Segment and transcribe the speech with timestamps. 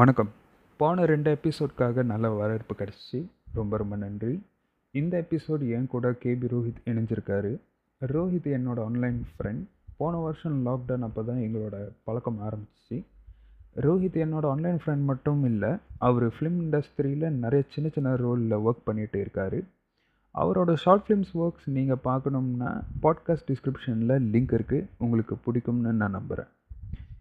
[0.00, 0.30] வணக்கம்.
[0.76, 3.24] போன ரெண்டு எபிசோட்காக நல்ல வரவேற்பு கிடச்சிச்சு
[3.54, 4.42] ரொம்ப ரொம்ப நன்றி.
[4.90, 7.60] இந்த எபிசோட் என் கூட கேபி ரோஹித் இணைஞ்சிருக்காரு.
[8.00, 9.64] ரோஹித் என்னோட ஆன்லைன் ஃப்ரெண்ட்
[9.96, 13.02] போன வருஷம் லாக்டவுன் அப்போ தான் எங்களோட பழக்கம் ஆரம்பிச்சிச்சு
[13.76, 19.26] ரோஹித் என்னோட ஆன்லைன் ஃப்ரெண்ட் மட்டும் இல்லை அவர் ஃபிலிம் இண்டஸ்ட்ரியில் நிறைய சின்ன சின்ன ரோலில் ஒர்க் பண்ணிகிட்டு
[19.26, 19.64] இருக்காரு.
[20.34, 26.50] அவரோட ஷார்ட் ஃபிலிம்ஸ் ஒர்க்ஸ் நீங்கள் பார்க்கணும்னா பாட்காஸ்ட் டிஸ்கிரிப்ஷனில் லிங்க் இருக்குது உங்களுக்கு பிடிக்கும்னு நான் நம்புகிறேன்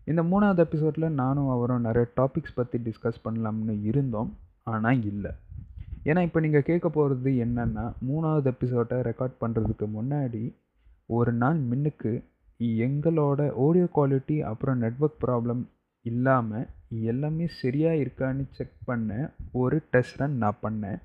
[0.09, 4.29] இந்த மூணாவது எபிசோடில் நானும் அவரும் நிறைய டாபிக்ஸ் பற்றி டிஸ்கஸ் பண்ணலாம்னு இருந்தோம்
[4.63, 5.31] ஆனால் இல்லை.
[6.03, 10.43] ஏன்னா இப்போ நீங்கள் கேட்க போகிறது என்னென்னா மூணாவது எபிசோடை ரெக்கார்ட் பண்ணுறதுக்கு முன்னாடி
[11.17, 12.11] ஒரு நாள் மின்னுக்கு
[12.85, 15.61] எங்களோட ஆடியோ குவாலிட்டி அப்புறம் நெட்ஒர்க் ப்ராப்ளம்
[16.05, 16.67] இல்லாமல்
[17.09, 20.99] எல்லாமே சரியாக இருக்கான்னு செக் பண்ண ஒரு டெஸ்ட் ரன் நான் பண்ணேன்.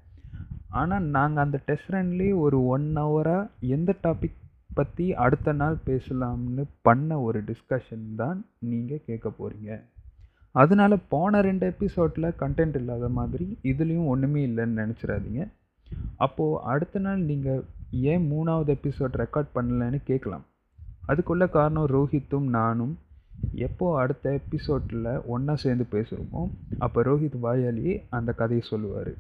[0.81, 4.39] ஆனால் நாங்கள் அந்த டெஸ்ட் ரன்லேயே ஒரு ஒன் ஹவராக எந்த டாபிக்
[4.79, 8.39] பற்றி அடுத்த நாள் பேசலாம்னு பண்ண ஒரு டிஸ்கஷன் தான்
[8.71, 9.73] நீங்கள் கேட்க போகிறீங்க
[10.55, 15.43] அதனால போன ரெண்டு எபிசோடில் கண்டென்ட் இல்லாத மாதிரி இதுலேயும் ஒன்றுமே இல்லைன்னு நினச்சிடாதீங்க.
[16.25, 17.63] அப்போது அடுத்த நாள் நீங்கள்
[18.13, 20.45] ஏன் மூணாவது எபிசோட் ரெக்கார்ட் பண்ணலன்னு கேட்கலாம்.
[21.09, 22.95] அதுக்குள்ள காரணம் ரோஹித்தும் நானும்.
[23.67, 26.43] எப்போ அடுத்த எபிசோட்டில் ஒன்றா சேர்ந்து பேசுகிறோமோ
[26.85, 27.89] அப்போ ரோஹித் வாயாலி
[28.19, 29.13] அந்த கதையை சொல்லுவார்.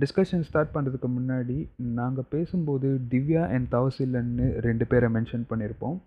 [0.00, 5.98] டிஸ்கஷன் ஸ்டார்ட் பண்ணுறதுக்கு முன்னாடி நாங்கள் பேசும்போது திவ்யா அண்ட் தவசிலன்னு ரெண்டு பேரை மென்ஷன் பண்ணியிருப்போம்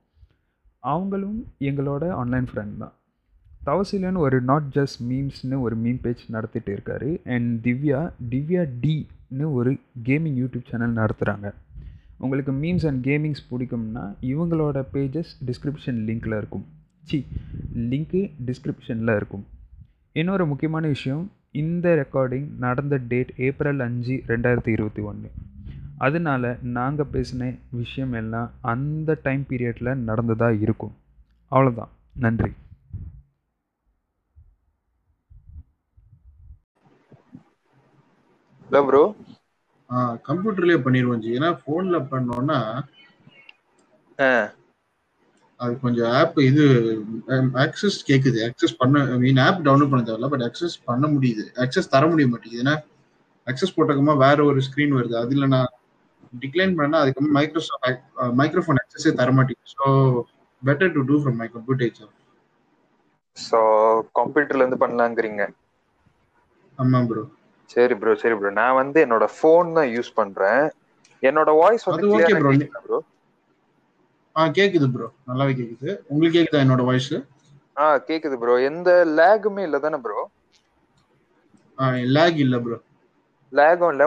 [0.80, 2.94] அவங்களும் எங்களோட ஆன்லைன் ஃப்ரெண்ட் தான்.
[3.66, 7.10] தவசிலன் ஒரு நாட் ஜஸ்ட் மீம்ஸ்னு ஒரு மீம் பேஜ் நடத்திட்டு இருக்காரு.
[7.36, 9.72] அண்ட் திவ்யா திவ்யா டின்னு ஒரு
[10.04, 11.54] கேமிங் யூடியூப் சேனல் நடத்துகிறாங்க
[12.18, 16.66] உங்களுக்கு மீம்ஸ் அண்ட் கேமிங்ஸ் பிடிக்கும்னா இவங்களோட பேஜஸ் டிஸ்கிரிப்ஷன் லிங்க்கில் இருக்கும்.
[17.02, 17.26] சி
[17.76, 19.46] லிங்க்கு டிஸ்கிரிப்ஷனில் இருக்கும்.
[20.12, 25.30] இன்னொரு முக்கியமான விஷயம் இந்த ரெக்கார்டிங் நடந்த டேட் ஏப்ரல் அஞ்சு ரெண்டாயிரத்தி இருபத்தி ஒன்று
[25.98, 26.44] அதனால
[26.78, 30.96] நாங்கள் பேசின விஷயம் எல்லாம் அந்த டைம் பீரியடில் நடந்ததாக இருக்கும்.
[31.52, 32.52] அவ்வளோதான் நன்றி.
[38.70, 39.04] இல்லை ப்ரோ
[40.28, 41.30] கம்ப்யூட்டர்லயே பண்ணிடுவோம் ஜி.
[41.40, 42.60] ஏன்னா போன்ல பண்ணோம்னா
[44.20, 44.32] ஆ.
[45.60, 46.64] அது கொஞ்சம் ஆப் இது
[47.64, 48.40] ஆக்சஸ் கேக்குது.
[48.48, 48.94] ஆக்சஸ் பண்ண
[49.24, 51.46] மீன் ஆப் டவுன்லோட் பண்ண தேவையில்ல பட் ஆக்சஸ் பண்ண முடியுது.
[51.64, 52.64] ஆக்சஸ் தர முடிய மாட்டேங்குது.
[52.64, 52.76] ஏன்னா
[53.48, 55.16] ஆக்சஸ் போட்டக்கமா வேற ஒரு ஸ்கிரீன் வருது.
[55.24, 55.72] அதுல நான்
[56.44, 58.02] டிக்ளைன் பண்ணா அதுக்கு மைக்ரோசாஃப்ட்
[58.40, 59.74] மைக்ரோஃபோன் ஆக்சஸே தர மாட்டேங்குது.
[59.76, 59.86] So
[60.62, 61.94] better to do from my computer
[63.38, 63.60] so
[64.18, 65.42] கம்ப்யூட்டர்ல இருந்து பண்ணலாங்கிறீங்க?
[66.78, 67.24] ஆமா ப்ரோ
[67.70, 70.64] சரி ப்ரோ சரி ப்ரோ நான் வந்து என்னோட ஃபோன் தான் யூஸ் பண்றேன்.
[71.24, 72.68] என்னோட வாய்ஸ் வந்து.
[72.80, 73.00] ப்ரோ
[74.36, 75.80] ஆ கேக்குது ப்ரோ நல்லாவே கேக்குது.
[76.10, 77.12] உங்களுக்கு கேக்குதா என்னோட வாய்ஸ்
[77.78, 80.20] ஆ கேக்குது ப்ரோ எந்த லேகுமே இல்ல தானே ப்ரோ
[82.10, 82.78] லேக் இல்ல ப்ரோ
[83.54, 84.04] லேகும் இல்ல.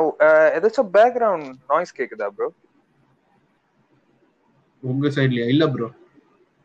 [0.57, 2.49] ஏதாச்சும் பேக்ரவுண்ட் நாய்ஸ் கேக்குதா ப்ரோ
[4.83, 5.89] உங்க சைட்லயா இல்ல ப்ரோ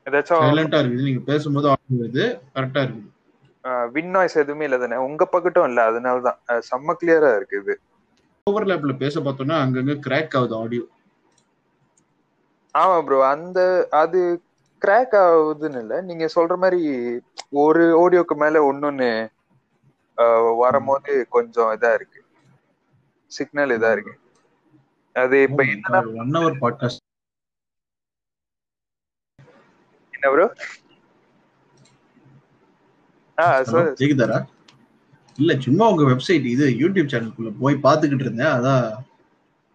[0.05, 1.07] ஏதாச்சும் சைலண்டா இருக்குது.
[1.07, 2.25] நீங்க பேசும்போது ஆடியோ வருது.
[2.53, 3.09] கரெக்டா இருக்குது.
[3.93, 5.79] வின் நாய்ஸ் எதுவுமே இல்ல தானே உங்க பக்கட்டும் இல்ல.
[5.89, 6.39] அதனால தான்
[6.69, 7.75] செம்ம கிளியரா இருக்கு இது
[8.47, 10.85] ஓவர்லேப்ல பேச பார்த்தோம்னா அங்கங்க கிராக் ஆகுது ஆடியோ
[12.77, 13.59] ஆமா ப்ரோ அந்த
[13.99, 14.19] அது
[14.81, 15.93] கிராக் ஆகுதுன்னு இல்ல.
[16.09, 16.81] நீங்க சொல்ற மாதிரி
[17.61, 19.09] ஒரு ஆடியோக்கு மேல ஒன்னொன்னு
[20.61, 21.03] வரும்போது
[21.35, 22.19] கொஞ்சம் இதா இருக்கு.
[23.31, 24.13] சிக்னல் இதா இருக்கு.
[25.15, 27.03] அது இப்ப என்னன்னா ஒன் ஹவர் பாட்காஸ்ட்
[30.13, 30.47] என்ன ப்ரோ
[33.37, 34.39] ஆ சார் கேக்குதாரா
[35.37, 38.55] இல்ல சும்மா உங்க வெப்சைட் இது யூடியூப் சேனலுக்குள்ள போய் பாத்துக்கிட்டு இருந்தேன்.
[38.57, 38.85] அதான்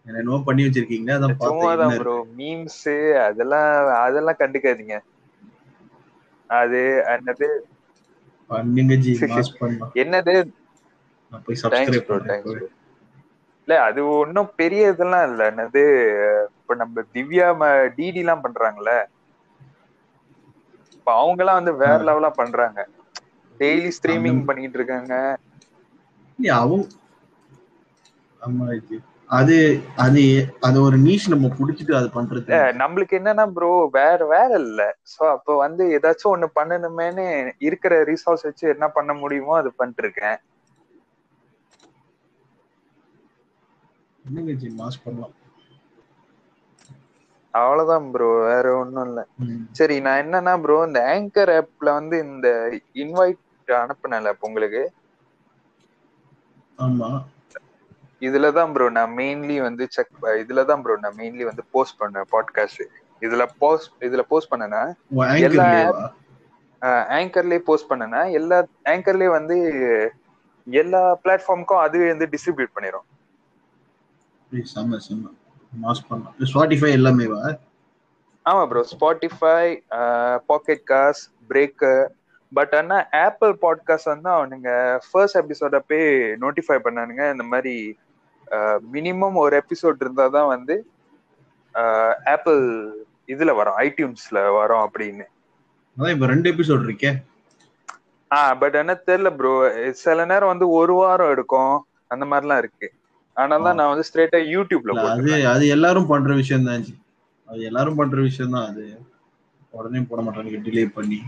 [0.05, 1.75] என்னென்னவோ பண்ணி வச்சிருக்கீங்க அதான் சும்மா பார்த்தேன்.
[1.75, 2.81] தான் என்ன ப்ரோ மீம்ஸ்
[3.25, 3.69] அதெல்லாம்
[4.01, 4.95] அதெல்லாம் கண்டுக்காதீங்க.
[6.49, 6.81] அது
[7.13, 7.49] என்னது.
[8.49, 9.95] பண்ணுங்க ஜி மாஸ் பண்ணலாம்.
[10.01, 10.33] என்னது?
[11.31, 12.17] நான் போய் சப்ஸ்கிரைப் ப்ரோ
[13.67, 15.41] இல்ல அது ஒன்றும் பெரிய இதெல்லாம் இல்ல.
[15.51, 15.83] என்னது?
[16.53, 17.47] இப்ப நம்ம திவ்யா
[17.97, 18.93] டிடி எல்லாம் பண்றாங்கல்ல?
[20.95, 21.97] இப்ப அவங்க எல்லாம் வந்து வேற.
[22.07, 22.79] லெவலா பண்றாங்க.
[23.59, 25.13] டெய்லி ஸ்ட்ரீமிங் பண்ணிட்டு இருக்காங்க.
[26.53, 26.83] அவங்க
[28.41, 28.65] ஆமா
[29.33, 29.57] அது
[30.03, 30.23] அது
[30.61, 32.49] அது ஒரு நீஷ் நம்ம புடிச்சிட்டு அது பண்றது.
[32.81, 34.81] நம்மளுக்கு என்னன்னா ப்ரோ வேற வேலை இல்ல.
[35.11, 37.25] சோ அப்ப வந்து ஏதாச்சும் ஒண்ணு பண்ணணுமேனு
[37.67, 40.37] இருக்கிற ரிசோர்ஸ் வச்சு என்ன பண்ண முடியுமோ அது பண்ணிட்டு இருக்கேன்
[44.25, 45.35] என்னங்க ஜி மாஸ் பண்ணலாம்.
[47.53, 49.21] அவ்வளவுதான் ப்ரோ வேற ஒண்ணும் இல்ல.
[49.77, 52.47] சரி நான் என்னன்னா ப்ரோ இந்த ஆங்கர் ஆப்ல வந்து இந்த
[53.03, 54.83] இன்வைட் அனுப்புனேன்ல இப்ப உங்களுக்கு?
[56.79, 57.09] ஆமா.
[58.23, 60.11] இதுலதான் ப்ரோ நான் மெயின்லி வந்து செக்
[60.43, 62.83] இதுலதான் ப்ரோ நான் மெயின்லி வந்து போஸ்ட் பண்ணேன் பாட்காஸ்ட்
[63.21, 65.67] இதுல போஸ்ட் இதுல போஸ்ட் பண்ணேன்னா உன் எல்லா
[67.11, 68.57] ஆங்கர்லயே போஸ்ட் பண்ணேன்னா எல்லா
[68.89, 69.57] ஆங்கர்லயே வந்து
[70.67, 73.05] எல்லா பிளாட்ஃபார்முக்கும் அதுவே வந்து டிஸ்ட்ரிபியூட் பண்ணிரும்.
[74.73, 75.25] செம்ம செம்ம.
[75.73, 77.43] மாஸ் பண்ணலாம் ஸ்பாட்டிஃபை எல்லாமேவா
[78.45, 79.57] ஆமா bro Spotify
[80.45, 82.03] Pocket Casts Breaker
[82.51, 84.69] but ஆனா ஆப்பிள் பாட்காஸ்ட் வந்து அவனுங்க
[85.11, 86.05] ஃபர்ஸ்ட் எபிசோட போய்
[86.41, 87.75] நோட்டிஃபை பண்ணானுங்க இந்த மாதிரி
[88.93, 90.75] மினிமம் ஒரு எபிசோட் இருந்தாதான் வந்து
[92.33, 92.61] ஆப்பிள்
[93.33, 95.25] இதுல வரும் ஐடியூன்ஸ்ல வரும் அப்படின்னு.
[95.97, 97.11] அதான் இப்ப ரெண்டு எபிசோட் இருக்கே.
[98.31, 99.53] ஆ பட் என்ன தெரியல ப்ரோ
[100.03, 101.73] சில நேரம் வந்து ஒரு வாரம் எடுக்கும்
[102.11, 102.87] அந்த மாதிரிலாம் இருக்கு.
[103.37, 106.83] தான் நான் வந்து ஸ்ட்ரெயிட்டா யூடியூப்ல அது அது எல்லாரும் பண்ற விஷயம் தான்
[107.49, 108.83] அது எல்லாரும் பண்ற விஷயம் தான் அது.
[109.73, 111.19] உடனே போட மாட்டானுங்க டிலே பண்ணி.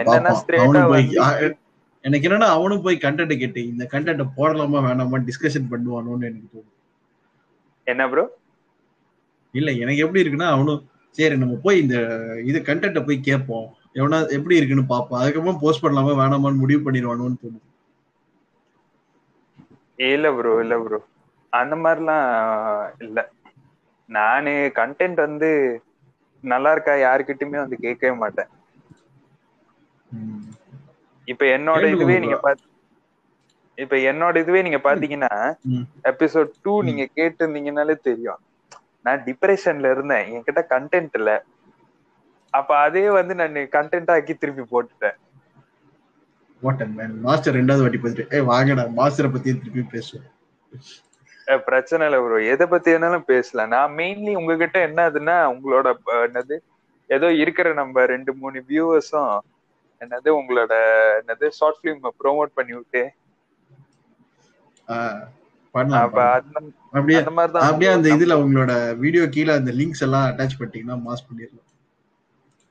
[0.00, 1.56] என்னன்னா பாப்பான்.
[2.04, 6.76] எனக்கு என்னன்னா அவனும் போய் கண்டென்ட் கேட்டு இந்த கண்டென்ட் போடலாமா வேணாமா டிஸ்கஷன் பண்ணுவானோன்னு எனக்கு தோணும்
[7.86, 8.24] என்ன ப்ரோ
[9.54, 10.82] இல்ல எனக்கு எப்படி இருக்குன்னா அவனும்
[11.16, 11.96] சரி நம்ம போய் இந்த
[12.48, 13.66] இது கண்டென்ட்டை போய் கேட்போம்.
[13.98, 15.20] எவனா எப்படி இருக்குன்னு பார்ப்போம்.
[15.20, 17.66] அதுக்கப்புறம் போஸ்ட் பண்ணலாமா வேணாமான்னு முடிவு பண்ணிடுவானோன்னு தோணும்
[20.10, 20.98] இல்ல ப்ரோ இல்ல ப்ரோ
[21.52, 22.26] அந்த மாதிரிலாம்
[23.06, 23.18] இல்ல.
[24.08, 25.50] நானு கண்டென்ட் வந்து
[26.44, 28.50] நல்லா இருக்கா யாருக்கிட்டயுமே வந்து கேட்கவே மாட்டேன்.
[31.32, 32.18] இப்ப என்னோட இதுவே.
[32.18, 32.36] நீங்க
[33.78, 35.34] இப்ப என்னோட இதுவே நீங்க பாத்தீங்கன்னா.
[36.04, 36.72] Episode two.
[36.82, 38.40] நீங்க கேட்டிருந்தீங்கன்னாலே தெரியும்.
[39.04, 40.26] நான் டிப்ரெஷன்ல இருந்தேன்.
[40.32, 41.30] என்கிட்ட கண்டென்ட் இல்ல.
[42.54, 45.18] அப்ப அதே வந்து நான் கண்டென்ட் ஆக்கி திருப்பி போட்டுட்டேன்.
[47.22, 50.26] மாஸ்டர் ரெண்டாவது வாட்டி பார்த்துட்டு ஏ வாங்கடா மாஸ்டரை பத்தி திருப்பி பேசுவோம்
[51.46, 53.68] அஹ் பிரச்சனை இல்லை ப்ரோ எதை பத்தி வேணாலும் பேசலாம்.
[53.68, 55.88] நான் மெயின்லி உங்ககிட்ட என்னதுன்னா உங்களோட
[56.26, 56.56] என்னது?
[57.10, 59.30] ஏதோ இருக்கிற நம்ம ரெண்டு மூணு வியூவர்ஸும்
[60.00, 60.74] என்னது உங்களோட
[61.20, 63.02] என்னது ஷார்ட் பிலிம் ப்ரோமோட் பண்ணி விட்டு
[66.94, 67.18] அப்படியே
[67.66, 71.66] அப்படியே அந்த இதுல உங்களோட வீடியோ கீழே அந்த லிங்க்ஸ் எல்லாம் அட்டாச் பண்ணிட்டீங்கன்னா மாஸ் பண்ணிடலாம்.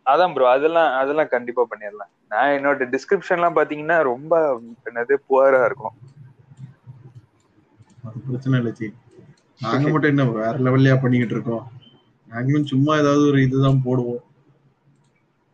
[0.06, 2.12] அதான் ப்ரோ அதெல்லாம் அதெல்லாம் கண்டிப்பா பண்ணிடலாம்.
[2.32, 4.34] நான் என்னோட டிஸ்கிரிப்ஷன்லாம் பாத்தீங்கன்னா ரொம்ப
[4.90, 5.96] என்னது புவரா இருக்கும்.
[8.08, 8.88] அது பிரச்சனை இல்லை ஜி.
[9.62, 11.66] நாங்க மட்டும் என்ன வேற லெவல்லையா பண்ணிக்கிட்டு இருக்கோம்.
[12.32, 14.24] நாங்களும் சும்மா ஏதாவது ஒரு இதுதான் போடுவோம்.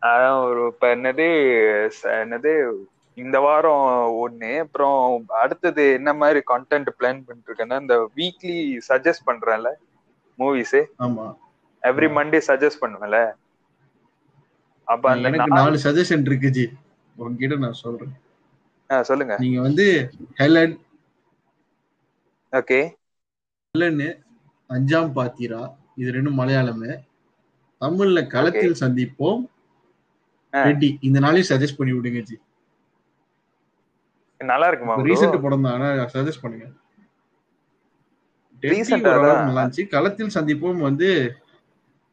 [0.06, 1.28] அதான் ஒரு இப்ப என்னது
[2.22, 2.52] என்னது
[3.18, 3.84] இந்த வாரம்
[4.24, 8.56] ஒண்ணு அப்புறம் அடுத்தது என்ன மாதிரி கான்டென்ட் பிளான் பண்ணிட்டு இருக்கேன்னா இந்த வீக்லி
[8.90, 9.70] சஜஸ்ட் பண்றேன்ல
[10.40, 11.26] மூவிஸ் ஆமா.
[11.84, 13.20] எவ்ரி மண்டே சஜஸ்ட் பண்ணுவேன்ல.
[14.88, 16.66] அப்ப அந்த எனக்கு நாலு சஜஷன் இருக்கு ஜி.
[17.16, 18.14] உங்ககிட்ட நான் சொல்றேன்.
[18.92, 19.36] ஆ, சொல்லுங்க.
[19.38, 19.86] நீங்க வந்து
[20.38, 20.76] ஹெலன்
[22.54, 22.80] ஓகே
[23.76, 24.02] ஹெலன்
[24.70, 25.62] அஞ்சாம் பாத்திரா?
[25.96, 26.92] இது ரெண்டும் மலையாளமு.
[27.82, 29.42] தமிழ்ல களத்தில் சந்திப்போம்.
[30.56, 30.62] ஆ.
[30.68, 32.36] ரெட்டி இந்த நாளையும் சஜஸ்ட் பண்ணி விடுங்க ஜி.
[34.42, 34.96] நல்லா இருக்குமா?
[35.08, 36.66] ரீசெண்ட் படம் தான் ஆனா சஜஸ்ட் பண்ணுங்க.
[38.64, 39.84] நல்லா இருந்துச்சு.
[39.90, 41.10] களத்தில் சந்திப்போம் வந்து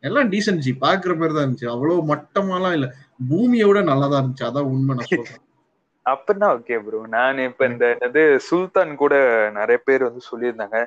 [0.04, 0.72] எல்லாம் டீசென்ட் ஜி.
[0.80, 1.68] பாக்குற மாதிரி தான் இருந்துச்சு.
[1.74, 2.86] அவ்வளவு மட்டமாலாம் இல்ல.
[3.28, 4.48] பூமியை விட நல்லா தான் இருந்துச்சு.
[4.48, 5.40] அதான் உண்மை நான் சொல்றேன்.
[6.06, 9.14] அப்படின்னா ஓகே ப்ரோ நான் இப்ப இந்த என்னது சுல்தான் கூட
[9.58, 10.78] நிறைய பேர் வந்து சொல்லியிருந்தாங்க.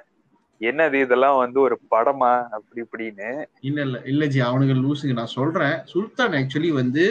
[0.61, 2.33] என்னது இதெல்லாம் வந்து ஒரு படமா?
[2.55, 3.29] அப்படி இப்படின்னு.
[3.61, 3.97] இல்ல இல்ல.
[4.05, 4.39] இல்ல ஜி.
[4.41, 5.13] அவனுங்க லூசுங்க.
[5.13, 5.75] நான் சொல்றேன்.
[5.85, 7.05] சுல்தான் ஆக்சுவலி வந்து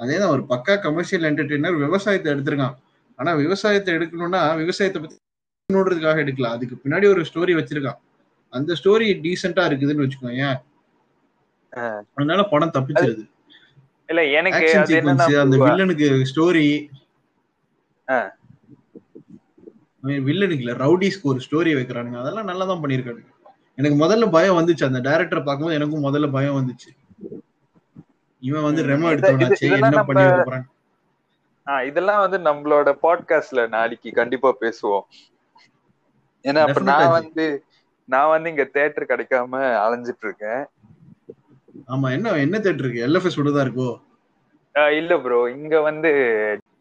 [0.00, 2.76] அதேதான் ஒரு பக்கா கமர்ஷியல் என்டர்டெய்னர் விவசாயத்தை எடுத்திருக்கான்.
[3.18, 5.16] ஆனா விவசாயத்தை எடுக்கணும்னா விவசாயத்தை பத்தி
[5.68, 6.50] நோடுறதுக்காக எடுக்கல.
[6.56, 7.98] அதுக்கு பின்னாடி ஒரு ஸ்டோரி வச்சிருக்கான்.
[8.52, 10.44] அந்த ஸ்டோரி டீசெண்டா இருக்குதுன்னு வச்சுக்கோங்க.
[12.16, 13.24] அதனால படம் தப்பிச்சிருது.
[14.08, 14.94] இல்ல எனக்கு அது
[15.44, 16.66] அந்த வில்லனுக்கு ஸ்டோரி
[18.08, 18.18] ஆ.
[20.28, 22.18] வில்லனுக்கு இல்ல ரவுடிஸ்க்கு ஒரு ஸ்டோரி வைக்கிறானுங்க.
[22.22, 23.34] அதெல்லாம் நல்லா தான் பண்ணிருக்கானுங்க
[23.78, 24.84] எனக்கு முதல்ல பயம் வந்துச்சு.
[24.84, 26.88] அந்த டைரக்டர் பார்க்கும்போது எனக்கும் முதல்ல பயம் வந்துச்சு.
[28.40, 30.68] இவன் வந்து ரெமோ எடுத்தவனாச்சே என்ன பண்ணி போறான்?
[31.68, 35.02] ஆ, இதெல்லாம் வந்து நம்மளோட பாட்காஸ்ட்ல நாளைக்கு கண்டிப்பா பேசுவோம்.
[36.44, 37.10] ஏன்னா அப்ப நான்.
[37.10, 37.64] வந்து
[38.04, 40.66] நான் வந்து இங்க தேட்டர் கிடைக்காம அலைஞ்சிட்டு இருக்கேன்.
[41.88, 43.06] ஆமா என்ன என்ன தேட்டர் இருக்கு?
[43.06, 44.00] எல்எஃப்எஸ் தான் இருக்கோ?
[44.90, 46.10] இல்ல ப்ரோ இங்க வந்து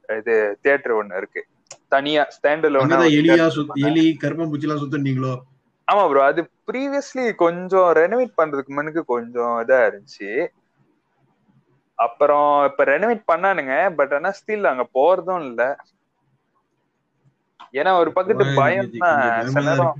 [0.09, 1.47] இது தியேட்டர் ஒண்ணு இருக்கு.
[1.87, 5.39] தனியா ஸ்டாண்ட் அங்கதான் எலியா எலி கருப்பம்பூச்சி எல்லாம் சுத்துனீங்களோ?
[5.91, 10.47] ஆமா ப்ரோ அது ப்ரீவியஸ்லி கொஞ்சம் ரெனோவேட் பண்றதுக்கு முன்னுக்கு கொஞ்சம் இதா இருந்துச்சு.
[11.99, 15.61] அப்புறம் இப்ப ரெனோவேட் பண்ணானுங்க பட் ஆனா ஸ்டில் அங்க போறதும் இல்ல.
[17.73, 19.21] ஏன்னா ஒரு பக்கத்து பயம் தான்.
[19.21, 19.97] கொஞ்சம் சில நேரம்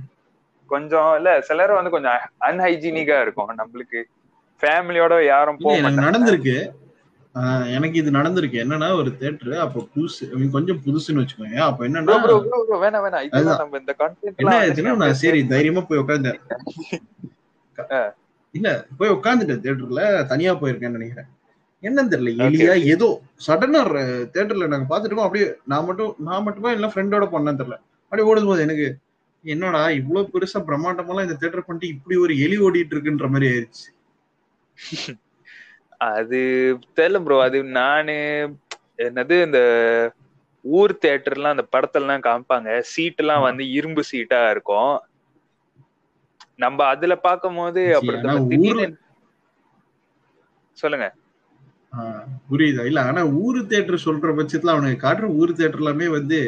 [0.70, 2.16] கொஞ்சம் இல்ல சில நேரம் வந்து கொஞ்சம்
[2.48, 4.00] அன்ஹைஜீனிக்கா இருக்கும் நம்மளுக்கு.
[4.62, 6.56] ஃபேமிலியோட யாரும் போக நடந்திருக்கு.
[7.74, 8.56] எனக்கு இது நடந்திருக்கு.
[8.62, 10.22] என்னன்னா ஒரு தேட்டர் அப்ப புதுசு
[10.54, 11.58] கொஞ்சம் புதுசுன்னு வச்சுக்கோங்க.
[11.66, 12.14] அப்ப என்னன்னா
[13.28, 13.60] அதுதான்.
[13.62, 16.40] நம்ம இந்த கண்டென்ட் என்ன ஆச்சுன்னா நான் சரி தைரியமா போய் உட்காந்தேன்
[17.92, 18.00] ஆ.
[18.54, 21.28] இல்ல போய் உட்காந்துட்டேன் தேட்டர்ல தனியா போயிருக்கேன்னு நினைக்கிறேன்.
[21.82, 23.08] என்னன்னு தெரியல எலியா ஏதோ
[23.46, 23.80] சடனா
[24.36, 27.76] தேட்டர்ல நாங்க பாத்துட்டு அப்படியே நான் மட்டும் நான் மட்டுமா இல்ல ஃப்ரெண்டோட பண்ணேன்னு தெரியல.
[28.06, 28.86] அப்படியே ஓடும் போது எனக்கு
[29.44, 33.86] என்னடா இவ்வளவு பெருசா பிரம்மாண்டமெல்லாம் இந்த தேட்டர் பண்ணிட்டு இப்படி ஒரு எலி ஓடிட்டு இருக்குன்ற மாதிரி ஆயிருச்சு.
[36.14, 36.40] அது
[36.98, 38.16] தெரியல ப்ரோ அது நானு
[39.06, 39.60] என்னது இந்த
[40.64, 42.70] ஊர் தியேட்டர்லாம் அந்த படத்துலலாம் காமிப்பாங்க.
[42.92, 44.94] சீட் எல்லாம் வந்து இரும்பு சீட்டா இருக்கும்.
[46.64, 48.96] நம்ம அதுல பார்க்கும்போது சரி, அப்புறம்
[50.78, 51.06] சொல்லுங்க.
[52.50, 52.82] புரியுதா?
[52.90, 56.38] இல்ல ஆனா ஊரு தேட்டர் சொல்ற பட்சத்துல அவனுக்கு காட்டுற ஊரு தேட்டர் எல்லாமே வந்து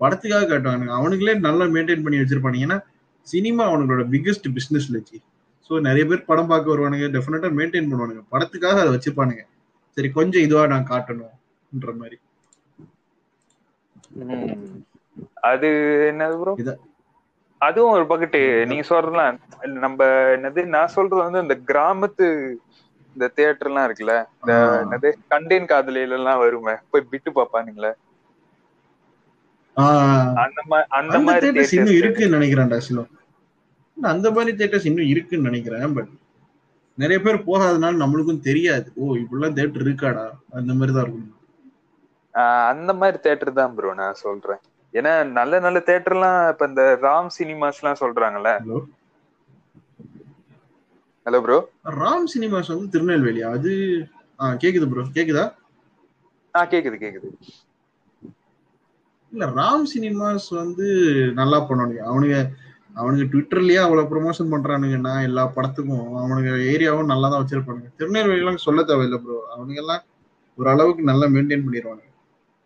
[0.00, 2.66] படத்துக்காக காட்டுவானுங்க அவனுங்களே நல்லா மெயின்டைன் பண்ணி வச்சிருப்பானுங்க.
[2.66, 2.78] ஏன்னா
[3.26, 5.18] சினிமா அவனுங்களோட பிக்கெஸ்ட் பிசினஸ் லட்சி
[5.70, 7.06] ஸோ நிறைய பேர் படம் பார்க்க வருவானுங்க.
[7.16, 8.22] டெஃபினட்டா மெயின்டைன் பண்ணுவானுங்க.
[8.32, 9.42] படத்துக்காக அதை வச்சிருப்பானுங்க.
[9.96, 12.18] சரி கொஞ்சம் இதுவா நான் காட்டணும்ன்ற மாதிரி.
[15.50, 15.68] அது
[16.10, 16.54] என்னது ப்ரோ
[17.60, 19.38] அதுவும் ஒரு பக்கெட்டு நீங்க சொல்றதுலாம்
[19.84, 20.06] நம்ம
[20.36, 22.26] என்னது நான் சொல்றது வந்து இந்த கிராமத்து
[23.16, 27.92] இந்த தியேட்டர் எல்லாம் இருக்குல்ல இந்த என்னது கண்டேன் காதலில எல்லாம் வருமே போய் பிட்டு பாப்பானுங்களே.
[30.98, 31.98] அந்த மாதிரி இன்னும்.
[32.00, 32.78] இருக்குன்னு நினைக்கிறேன்டா
[33.96, 36.10] அந்த மாதிரி தேட்டர்ஸ் இன்னும் இருக்குன்னு நினைக்கிறேன் பட்
[36.98, 38.88] நிறைய பேர் போகாதனால நம்மளுக்கும் தெரியாது.
[39.00, 40.24] ஓ இப்படிலாம் தேட்டர் இருக்காடா?
[40.58, 41.34] அந்த மாதிரி தான் இருக்கும்.
[42.70, 44.60] அந்த மாதிரி தேட்டர் தான் ப்ரோ நான் சொல்றேன்.
[44.94, 48.52] ஏன்னா நல்ல நல்ல தேட்டர்லாம் இப்ப இந்த ராம் சினிமாஸ் எல்லாம் சொல்றாங்கல்ல
[51.28, 51.56] ஹலோ ப்ரோ
[51.96, 53.72] ராம் சினிமாஸ் வந்து திருநெல்வேலியா அது
[54.38, 55.44] ஆ கேக்குது ப்ரோ கேக்குதா?
[56.54, 57.28] ஆ கேக்குது கேக்குது.
[59.32, 60.86] இல்ல ராம் சினிமாஸ் வந்து
[61.38, 62.02] நல்லா பண்ணுவானுங்க.
[62.10, 62.36] அவனுங்க
[62.96, 67.90] அவனுங்க ட்விட்டர்லயே அவ்வளவு ப்ரொமோஷன் பண்றானுங்கன்னா எல்லா படத்துக்கும் அவனுங்க ஏரியாவும் நல்லா தான் வச்சிருப்பானுங்க.
[67.98, 70.04] திருநெல்வேலிலாம் சொல்ல தேவையில்லை ப்ரோ அவனுங்க எல்லாம்
[70.58, 72.16] ஒரு அளவுக்கு நல்லா மெயின்டைன் பண்ணிடுவானுங்க அந்த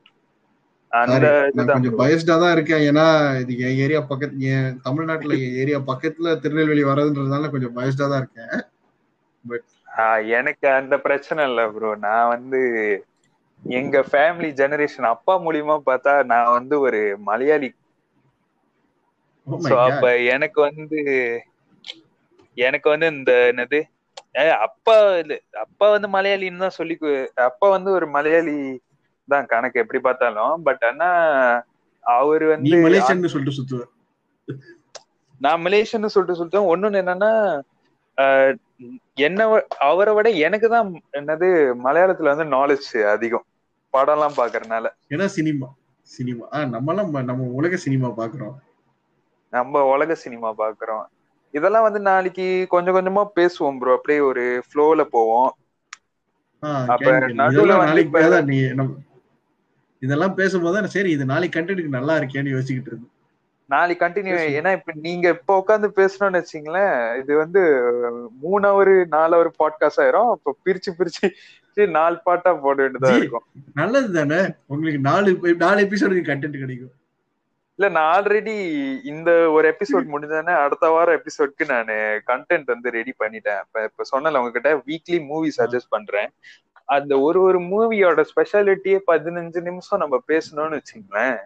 [0.02, 1.98] சாரி நான் இதுதான் கொஞ்சம் bro.
[2.00, 3.04] பயஸ்டா தான் இருக்கேன் ஏன்னா
[3.42, 8.52] இது என் ஏரியா பக்கத்து என் தமிழ்நாட்டுல என் ஏரியா பக்கத்துல திருநெல்வேலி வர்றதுன்றதுனால கொஞ்சம் பயஸ்டா தான் இருக்கேன்
[9.98, 12.60] ஆஹ் எனக்கு அந்த பிரச்சனை இல்ல ப்ரோ நான் வந்து
[13.62, 17.70] எங்க ஃபேமிலி ஜெனரேஷன் அப்பா மூலியமா பார்த்தா நான் வந்து ஒரு மலையாளி
[19.46, 19.80] Oh சோ God.
[19.86, 20.98] அப்ப எனக்கு வந்து
[22.56, 23.78] எனக்கு வந்து இந்த என்னது
[24.62, 26.94] அப்பா இல்ல அப்பா வந்து மலையாளின்னு தான் சொல்லி
[27.46, 28.54] அப்பா வந்து ஒரு மலையாளி
[29.28, 30.62] தான் கணக்கு எப்படி பார்த்தாலும்.
[30.62, 31.08] பட் ஆனா
[32.04, 33.82] அவரு வந்து மலேசியன்னு சொல்லிட்டு சுத்துவ.
[35.40, 37.30] நான் மலேசியன்னு சொல்லிட்டு சொல்லிட்டேன் ஒன்னொன்னு என்னன்னா
[39.20, 39.40] என்ன
[39.80, 41.48] அவரை விட எனக்கு தான் என்னது
[41.84, 43.46] மலையாளத்துல வந்து நாலேஜ் அதிகம்.
[43.92, 45.66] படம்லாம் பாக்குறதுனால ஏன்னா சினிமா.
[46.08, 46.44] சினிமா.
[46.52, 48.54] ஆ நம்மலாம் நம்ம உலக சினிமா பாக்குறோம்
[49.52, 51.04] நம்ம உலக சினிமா பாக்குறோம்
[51.54, 55.50] இதெல்லாம் வந்து நாளைக்கு கொஞ்சம் கொஞ்சமா பேசுவோம் ப்ரோ அப்படியே ஒரு ஃப்ளோல போவோம்.
[56.62, 57.10] அப்ப.
[57.40, 58.92] நடுவுல வந்து நாளைக்கு இப்ப- பேதான் நீ நம்ம
[60.02, 63.12] இதெல்லாம் பேசும்போது சரி இது நாளைக்கு கண்டென்ட்க்கு நல்லா இருக்கேன்னு யோசிச்சுக்கிட்டு இருந்தேன்.
[63.74, 64.36] நாளைக்கு கண்டினியூ.
[64.58, 67.60] ஏன்னா இப்ப நீங்க இப்ப உட்காந்து பேசணும்னு வச்சீங்களேன் இது வந்து
[68.44, 70.30] மூணு ஹவர் நாலு ஹவர் பாட்காஸ்ட் ஆயிரும்.
[70.34, 71.28] அப்ப பிரிச்சு பிரிச்சு
[71.98, 73.12] நாலு பாட்டா போட வேண்டியதா.
[73.20, 73.46] இருக்கும்.
[73.74, 75.30] நல்லது தானே உங்களுக்கு நாலு
[75.64, 76.92] நாலு எபிசோடு கண்டென்ட் கிடைக்கும்.
[77.78, 78.54] இல்ல நான் ஆல்ரெடி
[79.12, 81.92] இந்த ஒரு எபிசோட் முடிஞ்சோடனே அடுத்த வாரம் எபிசோட்க்கு நான்
[82.30, 83.62] கண்டென்ட் வந்து ரெடி பண்ணிட்டேன்.
[83.66, 86.30] இப்ப இப்ப சொன்னல உங்ககிட்ட வீக்லி மூவி சஜஸ்ட் பண்றேன்.
[86.96, 91.38] அந்த ஒரு ஒரு மூவியோட ஸ்பெஷாலிட்டியே பதினஞ்சு நிமிஷம் நம்ம பேசணும்னு வச்சுங்களேன்.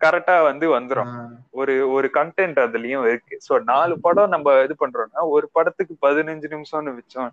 [0.00, 1.12] கரெக்டா வந்து வந்துரும்.
[1.60, 3.36] ஒரு ஒரு கண்டென்ட் அதுலயும் இருக்கு.
[3.46, 7.32] சோ நாலு படம் நம்ம இது பண்றோம்னா ஒரு படத்துக்கு பதினஞ்சு நிமிஷம்னு வச்சோம்.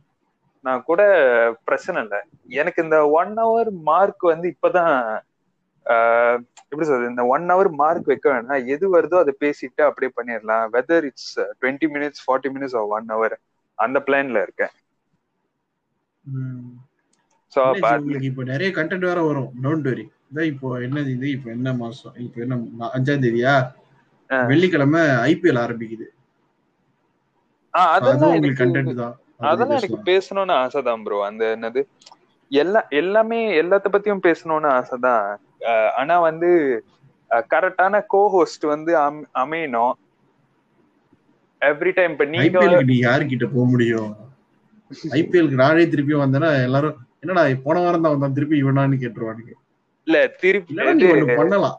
[0.66, 1.02] நான் கூட
[1.68, 2.20] பிரச்சனை இல்லை.
[2.62, 4.96] எனக்கு இந்த ஒன் ஹவர் மார்க் வந்து இப்பதான்
[6.72, 7.14] எப்படி சொல்றது?
[7.14, 10.66] இந்த ஒன் ஹவர் மார்க் வைக்க வேணாம் எது வருதோ அதை பேசிட்டு அப்படியே பண்ணிடலாம்.
[10.76, 13.36] Whether it's twenty minutes forty minutes one hour
[13.80, 14.74] அந்த பிளான்ல இருக்கேன்.
[17.56, 19.52] சோ உங்களுக்கு இப்போ நிறைய கண்டென்ட் வேற வரும்.
[19.62, 21.30] டோன்ட் வரி இதான் இப்போ என்னது இது?
[21.30, 22.14] இப்போ என்ன மாசம்?
[22.16, 23.68] இப்போ என்ன அஞ்சாம் தேதியா.
[24.48, 26.08] வெள்ளிக்கிழமை ஐபிஎல் ஆரம்பிக்குது.
[27.70, 29.20] அதெல்லாம் உங்களுக்கு கண்டென்ட் தான்.
[29.38, 30.12] அதெல்லாம் எனக்கு.
[30.12, 31.84] பேசணும்னு ஆசைதான் ப்ரோ அந்த என்னது
[32.50, 35.36] எல்லா எல்லாமே எல்லாத்த பத்தியும் பேசணும்னு ஆசைதான்.
[35.90, 36.84] ஆனா வந்து
[37.30, 39.92] கரெக்டான கோஹோஸ்ட் வந்து அம்- அமையணும்.
[41.62, 42.50] எவ்ரி டைம் இப்ப நீங்க
[43.10, 44.16] யாருக்கிட்ட போக முடியும்?
[45.20, 49.54] ஐபிஎல்க்கு நானே திருப்பி வந்தேன்னா எல்லாரும் என்னடா போன வாரம் தான் வந்தான் திருப்பி இவனான்னு கேட்டுருவானுங்க.
[50.08, 51.78] இல்ல திருப்பி பண்ணலாம்.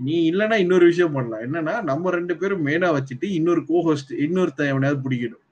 [0.00, 1.42] நீ இல்லன்னா இன்னொரு விஷயம் பண்ணலாம்.
[1.46, 5.42] என்னன்னா நம்ம ரெண்டு பேரும் மெயினா வச்சுட்டு இன்னொரு கோஹோஸ்ட் இன்னொருத்தன் எவனையாவது பிடிக்கணும்.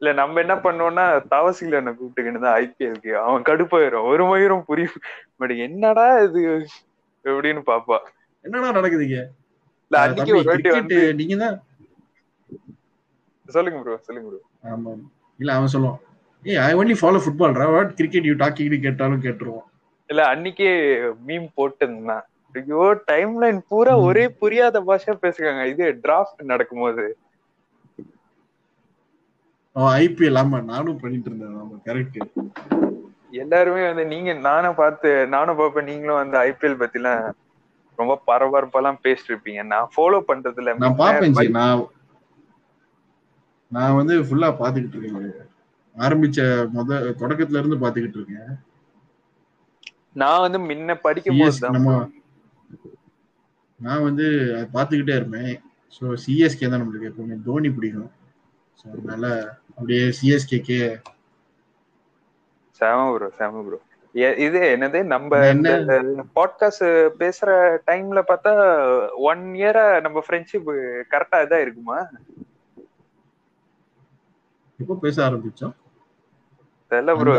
[0.00, 1.04] இல்ல நம்ம என்ன பண்ணுவோம்னா
[1.34, 3.12] தவசில என்ன கூப்பிட்டுக்கிட்டு தான் ஐபிஎல்க்கு.
[3.26, 4.08] அவன் கடுப்பாயிரும்.
[4.12, 5.04] ஒரு மயிரும் புரியும்
[5.40, 6.42] பட் என்னடா இது?
[7.24, 7.98] எப்படின்னு பாப்பா.
[8.44, 9.20] என்னடா நடக்குதுங்க?
[9.86, 11.56] இல்ல அன்னைக்கு நீங்க தான்
[13.48, 14.92] சொல்லுங்க ப்ரோ சொல்லுங்க ப்ரோ ஆமா
[15.38, 16.00] இல்ல அவன் சொல்லுவான்
[16.42, 19.66] ஏய் I only follow football what cricket you talking கேட்டாலும் கேட்டுருவான்.
[20.10, 20.70] இல்ல அன்னைக்கே
[21.28, 22.24] மீம் போட்டிருந்தான்.
[22.54, 23.92] ஐயோ டைம் லைன் பூரா.
[24.08, 25.62] ஒரே புரியாத பாஷா பேசுறாங்க.
[25.72, 27.04] இது டிராஃப்ட் நடக்கும்போது.
[30.02, 31.56] ஐபிஎல் ஆமா நானும் பண்ணிட்டு இருந்தேன்.
[31.62, 32.18] ஆமா கரெக்ட்
[33.42, 37.24] எல்லாருமே வந்து நீங்க நானும் பார்த்து நானும் பார்ப்பேன் நீங்களும் வந்து ஐபிஎல் பத்திலாம்
[37.98, 39.62] ரொம்ப பரபரப்பெல்லாம் பேசிட்டு இருப்பீங்க.
[39.72, 41.48] நான் ஃபாலோ பண்றதுல நான் பாப்பேன் ஜி.
[41.48, 41.82] நான்
[43.74, 45.50] நான் வந்து ஃபுல்லா பாத்துக்கிட்டு இருக்கேன்
[45.96, 46.40] ஆரம்பிச்ச
[46.74, 46.90] முத
[47.20, 48.52] தொடக்கத்துல இருந்து பாத்துக்கிட்டு இருக்கேன்.
[50.16, 51.94] நான் வந்து முன்ன படிக்கும் போது நம்ம
[53.80, 55.52] நான் வந்து அதை பார்த்துக்கிட்டே இருப்பேன்.
[55.92, 58.10] ஸோ சிஎஸ்கே தான் நம்மளுக்கு எப்பவுமே தோனி பிடிக்கும்.
[58.78, 59.24] ஸோ அதனால
[59.78, 60.80] அப்படியே சிஎஸ்கேக்கே
[62.80, 63.78] செம ப்ரோ செம ப்ரோ
[64.44, 64.98] இது என்னது?
[65.12, 65.68] நம்ம என்ன?
[66.36, 66.84] பாட்காஸ்ட்
[67.20, 67.48] பேசுற
[67.88, 68.52] டைம்ல பார்த்தா
[69.30, 70.68] ஒன் இயரா நம்ம ஃப்ரெண்ட்ஷிப்
[71.12, 71.98] கரெக்டா இதா இருக்குமா?
[74.78, 75.74] எப்போ பேச ஆரம்பிச்சோம்.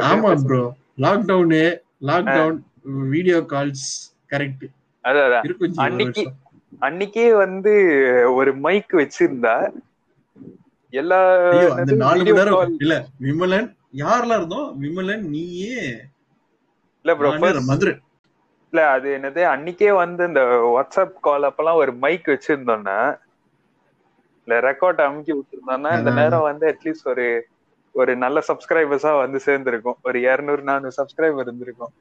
[0.09, 0.61] ஆமா bro
[1.03, 1.61] lockdown
[2.09, 2.57] lockdown
[3.11, 3.87] video calls
[4.31, 4.65] correct
[5.83, 6.23] அன்னைக்கு.
[6.81, 7.73] அன்னைக்கே வந்து
[8.35, 9.55] ஒரு மைக் வச்சிருந்தா
[10.93, 11.19] எல்லா
[11.73, 13.69] அந்த நாலு மணி நேரம் இல்ல விமலன்
[14.01, 15.79] யாரெல்லாம் இருந்தோம் விமலன் நீயே.
[17.05, 17.29] இல்ல ப்ரோ
[17.67, 17.93] மதுரை
[18.73, 19.41] இல்ல அது என்னது?
[19.51, 22.97] அன்னைக்கே வந்து இந்த வாட்ஸ்அப் கால் அப்பெல்லாம் ஒரு மைக் வச்சிருந்தோம்னா
[24.47, 26.11] இல்ல ரெக்கார்ட் அமுக்கி விட்டுருந்தோம்னா இந்த.
[26.19, 27.27] நேரம் வந்து அட்லீஸ்ட் ஒரு
[27.95, 29.99] ஒரு நல்ல சப்ஸ்கிரைபர்ஸா வந்து சேர்ந்திருக்கும்.
[30.01, 31.93] ஒரு இருநூறு நானூறு சப்ஸ்கிரைபர் இருந்திருக்கும்.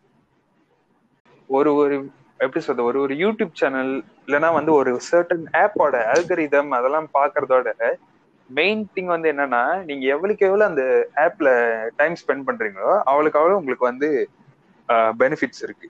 [1.51, 1.97] ஒரு ஒரு
[2.41, 7.69] எப்படி சொல்றது ஒரு ஒரு யூடியூப் சேனல் இல்லைன்னா வந்து ஒரு சர்டன் ஆப்போட அல்கரிதம் அதெல்லாம் பாக்குறதோட
[8.51, 10.83] மெயின் திங் வந்து என்னன்னா நீங்க எவ்வளவுக்கு எவ்வளவு அந்த
[11.25, 11.51] ஆப்ல
[12.01, 14.11] டைம் ஸ்பெண்ட் பண்றீங்களோ அவளுக்கு அவ்வளவு உங்களுக்கு வந்து
[15.21, 15.89] பெனிஃபிட்ஸ் இருக்கு.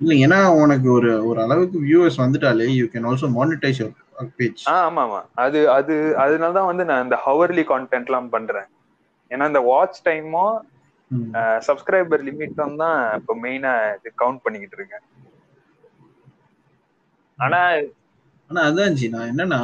[0.00, 4.00] இல்ல ஏன்னா உனக்கு ஒரு ஒரு அளவுக்கு வியூவர்ஸ் வந்துட்டாலே you can also monetize your
[4.38, 5.20] page ஆ ஆமா ஆமா.
[5.44, 8.68] அது அது அதனால தான் வந்து நான் இந்த ஹவர்லி கான்டென்ட் எல்லாம் பண்றேன்.
[9.30, 10.56] ஏன்னா இந்த வாட்ச் டைமும்
[11.66, 15.04] சப்ஸ்கிரைபர் லிமிட்டும் தான் இப்போ மெயினா இது கவுண்ட் பண்ணிக்கிட்டு இருக்கேன்.
[17.38, 17.60] ஆனா
[18.50, 19.60] ஆனா அதான் ஜி நான் என்னன்னா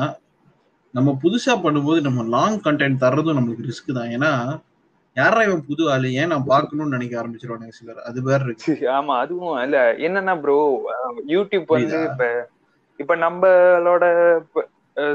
[0.95, 4.11] நம்ம புதுசா பண்ணும்போது நம்ம லாங் கண்டென்ட் தர்றதும் நம்மளுக்கு ரிஸ்க் தான்.
[4.17, 4.31] ஏன்னா
[5.21, 9.59] யாரா இவன் புது ஆளு ஏன் நான் பார்க்கணும்னு நினைக்க ஆரம்பிச்சிருவானுங்க சிலர் அது வேற இருக்கு ஆமா அதுவும்
[9.65, 10.57] இல்ல என்னன்னா ப்ரோ
[11.33, 11.99] யூடியூப் வந்து?
[12.09, 12.25] இப்ப
[13.01, 14.05] இப்ப நம்மளோட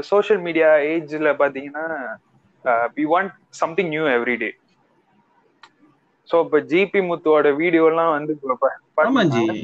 [0.08, 1.84] சோஷியல் மீடியா ஏஜ்ல பாத்தீங்கன்னா
[2.96, 4.50] we want something new everyday
[6.28, 8.32] so இப்ப ஜிபி முத்துவோட வீடியோ எல்லாம் வந்து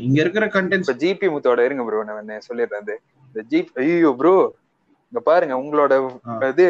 [0.03, 2.85] இங்க இருக்கிற கண்டென்ட்ஸ் இப்ப ஜிபி முத்தோட இருங்க ப்ரோ நான் சொல்லிடுறேன்.
[3.29, 4.35] இந்த ஜிப் ஐயோ ப்ரோ
[5.13, 5.95] இங்க பாருங்க உங்களோட.
[6.53, 6.67] இது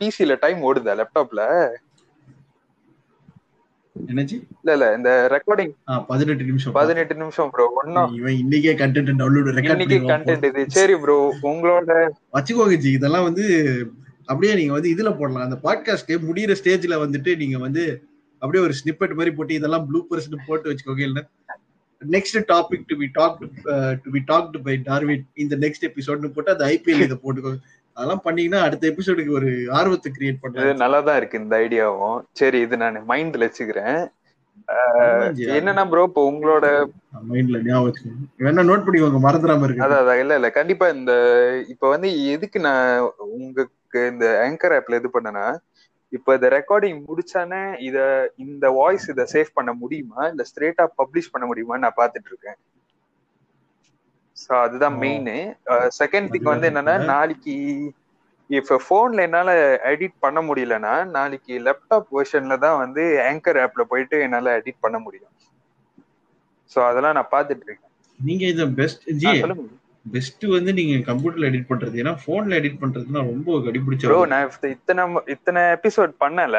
[0.00, 1.42] பிசில டைம் ஓடுதா லேப்டாப்ல
[4.08, 6.74] என்னச்சு இல்ல இல்ல இந்த ரெக்கார்டிங் ஆ, பதினெட்டு நிமிஷம்.
[6.74, 10.62] பதினெட்டு நிமிஷம் ப்ரோ ஒன்னும் இவன் இன்னைக்கே கண்டென்ட் டவுன்லோட் இன்னைக்கு கண்டென்ட் இது.
[10.76, 11.16] சரி ப்ரோ
[11.50, 11.96] உங்களோட
[12.34, 12.92] வச்சுக்கோங்க ஜி.
[12.92, 13.46] இதெல்லாம் வந்து
[14.28, 15.46] அப்படியே நீங்க வந்து இதுல போடலாம்.
[15.46, 17.84] அந்த பாட்காஸ்ட் முடியிற ஸ்டேஜ்ல வந்துட்டு நீங்க வந்து
[18.42, 21.20] அப்படியே ஒரு ஸ்னிப்பெட் மாதிரி போட்டு இதெல்லாம் ப்ளூப்பர்ஸ்னு போட்டு வச்சுக்கோங்க இல்ல
[22.02, 23.38] next topic to be talk
[24.02, 27.58] to be talked by Darwin இந்த நெக்ஸ்ட் எபிசோட்னு போட்டு அந்த ஐபிஎல் இதை போட்டுக்கோங்க.
[27.98, 32.18] அதெல்லாம் பண்ணீங்கன்னா அடுத்த எபிசோடுக்கு ஒரு ஆர்வத்தை கிரியேட் இது பண்ணலாம் நல்லா தான் இருக்கு இந்த ஐடியாவும்.
[32.40, 33.98] சரி இது நான் மைண்ட்ல வச்சுக்கிறேன்.
[35.54, 36.66] என்னன்னா ப்ரோ இப்போ உங்களோட
[37.28, 40.20] மைண்ட்ல ஞாபகம் வேணா நோட் பண்ணிக்கோங்க மறந்துடாம இருக்கு அதான் அதான்.
[40.22, 40.48] இல்ல இல்ல.
[40.58, 41.12] கண்டிப்பா இந்த
[41.74, 42.88] இப்ப வந்து எதுக்கு நான்
[43.28, 43.76] உங்களுக்கு
[44.12, 45.46] இந்த ஆங்கர் ஆப்ல இது பண்ணனா
[46.12, 47.98] இப்ப இந்த ரெக்கார்டிங் முடிச்சானே இத
[48.44, 50.20] இந்த வாய்ஸ் இத சேவ் பண்ண முடியுமா?
[50.32, 52.58] இல்ல ஸ்ட்ரெயிட்டா பப்ளிஷ் பண்ண முடியுமான்னு நான் பாத்துட்டு இருக்கேன்.
[54.50, 54.96] சோ அதுதான்.
[54.98, 55.26] மெயின்
[56.00, 56.94] செகண்ட் திங் வந்து என்னன்னா.
[57.12, 57.54] நாளைக்கு
[58.50, 59.50] இப்ப போன்ல என்னால
[59.90, 65.32] எடிட் பண்ண முடியலன்னா நாளைக்கு லேப்டாப் வெர்ஷன்ல தான் வந்து ஆங்கர் ஆப்ல போயிட்டு என்னால எடிட் பண்ண முடியும்.
[66.72, 67.84] சோ அதெல்லாம் நான் பாத்துட்டு இருக்கேன்.
[68.20, 69.32] நீங்க இத பெஸ்ட் ஜி
[70.06, 71.96] பெஸ்ட் வந்து நீங்க கம்ப்யூட்டர்ல எடிட் பண்றது.
[72.02, 74.20] ஏன்னா போன்ல எடிட் பண்றதுன்னா ரொம்ப கடிபிடிச்ச ப்ரோ.
[74.32, 75.02] நான் இத்தனை
[75.34, 76.58] இத்தனை எபிசோட் பண்ணல.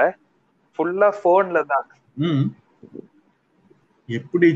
[0.80, 1.88] ஃபுல்லா போன்ல தான்.
[2.18, 2.44] ம்.
[4.18, 4.48] எப்படி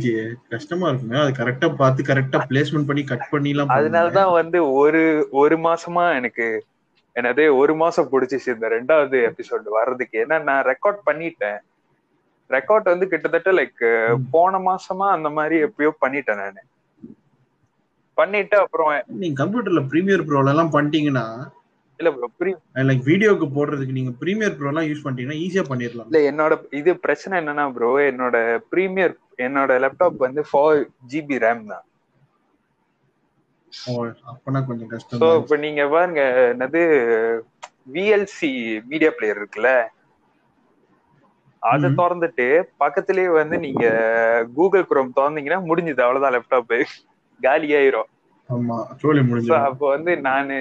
[0.54, 1.18] கஷ்டமா இருக்குமே.
[1.24, 5.02] அது கரெக்டா பார்த்து கரெக்டா பிளேஸ்மெண்ட் பண்ணி கட் பண்ணிலாம் அதனாலதான் வந்து ஒரு
[5.42, 6.48] ஒரு மாசமா எனக்கு
[7.16, 10.18] என்னது ஒரு மாசம் பிடிச்சிச்சு இந்த ரெண்டாவது எபிசோட் வர்றதுக்கு.
[10.24, 11.60] ஏன்னா நான் ரெக்கார்ட் பண்ணிட்டேன்.
[12.50, 13.84] ரெக்கார்ட் வந்து கிட்டத்தட்ட லைக்.
[14.36, 16.62] போன மாசமா அந்த மாதிரி எப்பயோ பண்ணிட்டேன் நானு.
[18.18, 18.90] பண்ணிட்டு அப்புறம்
[19.22, 21.26] நீங்க கம்ப்யூட்டர்ல ப்ரீமியர் ப்ரோல எல்லாம் பண்ணிட்டீங்கன்னா
[22.00, 22.52] இல்ல ப்ரோ
[22.90, 27.34] லைக் வீடியோக்கு போடுறதுக்கு நீங்க ப்ரீமியர் ப்ரோ எல்லாம் யூஸ் பண்ணிட்டீங்கன்னா ஈஸியா பண்ணிடலாம் இல்ல என்னோட இது பிரச்சனை
[27.42, 28.38] என்னன்னா ப்ரோ என்னோட
[28.74, 31.86] ப்ரீமியர் என்னோட லேப்டாப் வந்து ஃபோர் ஜிபி ரேம் தான்.
[35.12, 35.36] சோ.
[35.36, 36.22] இப்ப நீங்க பாருங்க
[36.54, 36.82] என்னது
[37.94, 38.52] விஎல்சி
[38.86, 39.72] மீடியா பிளேயர் இருக்குல்ல?
[41.64, 41.90] அதை.
[41.90, 42.48] திறந்துட்டு
[42.80, 43.84] பக்கத்துலயே வந்து நீங்க
[44.54, 46.74] கூகுள் குரோம் திறந்தீங்கன்னா முடிஞ்சது அவ்வளவுதான் லேப்டாப்
[47.42, 48.10] காலி ஆயிரும்.
[49.70, 50.58] அப்போ வந்து நானு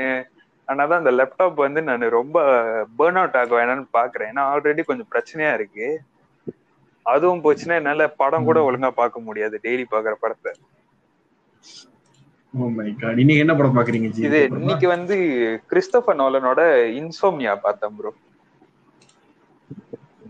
[0.69, 2.37] ஆனாதான் இந்த லேப்டாப் வந்து நான் ரொம்ப
[2.99, 4.31] பேர்ன் அவுட் ஆக வேணாம்னு பாக்குறேன்.
[4.33, 5.89] ஏன்னா ஆல்ரெடி கொஞ்சம் பிரச்சனையா இருக்கு.
[7.07, 8.59] அதுவும் போச்சுன்னா என்னால படம் கூட.
[8.67, 10.53] ஒழுங்கா பார்க்க முடியாது டெய்லி பாக்குற படத்தை.
[12.99, 15.17] காட் இன்னைக்கு என்ன படம் பாக்குறீங்க இது இன்னைக்கு வந்து
[15.71, 16.61] கிறிஸ்டோபர் நோலனோட
[17.01, 18.13] இன்சோம்னியா பார்த்தேன் ப்ரோ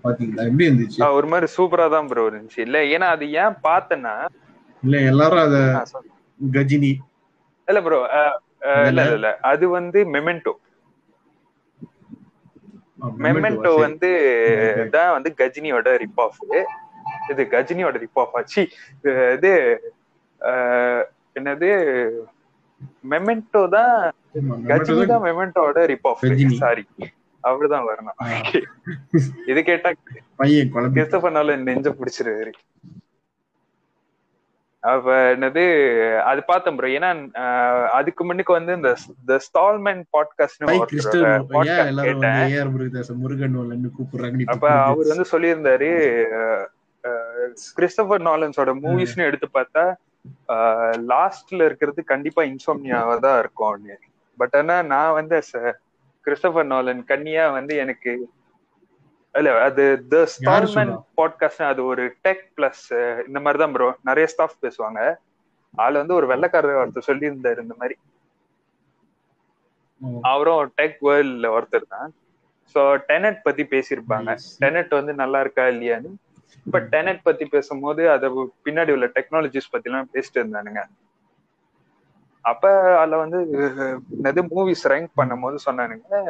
[0.04, 1.02] பாத்தீங்களா எப்படி இருந்துச்சு?
[1.16, 2.60] ஒரு மாதிரி சூப்பரா தான் ப்ரோ இருந்துச்சு.
[2.66, 4.14] இல்ல ஏன்னா அது ஏன் பார்த்தேன்னா
[4.82, 5.56] இல்ல எல்லாரும் அத.
[6.40, 6.92] கஜினி.
[7.68, 7.98] இல்ல ப்ரோ
[8.88, 9.28] இல்ல இல்ல.
[9.50, 10.52] அது வந்து மெமெண்டோ
[13.24, 14.10] மெமெண்டோ வந்து.
[14.96, 16.40] தான் வந்து கஜினியோட ரிப் ஆஃப்
[17.32, 18.62] இது கஜினியோட ரிப் ஆஃப் ஆச்சு.
[19.36, 19.52] இது
[21.38, 21.70] என்னது
[23.10, 23.94] மெமெண்டோ தான்
[24.70, 26.24] கஜினி தான் மெமெண்டோட ரிப் ஆஃப்.
[26.62, 26.84] சாரி
[27.44, 28.18] அவர்தான் வரணும்.
[29.50, 29.90] இது கேட்டா
[30.40, 32.52] பையன் நெஞ்ச பிடிச்சிருவாரு.
[34.82, 35.62] அப்ப என்னது
[36.22, 37.34] அது பார்த்தேன் ப்ரோ ஏன்னா
[37.88, 39.38] அதுக்கு முன்னுக்கு வந்து இந்த த
[39.86, 40.64] ஏன் பாட்காஸ்ட்
[43.14, 43.54] முருகன்
[44.46, 45.90] அப்ப அவர் வந்து சொல்லியிருந்தாரு
[47.76, 49.94] கிறிஸ்டபர் நாலன்ஸோட மூவிஸ்னு எடுத்து பார்த்தா
[51.08, 53.88] லாஸ்ட்ல இருக்கிறது கண்டிப்பா இன்சோம்னியாவா தான் இருக்கும்
[54.36, 55.42] பட் ஆனா நான் வந்து
[56.26, 58.28] கிறிஸ்டபர் நாலன் கன்னியா வந்து எனக்கு
[59.34, 60.96] இல்ல அது த ஸ்டால்மன் சொன்னா?
[61.18, 62.82] பாட்காஸ்ட் அது ஒரு டெக் பிளஸ்
[63.28, 65.00] இந்த மாதிரி தான் ப்ரோ நிறைய ஸ்டாஃப் பேசுவாங்க.
[65.74, 67.96] அதுல வந்து ஒரு வெள்ளைக்காரர் ஒருத்தர் சொல்லியிருந்தாரு இந்த மாதிரி.
[70.30, 72.10] அவரும் டெக் வேர்ல்ட்ல ஒருத்தர் தான்.
[72.74, 74.30] ஸோ டெனட் பத்தி பேசியிருப்பாங்க.
[74.62, 76.10] டெனட் வந்து நல்லா இருக்கா இல்லையான்னு.
[76.66, 78.28] இப்ப டெனட் பத்தி பேசும்போது அத
[78.66, 80.82] பின்னாடி உள்ள டெக்னாலஜிஸ் பத்தி எல்லாம் பேசிட்டு இருந்தானுங்க.
[82.44, 83.38] அப்ப அதுல வந்து
[84.52, 86.20] மூவிஸ் ரேங்க் பண்ணும்போது சொன்னானுங்க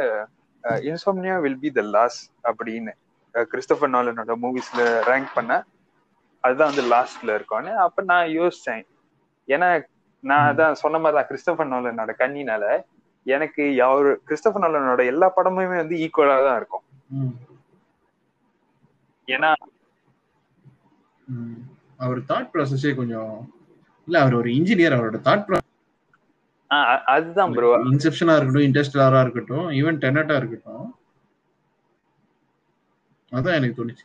[0.85, 2.93] Insomnia will be the last அப்படின்னு
[3.51, 5.53] கிறிஸ்டபர் நாலனோட மூவிஸ்ல ரேங்க் பண்ண
[6.45, 8.83] அதுதான் வந்து லாஸ்ட்ல இருக்கும்னு அப்ப நான் யோசிச்சேன்
[9.49, 9.69] ஏன்னா
[10.25, 12.65] நான் அதான் சொன்ன மாதிரி தான் கிறிஸ்டபர் நாலனோட கண்ணினால
[13.27, 16.85] எனக்கு அவர் கிறிஸ்டபர் நாலனோட எல்லா படமுமே வந்து ஈக்குவலா தான் இருக்கும்.
[19.29, 19.51] ஏன்னா.
[22.01, 23.35] அவர் தாட் ப்ராசஸே கொஞ்சம்
[24.09, 25.45] இல்ல அவர் ஒரு இன்ஜினியர் அவரோட தாட்
[27.15, 30.87] அதுதான் ப்ரோ இன்செப்ஷனா இருக்கட்டும் இன்டர்ஸ்டலரா இருக்கட்டும் ஈவன் டெனட்டா இருக்கட்டும்.
[33.33, 34.05] அதான் எனக்கு தோணுச்சு.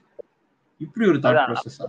[0.82, 1.44] இப்படி ஒரு தாட்.
[1.48, 1.86] ப்ராசஸா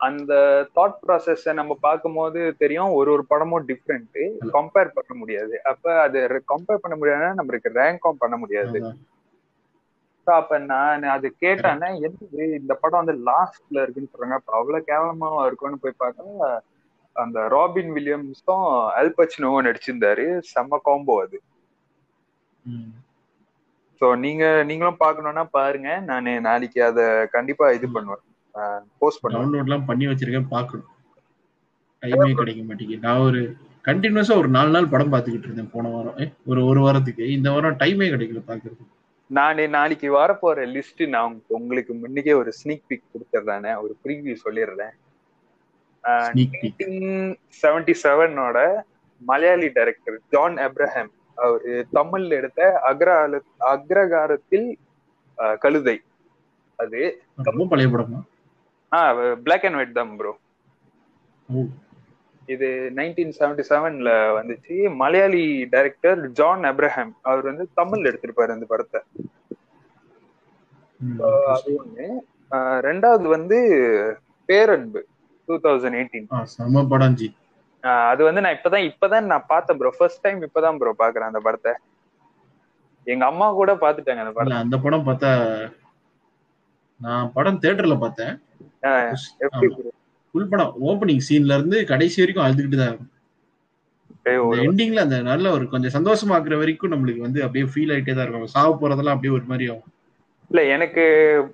[0.00, 0.32] அந்த
[0.76, 4.18] தாட் ப்ராசஸ் நம்ம பார்க்கும்போது தெரியும் ஒரு ஒரு படமும் டிஃப்ரெண்ட்
[4.56, 5.54] கம்பேர் பண்ண முடியாது.
[5.70, 6.20] அப்ப அது
[6.52, 8.80] கம்பேர் பண்ண முடியாதுன்னா நம்மளுக்கு ரேங்கும் பண்ண முடியாது.
[10.26, 12.26] அப்ப நான் அது கேட்டானே எது
[12.58, 14.38] இந்த படம் வந்து லாஸ்ட்ல இருக்குன்னு சொல்றாங்க.
[14.40, 16.50] அப்ப அவ்வளவு கேவலமாவா இருக்கும்னு போய் பார்த்தா
[17.12, 20.42] அந்த ராபின் வில்லியம்ஸும் அல்பச்சினோவும் நடிச்சிருந்தாரு.
[20.54, 21.40] செம்ம காம்போ அது.
[24.00, 25.98] ஸோ நீங்க நீங்களும் பார்க்கணும்னா பாருங்க.
[25.98, 28.18] நான் நாளைக்கு அதை கண்டிப்பா இது பண்ணுவேன்.
[28.98, 29.48] போஸ்ட் பண்ணுவேன்.
[29.48, 30.86] டவுன்லோட்லாம் பண்ணி வச்சிருக்கேன் பார்க்கணும்.
[32.00, 33.00] டைமே கிடைக்க மாட்டேங்குது.
[33.00, 36.32] நான் ஒரு கண்டினியூஸா ஒரு நாலு நாள் படம் பார்த்துக்கிட்டு இருந்தேன் போன வாரம்.
[36.46, 37.30] ஒரு ஒரு வாரத்துக்கு.
[37.30, 38.86] இந்த வாரம் டைமே கிடைக்கல பாக்குறது
[39.26, 44.90] நான் நாளைக்கு வரப்போற லிஸ்ட் நான் உங்க- உங்களுக்கு முன்னுக்கே ஒரு ஸ்னீக் பிக் கொடுத்துட்றேனே ஒரு ப்ரீவியூ சொல்லிடுறேன்.
[47.62, 48.58] செவன்டி செவனோட
[49.20, 51.66] மலையாளி டைரக்டர் ஜான் அப்ரஹாம் அவர்
[51.98, 53.10] தமிழ்ல எடுத்த அக்ர
[53.72, 54.68] அக்ரகாரத்தில்
[55.64, 55.96] கழுதை.
[56.78, 57.00] அது
[57.50, 58.20] ரொம்ப பழைய படமா?
[59.44, 60.32] பிளாக் அண்ட் ஒயிட் தான் ப்ரோ
[62.48, 64.76] இது நைன்டீன் செவன்டி செவன்ல வந்துச்சு.
[65.02, 69.00] மலையாளி டைரக்டர் ஜான் அப்ரஹாம் அவர் வந்து தமிழ்ல எடுத்திருப்பாரு அந்த படத்தை.
[71.54, 72.06] அது ஒண்ணு.
[72.88, 73.58] ரெண்டாவது வந்து
[74.48, 75.00] பேரன்பு.
[75.52, 77.28] டூ தௌசண்ட் எயிட்டீன் செம படம் ஜி.
[78.10, 81.72] அது வந்து நான் இப்பதான் இப்பதான் நான் பார்த்தேன் ப்ரோ ஃபர்ஸ்ட் டைம் இப்பதான் ப்ரோ பாக்குறேன் அந்த படத்தை.
[83.06, 84.58] எங்க அம்மா கூட பாத்துட்டாங்க அந்த படத்தை.
[84.64, 85.30] அந்த படம் பார்த்தா
[87.00, 88.34] நான் படம் தியேட்டர்ல பார்த்தேன்?
[90.34, 93.10] ஃபுல் படம் ஓப்பனிங் சீன்ல இருந்து கடைசி வரைக்கும் அழுதுகிட்டு தான் இருக்கும்.
[94.66, 98.54] எண்டிங்ல அந்த நல்ல ஒரு கொஞ்சம் சந்தோஷமாக்குற வரைக்கும் நம்மளுக்கு வந்து அப்படியே ஃபீல் ஆயிட்டே தான் இருக்கும்.
[98.54, 99.92] சாவு போறதெல்லாம் அப்படியே ஒரு மாதிரி ஆகும்.
[100.52, 101.04] இல்ல எனக்கு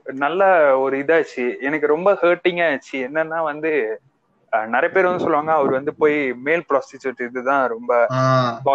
[0.04, 1.60] நல்ல ஒரு இதாச்சு.
[1.60, 3.08] எனக்கு ரொம்ப ஹர்ட்டிங்கா ஆச்சு.
[3.08, 4.00] என்னன்னா வந்து
[4.50, 8.06] நிறைய பேர் வந்து சொல்லுவாங்க அவர் வந்து போய் மேல் ப்ராஸ்டியூட் இதுதான் ரொம்ப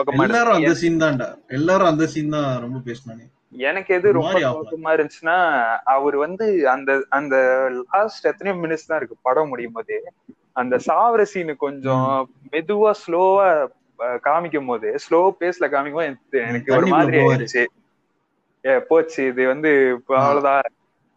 [0.06, 0.74] எல்லாரும் அந்த.
[0.74, 1.46] சீன் தான்டா.
[1.48, 3.32] எல்லாரும் அந்த சீன் தான் ரொம்ப பேசினானே.
[3.50, 4.32] எனக்கு எது ரொம்ப.
[4.40, 10.14] சோகமா இருந்துச்சுன்னா அவர் வந்து அந்த அந்த லாஸ்ட் எத்தனையோ மினிட்ஸ் தான் இருக்கு படம் முடியும் போது.
[10.52, 13.68] அந்த சாவர சீனு கொஞ்சம் மெதுவா ஸ்லோவா
[14.00, 17.18] காமிக்கும் போது ஸ்லோ பேஸ்ல காமிக்கும் எனக்கு- ஒரு மாதிரி.
[17.18, 17.66] ஆயிடுச்சு.
[18.64, 19.22] ஏ போச்சு.
[19.32, 19.72] இது வந்து.
[20.20, 20.68] அவ்வளவுதான்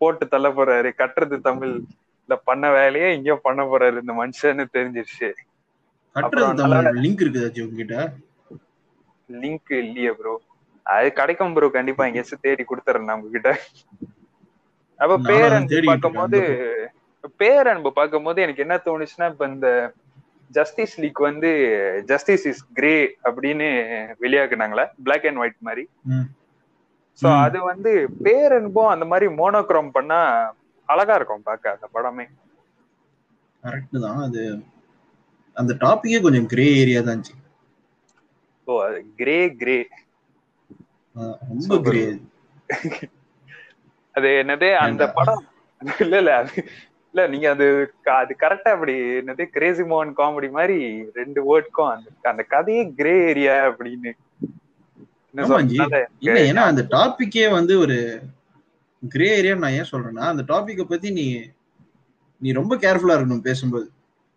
[0.01, 0.89] போட்டு தள்ள போறாரு.
[1.01, 1.75] கட்டுறது தமிழ்.
[2.29, 5.29] இல்ல பண்ண வேலையே இங்கேயும் பண்ண போறாரு இந்த மனுஷன்னு தெரிஞ்சிருச்சு.
[7.05, 7.23] லிங்க்
[7.65, 7.97] உங்ககிட்ட?
[9.31, 10.35] லிங்க் இல்லையே ப்ரோ
[10.87, 13.51] அது கிடைக்கும் ப்ரோ கண்டிப்பா எங்கேயாச்சும் தேடி கொடுத்துறேன் நம்ம கிட்ட
[15.01, 16.39] அப்ப பேரன்பு பார்க்கும்போது
[17.41, 19.69] பேரன்பு பார்க்கும்போது எனக்கு என்ன தோணுச்சுன்னா இப்ப இந்த
[20.51, 21.51] ஜஸ்டிஸ் லீக் வந்து
[22.11, 23.69] ஜஸ்டிஸ் இஸ் கிரே அப்படின்னு
[24.25, 25.85] வெளியாக்குனாங்களே பிளாக் அண்ட் ஒயிட் மாதிரி.
[27.23, 27.29] சோ.
[27.45, 27.91] அது வந்து
[28.25, 30.21] பேரன்பும் அந்த மாதிரி மோனோக்ரோம் பண்ணா
[30.89, 32.27] அழகா இருக்கும் பார்க்க அந்த படமே
[33.63, 34.43] கரெக்ட் தான் அது
[35.57, 37.37] அந்த டாபிக்கே கொஞ்சம் கிரே ஏரியா தான் இருந்துச்சு.
[38.69, 38.75] ஓ
[39.19, 39.79] கிரே கிரே
[41.51, 41.75] ரொம்ப.
[41.87, 42.03] கிரே
[44.15, 45.05] அது என்னது அந்த?
[45.17, 45.43] படம்
[46.01, 46.53] இல்ல இல்ல அது
[47.15, 47.67] இல்ல நீங்க அது
[48.15, 50.79] அது கரெக்டா அப்படி என்னது கிரேசி மோகன் காமெடி மாதிரி
[51.19, 54.55] ரெண்டு வேர்ட்க்கும் அந்த அந்த கதையே கிரே ஏரியா அப்படின்னு என்ன ஆமா ஜி.
[55.07, 55.26] சொல்றது?
[56.23, 57.97] இல்ல ஏன்னா அந்த டாபிக்கே வந்து ஒரு
[59.03, 61.27] கிரே ஏரியா நான் ஏன் சொல்றேன்னா அந்த டாபிக்கை பத்தி நீ
[62.41, 63.87] நீ ரொம்ப கேர்ஃபுல்லா இருக்கணும் பேசும்போது.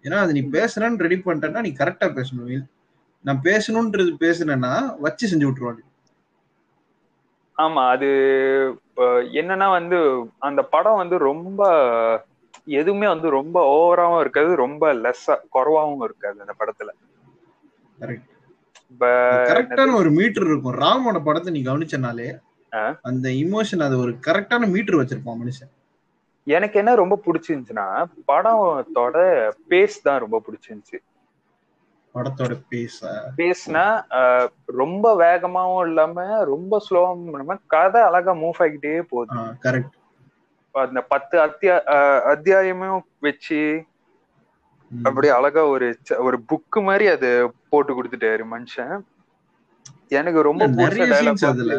[0.05, 2.67] ஏன்னா அது நீ பேசுறேன்னு ரெடி பண்ணிட்டேன்னா நீ கரெக்டா பேசணும்.
[3.25, 5.81] நான் பேசணும்ன்றது பேசுனேன்னா வச்சு செஞ்சு விட்டுருவாங்க
[7.57, 8.09] ஆமா அது
[9.33, 9.97] என்னன்னா வந்து
[10.39, 11.61] அந்த படம் வந்து ரொம்ப
[12.77, 16.89] எதுவுமே வந்து ரொம்ப ஓவராவும் இருக்காது ரொம்ப லெஸ்ஸா குறைவாவும் இருக்காது அந்த படத்துல.
[17.97, 18.27] கரெக்ட்
[19.49, 20.77] கரெக்டான ஒரு மீட்டர் இருக்கும்.
[20.83, 22.29] ராமோட படத்தை நீ கவனிச்சனாலே.
[23.09, 25.71] அந்த இமோஷன் அது ஒரு கரெக்டான மீட்டர் வச்சிருப்பான் மனுஷன்.
[26.47, 27.87] எனக்கு என்ன ரொம்ப பிடிச்சிருந்துச்சுன்னா
[28.29, 29.15] படத்தோட
[29.71, 30.99] பேஸ் தான் ரொம்ப பிடிச்சிருந்துச்சு.
[32.15, 33.85] படத்தோட பேச பேஸ்னா
[34.81, 39.37] ரொம்ப வேகமாவும் இல்லாம ரொம்ப ஸ்லோவாவும் இல்லாம கதை அழகா மூவ் ஆகிட்டே போகுது.
[39.65, 39.95] கரெக்ட்
[40.75, 41.75] அந்த பத்து அத்தியா
[42.33, 43.61] அத்தியாயமும் வச்சு
[45.03, 47.29] அப்படியே அழகா ஒரு ஒரு புக்கு மாதிரி அது
[47.69, 48.95] போட்டு கொடுத்துட்டாரு மனுஷன்.
[50.09, 51.75] எனக்கு ரொம்ப நிறைய சீன்ஸ் அதுல.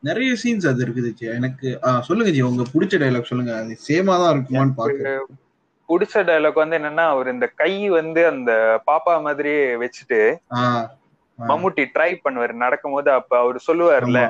[0.00, 1.26] நிறைய சீன்ஸ் அது இருக்குது ஜி.
[1.38, 1.68] எனக்கு
[2.08, 2.40] சொல்லுங்க ஜி.
[2.40, 3.52] உங்க பிடிச்ச டைலாக் சொல்லுங்க.
[3.60, 5.22] அது சேமா தான் இருக்குமான்னு பாக்குறேன்
[5.88, 8.52] பிடிச்ச டைலாக் வந்து என்னன்னா அவர் இந்த கை வந்து அந்த
[8.86, 10.20] பாப்பா மாதிரியே வச்சுட்டு
[11.38, 12.52] மம்முட்டி ட்ரை பண்ணுவாரு.
[12.64, 14.20] நடக்கும்போது அப்ப அவர் சொல்லுவார்ல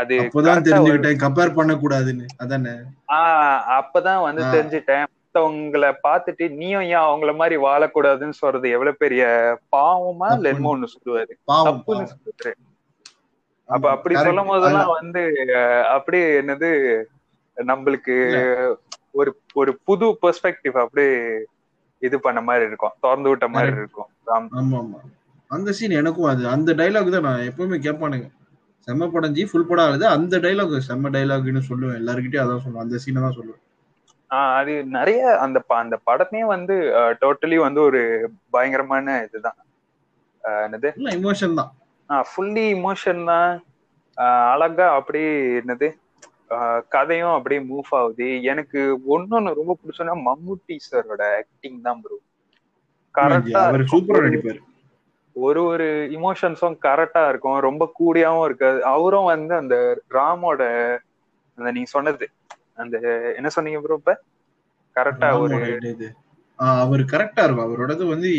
[0.00, 1.22] அது அப்பதான் தெரிஞ்சுக்கிட்டேன்.
[1.22, 2.74] கம்பேர் பண்ண கூடாதுன்னு அதானே?
[3.12, 4.42] ஆஹ் அப்பதான் வந்து.
[4.54, 5.06] தெரிஞ்சுட்டேன்.
[5.32, 9.24] மத்தவங்கள பார்த்துட்டு நீயும் ஏன் அவங்கள மாதிரி வாழக்கூடாதுன்னு சொல்றது எவ்வளவு பெரிய
[9.74, 10.28] பாவமா
[10.70, 12.06] ஒண்ணு சொல்லுவாரு தப்புன்னு.
[12.12, 12.52] சொல்லுவாரு
[13.68, 14.14] அப்ப அப்படி.
[14.18, 15.22] சொல்லும் போதெல்லாம் வந்து
[15.94, 16.70] அப்படியே என்னது
[17.56, 18.16] நம்மளுக்கு.
[19.20, 21.14] ஒரு ஒரு புது பெர்ஸ்பெக்டிவ் அப்படியே
[22.02, 23.76] இது பண்ண மாதிரி இருக்கும் திறந்து விட்ட மாதிரி.
[23.82, 24.10] இருக்கும்.
[24.34, 25.00] ஆமா ஆமா
[25.50, 28.28] அந்த சீன் எனக்கும் அது அந்த டைலாக் தான் நான் எப்பவுமே கேட்பானுங்க
[28.88, 32.98] செம்ம படம் ஜி ஃபுல் படம் ஆகுது அந்த டைலாக் செம்ம டைலாக்னு சொல்லுவேன் எல்லாருக்கிட்டையும் அதான் சொல்லுவேன் அந்த
[33.04, 33.64] சீனை தான் சொல்லுவேன்
[34.58, 36.74] அது நிறைய அந்த அந்த படமே வந்து
[37.22, 38.00] டோட்டலி வந்து ஒரு
[38.54, 39.58] பயங்கரமான இதுதான்.
[40.66, 40.90] என்னது?
[41.18, 41.72] இமோஷன் தான்.
[42.30, 43.50] ஃபுல்லி இமோஷன் தான்.
[44.52, 45.88] அழகா அப்படியே என்னது?
[46.94, 48.28] கதையும் அப்படியே மூவ் ஆகுது.
[48.52, 48.80] எனக்கு
[49.14, 52.18] ஒன்னொன்னு ரொம்ப பிடிச்சோன்னா மம்முட்டி சாரோட ஆக்டிங் தான் ப்ரோ
[53.14, 53.62] கரெக்டா
[55.36, 57.58] ஒரு ஒரு இமோஷன்ஸும் கரெக்டா இருக்கும்.
[57.68, 58.78] ரொம்ப கூடியாவும் இருக்காது.
[58.94, 59.76] அவரும் வந்து அந்த
[60.16, 60.62] ராமோட
[61.58, 62.26] அந்த நீங்க சொன்னது
[62.82, 62.96] அந்த
[63.38, 64.14] என்ன சொன்னீங்க ப்ரோ இப்ப?
[64.96, 65.58] கரெக்டா ஒரு
[66.82, 68.30] அவர் கரெக்டா இருக்கும் அவரோடது வந்து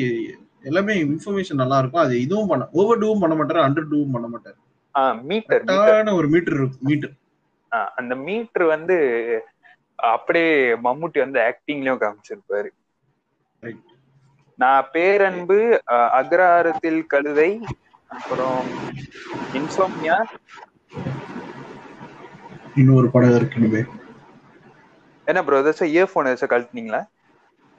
[0.70, 2.04] எல்லாமே இன்ஃபர்மேஷன் நல்லா இருக்கும்.
[2.06, 4.58] அது இதுவும் பண்ண ஓவர் டூவும் பண்ண மாட்டாரு அண்டர் டூவும் பண்ண மாட்டாரு.
[5.30, 7.16] மீட்டர் ஒரு மீட்டர் இருக்கும் மீட்டர்
[8.00, 8.98] அந்த மீட்டர் வந்து
[10.14, 10.52] அப்படியே
[10.86, 12.70] மம்முட்டி வந்து ஆக்டிங்லயும் காமிச்சிருப்பாரு.
[14.60, 15.58] நான் பேரன்பு
[16.20, 17.52] அக்ரஹாரத்தில் கழுதை
[18.16, 18.68] அப்புறம்
[19.60, 20.18] இன்சோம்னியா.
[22.82, 23.82] இன்னொரு படம் இருக்கு இனிமே.
[25.32, 27.02] என்ன ப்ரோ ஏதாச்சும் இயர்போன் ஏதாச்சும் கழட்டினீங்களா?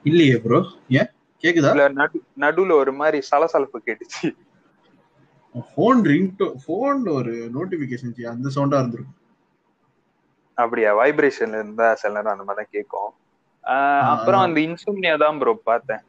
[0.05, 0.59] இல்லையே ப்ரோ
[0.99, 1.09] ஏன்?
[1.43, 1.71] கேக்குதா?
[1.73, 4.27] இல்ல நடு நடுவுல ஒரு மாதிரி சலசலப்பு கேட்டுச்சு.
[5.73, 6.29] போன் ரிங்
[6.65, 9.19] போன்ல ஒரு நோட்டிபிகேஷன் அந்த சவுண்டா இருந்திருக்கும்.
[10.57, 10.89] அப்படியா?
[10.99, 13.11] வைப்ரேஷன்ல இருந்தா சில நேரம் அந்த மாதிரி தான் கேட்கும்
[14.13, 14.41] அப்புறம்.
[14.45, 16.01] அந்த இன்சோம்னியா தான் ப்ரோ பார்த்தேன்.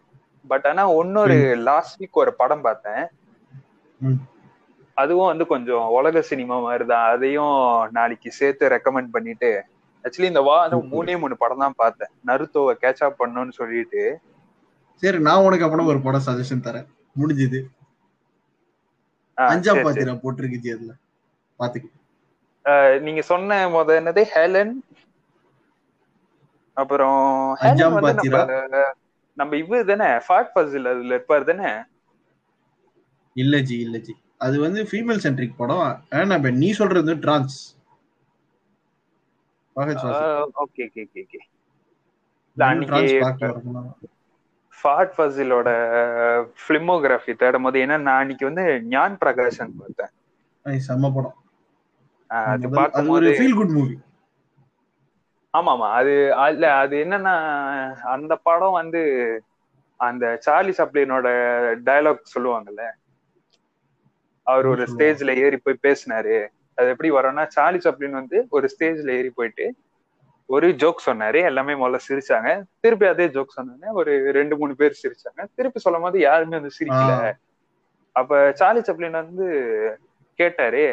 [0.45, 1.37] பட் ஆனா இன்னொரு
[1.69, 3.05] லாஸ்ட் வீக் ஒரு படம் பார்த்தேன்.
[4.97, 7.55] அதுவும் வந்து கொஞ்சம் உலக சினிமா மாதிரி தான் அதையும்
[7.97, 9.51] நாளைக்கு சேர்த்து ரெக்கமெண்ட் பண்ணிட்டு
[10.05, 10.89] ஆக்சுவலி இந்த Super.
[10.93, 12.11] மூணே மூணு படம் தான் பார்த்தேன்.
[12.27, 14.03] நருத்தோவை கேட்ச் அப் பண்ணணும்னு சொல்லிட்டு.
[15.03, 16.87] சரி நான் உனக்கு அப்பனா ஒரு படம் சஜஷன் தரேன்.
[17.21, 17.61] முடிஞ்சது.
[19.39, 19.83] அஞ்சாம்.
[19.83, 20.93] பாத்திரம் போட்டிருக்குச்சு அதுல?
[21.61, 21.87] பாத்துக்க.
[23.01, 24.23] நீங்க சொன்ன முத என்னது?
[24.35, 24.75] ஹேலன்
[26.73, 27.19] அப்புறம்
[27.61, 28.43] அஞ்சாம் பாத்திரா?
[29.33, 30.05] நம்ம இவர் தானே?
[30.27, 31.71] ஃபாட் ஃபசில் அதுல இருப்பாரு தானே?
[33.37, 34.15] இல்ல ஜி இல்ல ஜி.
[34.39, 35.87] அது வந்து ஃபீமேல் சென்ட்ரிக் படம்.
[36.11, 37.57] ஆனா நீ சொல்றது trance
[39.77, 39.95] okay
[40.87, 41.41] okay okay okay.
[42.57, 43.03] அன்னைக்கு
[44.79, 45.69] ஃபாட் ஃபசிலோட
[46.65, 50.13] பிலிமோகிராஃபி தேடும் போது ஏன்னா நான் அன்னைக்கு வந்து ஞான் பிரகாஷன் பார்த்தேன்.
[50.85, 51.37] செம்ம படம்.
[52.31, 53.97] ஆஹ், அது அது ஒரு பார்க்கும்போது ஃபீல் குட் மூவி
[55.55, 56.13] ஆமா ஆமா அது
[56.53, 57.35] இல்ல அது என்னன்னா
[58.13, 59.03] அந்த படம் வந்து
[60.01, 61.29] அந்த சார்லி சப்ளினோட
[61.85, 62.85] டயலாக் சொல்லுவாங்கல்ல
[64.47, 64.85] அவர் ஒரு?
[64.93, 66.35] ஸ்டேஜ்ல ஏறி போய் பேசினாரு.
[66.79, 69.67] அது எப்படி வரும்னா சார்லி சப்ளின் வந்து ஒரு ஸ்டேஜ்ல ஏறி போயிட்டு
[70.49, 71.41] ஒரு ஜோக் சொன்னாரு.
[71.51, 72.49] எல்லாமே முதல்ல சிரிச்சாங்க.
[72.81, 75.43] திருப்பி அதே ஜோக் சொன்னாங்க ஒரு ரெண்டு மூணு பேர் சிரிச்சாங்க.
[75.55, 77.13] திருப்பி சொல்லும் போது யாருமே வந்து சிரிக்கல.
[78.17, 79.47] அப்ப சார்லி சப்ளின் வந்து
[80.39, 80.85] கேட்டாரு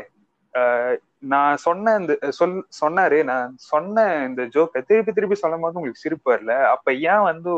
[1.32, 3.18] நான் சொன்ன இந்த சொல் சொன்னாரு.
[3.24, 6.54] நான் சொன்ன இந்த ஜோக்கை திருப்பி திருப்பி சொல்லும் போது உங்களுக்கு சிரிப்பு வரல.
[6.76, 7.52] அப்ப ஏன் வந்து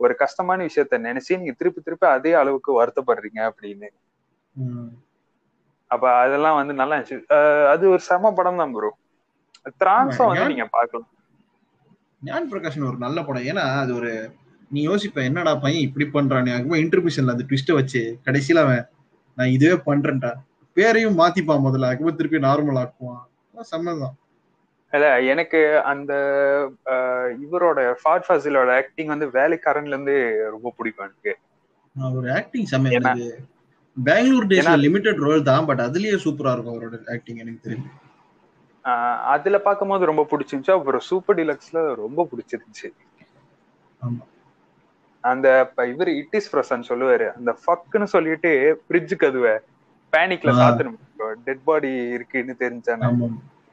[0.00, 3.40] ஒரு கஷ்டமான விஷயத்த நினைச்சு நீங்க திருப்பி திருப்பி அதே அளவுக்கு வருத்தப்படுறீங்க?
[3.50, 3.88] அப்படின்னு.
[5.88, 7.66] அப்ப அதெல்லாம் வந்து நல்லா இருந்துச்சு.
[7.66, 8.96] அது ஒரு செம படம் தான் ப்ரோ
[9.80, 11.08] திரான்ஸும் வந்து நீங்க பாக்கலாம்
[12.22, 13.42] ஞான் பிரகாஷன் ஒரு நல்ல படம்.
[13.42, 14.30] ஏன்னா அது ஒரு
[14.70, 16.54] நீ யோசிப்ப என்னடா பையன் இப்படி பண்றானே?
[16.54, 18.88] அதுக்கு இன்டர்மிஷன்ல அந்த ட்விஸ்ட வச்சு கடைசியில அவன்
[19.36, 20.34] நான் இதுவே பண்றேன்டா.
[20.72, 21.84] பேரையும் மாத்திப்பான் முதல்ல.
[21.84, 23.26] அதுக்கப்புறம் திருப்பி நார்மல் ஆக்குவான்.
[23.70, 24.14] செம்மதான்.
[24.92, 26.14] இல்ல எனக்கு அந்த
[27.40, 31.36] இவரோட ஃபாட் ஃபசிலோட ஆக்டிங் வந்து வேலைக்காரன்ல இருந்து ரொம்ப பிடிக்கும் எனக்கு.
[32.16, 33.38] ஒரு ஆக்டிங் செம்ம ஏன்னா- எனக்கு
[34.06, 37.88] பெங்களூர் டேஸ்ல லிமிடெட் ரோல் தான் பட் அதுலயே சூப்பரா இருக்கும் அவரோட ஆக்டிங் எனக்கு தெரியும்
[39.32, 40.76] அதுல பார்க்கும்போது ரொம்ப பிடிச்சிருந்துச்சு.
[40.76, 42.88] அப்புறம் சூப்பர் டிலக்ஸ்ல ரொம்ப பிடிச்சிருந்துச்சு.
[44.00, 44.22] ஆமா.
[45.24, 45.46] அந்த
[45.92, 47.26] இவரு இட் இஸ் ஃப்ரோசன் சொல்லுவாரு.
[47.38, 48.50] அந்த ஃபக்குன்னு சொல்லிட்டு
[48.84, 49.54] ஃப்ரிட்ஜ் கதுவை
[50.12, 50.52] பேனிக்ல.
[50.60, 50.98] சாத்தணும்
[51.46, 53.04] டெட் பாடி இருக்குன்னு தெரிஞ்சாங்க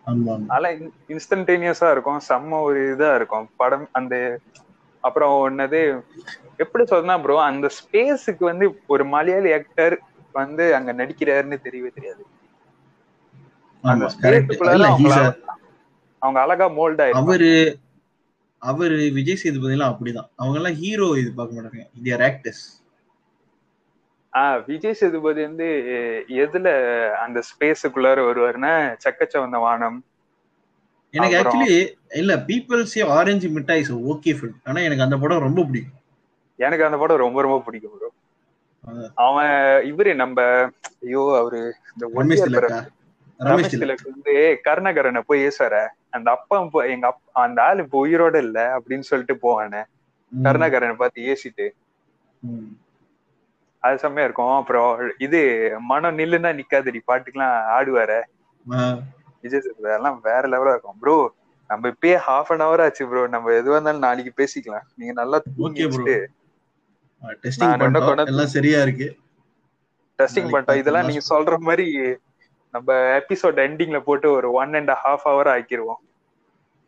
[0.07, 0.75] அதெல்லாம்
[1.13, 2.19] இன்ஸ்டன்டேனியஸா இருக்கும்.
[2.29, 3.47] செம்ம ஒரு இதா இருக்கும்.
[3.61, 4.15] படம் அந்த
[5.03, 5.79] அப்புறம் என்னது
[6.63, 9.95] எப்படி சொன்னா ப்ரோ அந்த ஸ்பேஸுக்கு வந்து ஒரு மலையாளி ஆக்டர்
[10.35, 12.23] வந்து அங்க நடிக்கிறாருன்னு தெரியவே தெரியாது.
[16.21, 17.21] அவங்க அழகா மோல்ட் ஆயிருப்பாங்க.
[17.23, 17.49] அவரு
[18.61, 20.29] அவரு விஜய் சேதுபதி எல்லாம் அப்படிதான்.
[20.35, 21.85] அவங்க எல்லாம் ஹீரோ இது பார்க்க மாட்டாங்க.
[21.99, 22.63] இது ஆக்டர்ஸ்
[24.33, 25.67] ஆஹ் விஜய் சேதுபதி வந்து
[26.43, 26.67] எதுல
[27.23, 28.73] அந்த ஸ்பேஸுக்குள்ளார வருவாருன்னா
[29.05, 29.99] சக்கச்சவந்த வானம்.
[31.13, 31.69] எனக்கு ஆக்சுவலி
[32.21, 35.99] இல்ல பீப்புள்ஸே Orange Mittai is okay film ஆனா எனக்கு அந்த படம் ரொம்ப பிடிக்கும்.
[36.59, 38.15] எனக்கு அந்த படம் ரொம்ப ரொம்ப பிடிக்கும் அதான்.
[39.17, 39.53] அவன்
[39.89, 40.39] இவரு நம்ம
[41.03, 41.61] ஐயோ அவரு
[41.93, 42.05] இந்த
[43.39, 44.33] ரமேஷ் திலக் வந்து
[44.65, 45.75] கருணாகரனை போய் ஏசுவார
[46.15, 46.57] அந்த அப்பா
[46.93, 49.81] எங்க அப் அந்த ஆளு இப்போ உயிரோட இல்ல அப்படின்னு சொல்லிட்டு போவானே.
[50.31, 51.65] கருணாகரனை பார்த்து ஏசிட்டு.
[53.83, 54.53] அது செம்மையா இருக்கும்.
[54.57, 54.89] அப்புறம்
[55.25, 55.39] இது
[55.91, 57.01] மனம் நில்லுன்னா நிக்காதடி.
[57.03, 58.19] பாட்டுக்கெல்லாம் ஆடுவாரு.
[59.43, 60.99] விஜய் சேதுபதி அதெல்லாம் வேற லெவலா இருக்கும்.
[61.01, 61.15] ப்ரோ
[61.69, 64.87] நம்ம இப்பயே ஹாஃப் அன் ஹவர் ஆச்சு ப்ரோ நம்ம எதுவா இருந்தாலும் நாளைக்கு பேசிக்கலாம்.
[64.95, 65.85] நீங்க நல்லா தூங்கி
[67.29, 69.17] டெஸ்டிங் கொண்டு- எல்லாம் சரியா இருக்கு.
[70.17, 70.75] டெஸ்டிங் பண்ணிட்டோம்.
[70.75, 71.07] இதெல்லாம்.
[71.07, 72.15] நீங்க சொல்ற மாதிரி
[72.71, 75.93] நம்ம எபிசோட் எண்டிங்ல போட்டு ஒரு ஒன் அண்ட் ஹாஃப் ஹவர் ஆக்கிருவோம்.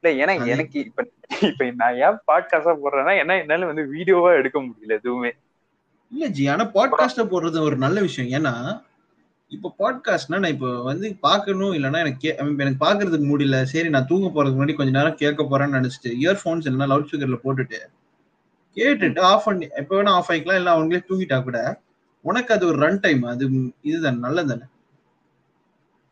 [0.00, 1.06] இல்ல அது- எனக்கு இப்ப
[1.40, 5.32] இப்ப நான் ஏன் பாட்காஸ்டா போடுறேன்னா ஏன்னா என்னால வந்து வீடியோவா எடுக்க முடியல எதுவுமே.
[6.10, 8.44] இல்ல ஜி ஆனா பாட்காஸ்டா போடுறது ஒரு நல்ல விஷயம்.
[8.44, 8.82] ஏன்னா
[9.50, 14.58] இப்ப பாட்காஸ்ட்னா நான் இப்ப வந்து பார்க்கணும் இல்லைன்னா எனக்கு எனக்கு பாக்குறதுக்கு முடியல சரி நான் தூங்க போறதுக்கு
[14.60, 17.80] முன்னாடி கொஞ்ச நேரம் கேட்க போறேன்னு நினைச்சிட்டு இயர்போன்ஸ் இல்லைன்னா லவுட் ஸ்பீக்கர்ல போட்டுட்டு
[18.76, 21.58] கேட்டுட்டு ஆஃப் பண்ணி எப்ப வேணா ஆஃப் ஆயிக்கலாம் இல்ல அவங்களே தூங்கிட்டா கூட
[22.24, 23.44] உனக்கு அது ஒரு ரன் டைம் அது
[23.82, 24.66] இதுதானே நல்லது தானே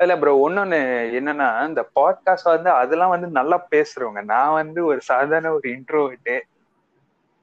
[0.01, 0.79] இல்ல ப்ரோ ஒன்னொன்னு
[1.13, 4.25] என்னன்னா இந்த பாட்காஸ்ட் வந்து அதெல்லாம் வந்து நல்லா பேசுறவங்க.
[4.25, 6.37] நான் வந்து ஒரு சாதாரண ஒரு இன்ட்ரோவிட்டு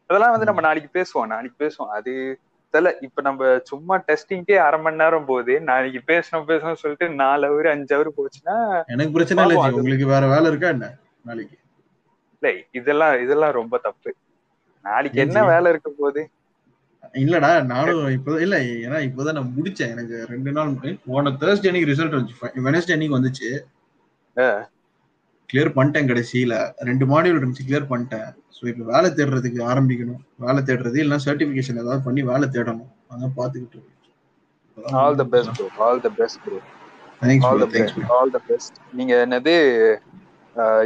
[0.09, 1.89] அதெல்லாம் வந்து நம்ம நாளைக்கு பேசுவோம் நாளைக்கு பேசுவோம்.
[1.89, 2.13] அது
[2.73, 2.89] தெரியல.
[3.05, 5.53] இப்ப நம்ம சும்மா டெஸ்டிங்கே அரை மணி நேரம் போகுது.
[5.69, 8.57] நாளைக்கு பேசணும் பேசணும் சொல்லிட்டு நாலு ஹவர் அஞ்சு ஹவர் போச்சுன்னா
[8.93, 10.89] எனக்கு பிரச்சனை இல்ல உங்களுக்கு வேற வேலை இருக்கா என்ன
[11.29, 11.57] நாளைக்கு?
[12.35, 14.11] இல்ல இதெல்லாம் இதெல்லாம் ரொம்ப தப்பு.
[14.85, 16.21] நாளைக்கு என்ன வேலை இருக்க போகுது?
[17.23, 18.55] இல்லடா நானும் இப்போ இல்ல
[18.85, 19.91] ஏன்னா இப்போதான் நான் முடிச்சேன்.
[19.95, 20.73] எனக்கு ரெண்டு நாள்.
[21.07, 22.35] போன தேர்ஸ்டே அன்னைக்கு ரிசல்ட் வந்துச்சு.
[22.67, 23.49] வெனஸ்டே அன்னைக்கு வந்துச்சு.
[25.49, 26.55] கிளியர் பண்ணிட்டேன் கடைசியில.
[26.89, 28.29] ரெண்டு மாடியூல் இருந்துச்சு கிளியர் பண்ணிட்டேன்.
[28.59, 30.21] ஸோ இப்போ வேலை தேடுறதுக்கு ஆரம்பிக்கணும்.
[30.45, 32.91] வேலை தேடுறது இல்லைன்னா சர்டிஃபிகேஷன் ஏதாவது பண்ணி வேலை தேடணும்.
[33.13, 33.79] அதான் பார்த்துக்கிட்டு
[35.03, 36.59] all the best bro all the best bro
[37.21, 39.55] thanks all the best all the best நீங்க என்னது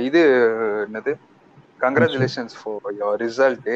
[0.08, 0.22] இது
[0.88, 1.12] என்னது?
[1.84, 3.70] கங்க்ராச்சுலேஷன்ஸ் ஃபார் யுவர் ரிசல்ட்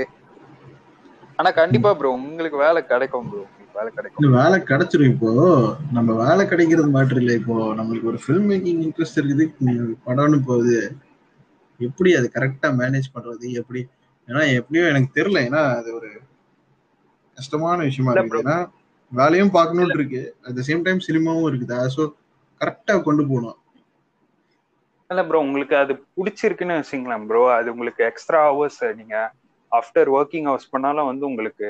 [1.40, 3.44] ஆனா கண்டிப்பா ப்ரோ உங்களுக்கு வேலை கிடைக்கும் ப்ரோ
[3.78, 4.36] வேலை கிடைக்கும்.
[4.38, 5.32] வேலை கிடைச்சிரும் இப்போ.
[5.96, 7.34] நம்ம வேலை கிடைக்கிறது மேட்ரு இல்லை.
[7.42, 9.46] இப்போ நம்மளுக்கு ஒரு ஃபில்ம் மேக்கிங் இன்ட்ரெஸ்ட் இருக்குது.
[10.08, 10.78] படம்னு போகுது.
[11.80, 13.46] எப்படி அது கரெக்டா மேனேஜ் பண்றது?
[13.62, 13.82] எப்படி?
[14.28, 15.42] ஏன்னா எப்படியோ எனக்கு தெரியல.
[15.50, 16.10] ஏன்னா அது ஒரு
[17.38, 18.40] கஷ்டமான விஷயமா bro.
[18.42, 18.58] ஏன்னா
[19.12, 20.22] வேலையும் பார்க்கணும்னு இருக்கு.
[20.46, 21.78] அட் த சேம் டைம் சினிமாவும் இருக்குது.
[21.96, 22.04] ஸோ
[22.62, 23.58] கரெக்டா கொண்டு போகணும்.
[25.10, 29.16] இல்ல ப்ரோ உங்களுக்கு அது பிடிச்சிருக்குன்னு வச்சுங்களேன் ப்ரோ அது உங்களுக்கு எக்ஸ்ட்ரா ஹவர்ஸ் நீங்க
[29.72, 31.70] ஆஃப்டர் ஒர்க்கிங் ஹவர்ஸ் பண்ணாலும் வந்து உங்களுக்கு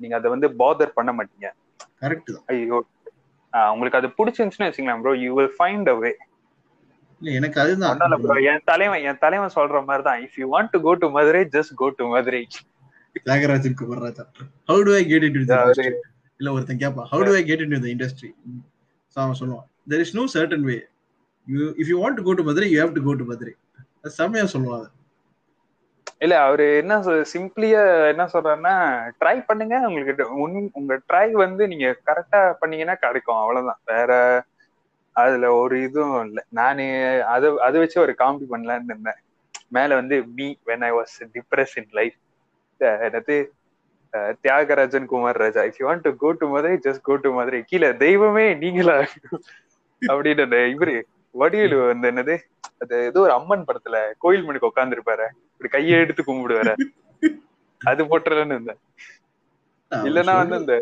[0.00, 1.48] நீங்க அதை வந்து பாதர் பண்ண மாட்டீங்க.
[2.02, 2.78] கரெக்ட் ஐயோ.
[3.72, 6.10] உங்களுக்கு அது பிடிச்சிருந்துச்சுன்னு வச்சுங்களேன் bro you will find a way
[7.20, 10.80] இல்ல எனக்கு அதுதான் ப்ரோ என் தலைவன் என் தலைவன் சொல்ற மாதிரி தான் if you want to
[10.86, 12.42] go to Madurai just go to Madurai
[13.26, 14.24] Thiagarajan Kumararaja
[14.70, 15.44] how do I get into
[16.40, 18.30] இல்ல ஒருத்தன் கேட்பான் how do I get into industry
[19.16, 20.76] அவன் சொல்லுவான் there is no certain way
[21.46, 23.54] you if you want to go to Madurai you have to go to Madurai
[24.18, 24.90] செம்மையா சொல்லுவான் அது.
[26.20, 26.94] இல்ல அவரு என்ன
[27.32, 27.80] சிம்பிளியா
[28.12, 28.74] என்ன சொல்றாருன்னா
[29.20, 30.24] ட்ரை பண்ணுங்க உங்களுக்கு
[30.74, 33.40] உங்க ட்ரை வந்து நீங்க கரெக்டா பண்ணீங்கன்னா கிடைக்கும்.
[33.42, 33.80] அவ்வளவுதான்.
[33.84, 34.12] வேற
[35.16, 36.40] அதுல ஒரு இதுவும் இல்ல.
[36.58, 36.84] நானு
[37.34, 39.20] அதை அதை வச்சு ஒரு காமெடி பண்ணலான்னு இருந்தேன்.
[39.76, 42.16] மேல வந்து me when I was depress in life
[43.06, 43.36] என்னது?
[44.44, 45.62] Thiagarajan Kumar Raja.
[45.68, 48.96] If you want to go to Madurai just go to Madurai கீழே தெய்வமே நீங்களா?
[50.02, 50.94] அப்படின்னு இவரு
[51.34, 52.34] வடிவேலு அந்த என்னது?
[52.82, 56.74] அது ஏதோ ஒரு அம்மன் படத்துல கோயில் மணிக்கு உட்காந்துருப்பாரு இப்படி கையை எடுத்து கும்பிடுவாரு.
[57.80, 58.80] அது போட்டுறேன்னு இருந்தேன்.
[59.92, 60.74] இல்லன்னா வந்து இந்த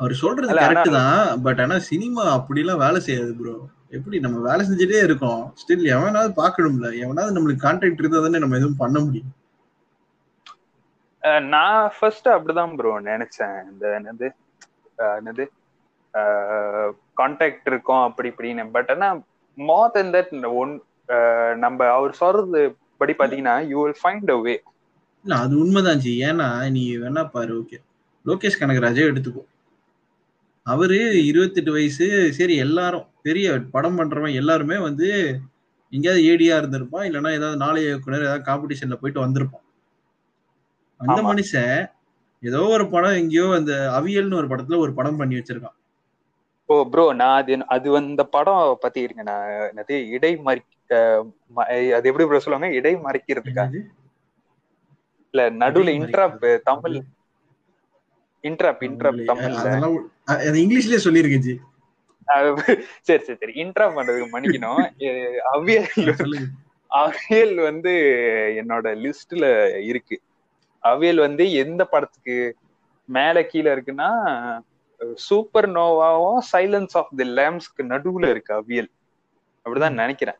[0.00, 3.54] அவர் சொல்றது கரெக்ட் தான் பட் ஆனா சினிமா அப்படிலாம் வேலை செய்யாது ப்ரோ
[3.96, 5.42] எப்படி நம்ம வேலை செஞ்சுட்டே இருக்கோம்?
[5.60, 9.32] ஸ்டில் எவனாவது பார்க்கணும்ல எவனாவது நம்மளுக்கு கான்டாக்ட் இருந்தா தானே நம்ம எதுவும் பண்ண முடியும்.
[11.50, 13.58] நான் ஃபர்ஸ்ட் அப்படிதான் ப்ரோ நினைச்சேன்.
[13.70, 14.26] இந்த என்னது
[15.18, 15.44] என்னது
[17.20, 18.64] கான்டாக்ட் இருக்கும் அப்படி இப்படின்னு.
[18.76, 19.08] பட் ஆனா
[19.58, 20.32] மோர் தென் தட்
[20.62, 20.74] ஒன்
[21.64, 22.62] நம்ம அவர் சொல்றது
[23.00, 24.54] படி பாத்தீங்கன்னா you will find a way
[25.24, 26.12] இல்ல அது உண்மைதான் ஜி.
[26.28, 27.78] ஏன்னா நீ வேணா பாரு ஓகே.
[28.24, 29.42] லோகேஷ் கனகராஜே எடுத்துக்கோ.
[30.66, 32.06] அவரு இருபத்தெட்டு வயசு
[32.36, 35.08] சரி எல்லாரும் பெரிய படம் பண்றவன் எல்லாருமே வந்து
[35.92, 39.64] எங்கேயாவது ஏடியா இருந்திருப்பான் இல்லைன்னா ஏதாவது நாளைய இயக்குனர் ஏதாவது காம்படிஷன்ல போயிட்டு வந்திருப்பான்
[41.00, 41.20] அந்த.
[41.28, 41.74] மனுஷன்
[42.42, 45.76] ஏதோ ஒரு படம் எங்கேயோ அந்த அவியல்னு ஒரு படத்துல ஒரு படம் பண்ணி வச்சிருக்கான்
[46.68, 50.62] ஓ ப்ரோ நான் அது அது அந்த படம் பத்தி இருங்க நான் என்னது இடை மறி
[51.94, 53.64] அது எப்படி ப்ரோ சொல்லுவாங்க இடை மறைக்கிறதுக்கா?
[55.34, 56.36] இல்ல நடுவுல இன்ட்ராப்.
[56.64, 56.96] தமிழ்
[58.44, 59.80] இன்ட்ராப் இன்ட்ராப் தமிழ்ல அ-
[60.24, 61.54] அது இங்கிலீஷ்லயே சொல்லியிருக்கேன் ஜி.
[63.02, 63.52] சரி சரி சரி.
[63.62, 64.84] இன்ட்ராப் பண்றதுக்கு மன்னிக்கணும்.
[65.52, 66.44] அவியல்
[66.90, 67.92] அவியல் வந்து
[68.60, 69.44] என்னோட லிஸ்ட்ல
[69.84, 70.16] இருக்கு.
[70.82, 72.36] அவியல் வந்து எந்த படத்துக்கு
[73.08, 74.10] மேல கீழே இருக்குன்னா
[75.28, 78.90] சூப்பர் நோவாவும் சைலன்ஸ் ஆஃப் தி லேம்ஸ்க்கு நடுவுல இருக்கு அவியல்.
[79.64, 80.38] அப்படிதான் நினைக்கிறேன்.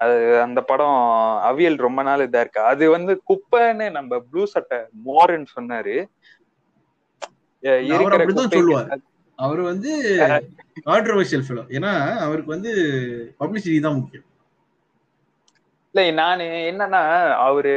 [0.00, 1.00] அது அந்த படம்
[1.50, 2.60] அவியல் ரொம்ப நாள் இதா இருக்கு.
[2.72, 5.96] அது வந்து குப்பைன்னு நம்ம ப்ளூ சட்டை மோரன் சொன்னாரு.
[7.96, 8.88] அவர் அப்படிதான் சொல்லுவார்.
[9.38, 9.90] அவர் வந்து
[10.88, 11.92] கான்ட்ரவர்ஷியல் ஃபிலம் ஏன்னா
[12.26, 12.72] அவருக்கு வந்து
[13.40, 14.26] பப்ளிசிட்டி தான் முக்கியம்.
[15.94, 17.02] இல்ல நானு என்னன்னா
[17.46, 17.72] அவரு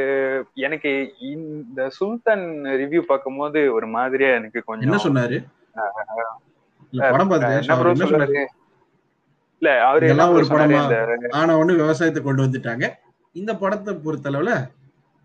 [0.66, 0.92] எனக்கு
[1.32, 2.44] இந்த சுல்தான்
[2.80, 5.38] ரிவ்யூ பார்க்கும்போது ஒரு மாதிரியா எனக்கு கொஞ்சம் என்ன சொன்னாரு?
[9.62, 10.82] இல்ல அவரு bro ஒரு படமா?
[11.38, 12.84] ஆனா ஒண்ணு விவசாயத்தை கொண்டு வந்துட்டாங்க.
[13.36, 14.52] இந்த படத்தை பொறுத்தளவுல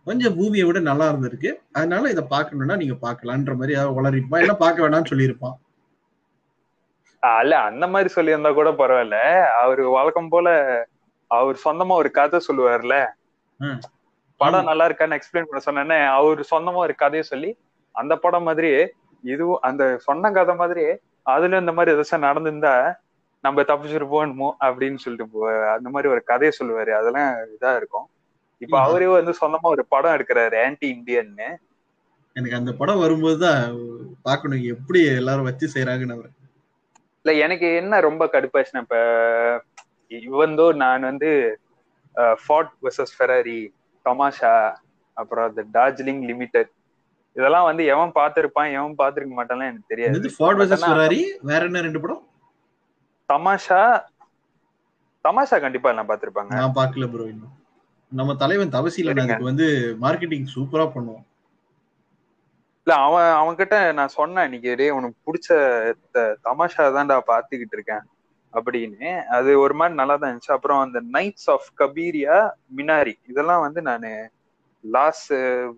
[0.08, 1.50] கொஞ்சம் பூமியை விட நல்லா இருந்திருக்கு.
[1.74, 5.56] அதனால இதை பார்க்கணும்னா நீங்க பார்க்கலான்ற மாதிரி ஏதாவது உளறிப்பான் இல்ல பார்க்க வேணாம்னு சொல்லியிருப்பான்
[7.24, 9.18] ஆ, இல்ல அந்த மாதிரி சொல்லியிருந்தா கூட பரவாயில்ல.
[9.62, 10.48] அவரு வழக்கம் போல
[11.32, 12.96] அவர் சொந்தமா ஒரு கதை சொல்லுவார்ல.
[14.42, 17.50] படம் நல்லா இருக்கான்னு எக்ஸ்பிளைன் பண்ண சொன்னேன்னே அவர் சொந்தமா ஒரு கதையை சொல்லி
[17.96, 18.82] அந்த படம் மாதிரியே
[19.24, 20.92] இதுவும் அந்த சொன்ன கதை மாதிரியே
[21.28, 22.74] அதுல இந்த மாதிரி ஏதாச்சும் நடந்திருந்தா
[23.44, 25.46] நம்ம தப்பிச்சிருப்போமோ அப்படின்னு சொல்லிட்டு
[25.76, 26.92] அந்த மாதிரி ஒரு கதையை சொல்லுவாரு.
[26.92, 28.08] அதெல்லாம் இதா இருக்கும்.
[28.64, 28.76] இப்ப.
[28.86, 31.50] அவரே வந்து சொந்தமா ஒரு படம் எடுக்கிறாரு ஆன்டி இந்தியன்னு
[32.36, 33.64] எனக்கு அந்த படம் வரும்போது தான்
[34.22, 36.32] பார்க்கணும் எப்படி எல்லாரும் வச்சு செய்யறாங்கன்னு அவர்.
[37.26, 38.98] இல்ல எனக்கு என்ன ரொம்ப கடுப்பாச்சுன்னா இப்ப
[40.30, 41.30] இவந்தோ நான் வந்து
[42.42, 43.60] ஃபார்ட் வர்சஸ் ஃபெராரி
[44.06, 44.56] டொமாஷா
[45.18, 46.72] அப்புறம் இந்த டார்ஜிலிங் லிமிடெட்
[47.36, 50.34] இதெல்லாம் வந்து எவன் பார்த்திருப்பான் எவன் பார்த்திருக்க மாட்டான்லாம் எனக்கு தெரியாது.
[50.36, 52.22] ஃபார்ட் வர்சஸ் ஃபெராரி வேற என்ன ரெண்டு படம்?
[53.30, 53.82] தமாஷா
[55.26, 56.52] தமாஷா கண்டிப்பா எல்லாம் பார்த்திருப்பாங்க.
[56.56, 57.54] நான் பார்க்கல ப்ரோ இன்னும்.
[58.14, 58.72] நம்ம தலைவன்
[59.06, 59.22] சரிங்க.
[59.26, 59.68] அதுக்கு வந்து
[60.04, 61.26] மார்க்கெட்டிங் சூப்பரா பண்ணுவோம்
[62.88, 65.50] இல்ல அவன் அவன் கிட்ட நான் சொன்னேன் இன்னைக்கு டேய் உனக்கு பிடிச்ச
[66.48, 68.04] தமாஷா தான்டா பாத்துக்கிட்டு இருக்கேன்
[68.54, 69.06] அப்படின்னு.
[69.38, 70.56] அது ஒரு மாதிரி நல்லா தான் இருந்துச்சு.
[70.58, 72.38] அப்புறம் அந்த நைட்ஸ் ஆஃப் கபீரியா
[72.80, 74.08] மினாரி இதெல்லாம் வந்து நான்
[74.84, 75.32] லாஸ்ட்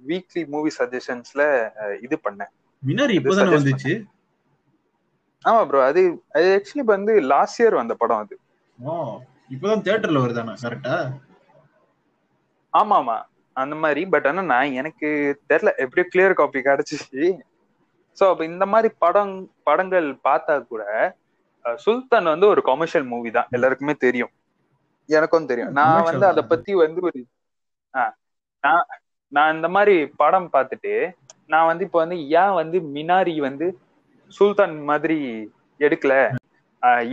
[0.09, 1.41] வீக்லி மூவி சஜஷன்ஸ்ல
[2.05, 2.51] இது பண்ணேன்.
[2.83, 3.93] மினாரி இப்பதானே வந்துச்சு?
[5.45, 6.01] ஆமா ப்ரோ அது
[6.37, 8.35] அது ஆக்சுவலி வந்து லாஸ்ட் இயர் வந்த படம் அது.
[9.53, 10.95] இப்பதான் தியேட்டர்ல வருதானா கரெக்டா
[12.75, 13.17] ஆமா ஆமா
[13.55, 14.01] அந்த மாதிரி.
[14.13, 15.07] பட் ஆனா நான் எனக்கு
[15.49, 17.23] தெரியல எப்படியோ கிளியர் காப்பி கிடைச்சிச்சு.
[18.17, 20.83] சோ அப்ப இந்த மாதிரி படம் படங்கள் பார்த்தா கூட
[21.65, 23.47] சுல்தான் வந்து ஒரு கமர்ஷியல் மூவி தான்.
[23.51, 24.31] எல்லாருக்குமே தெரியும்.
[25.09, 25.71] எனக்கும் தெரியும்.
[25.79, 26.43] நான் வந்து அதை.
[26.51, 27.19] பத்தி வந்து ஒரு
[28.63, 28.83] நான்
[29.31, 30.93] நான் இந்த மாதிரி படம் பார்த்துட்டு
[31.47, 33.67] நான் வந்து இப்ப வந்து ஏன் வந்து மினாரி வந்து
[34.31, 35.17] சுல்தான் மாதிரி
[35.79, 36.13] எடுக்கல?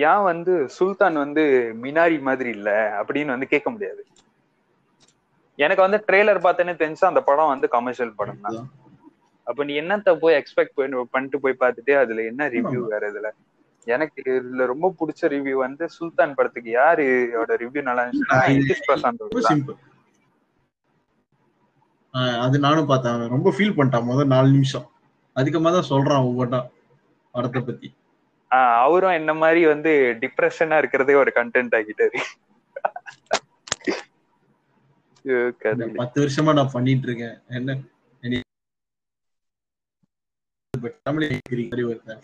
[0.04, 1.42] ஏன் வந்து சுல்தான் வந்து
[1.82, 2.70] மினாரி மாதிரி இல்ல?
[3.00, 4.02] அப்படின்னு வந்து கேட்க முடியாது.
[5.54, 8.70] எனக்கு வந்து ட்ரெய்லர் பார்த்தேன்னு தெரிஞ்சு அந்த படம் வந்து கமர்ஷியல் படம் தான்.
[9.44, 13.30] அப்ப நீ என்னத்த போய் எக்ஸ்பெக்ட் பண்ணி பண்ணிட்டு போய் பார்த்துட்டு அதுல என்ன ரிவ்யூ வேற இதுல?
[13.84, 18.90] எனக்கு இதுல ரொம்ப பிடிச்ச ரிவ்யூ வந்து சுல்தான் படத்துக்கு யாரோட ரிவ்யூ நல்லா இருந்துச்சுன்னா ஆ, இது- நிதிஷ்
[18.90, 19.74] பிரசாந்த்
[22.40, 23.28] அது நானும் பார்த்தேன்.
[23.28, 24.90] ரொம்ப ஃபீல் பண்ணிட்டான் முதல் நாலு நிமிஷம்.
[25.36, 26.68] அதுக்கமா தான் சொல்றான் ஒவ்வொன்றா
[27.30, 27.94] படத்தை பத்தி.
[28.80, 32.22] அவரும் என்ன மாதிரி வந்து டிப்ரெஷனா இருக்கிறதே ஒரு கண்டென்ட் கடவுளே.
[36.00, 37.78] பத்து வருஷமா நான் பண்ணிட்டு இருக்கேன் என்ன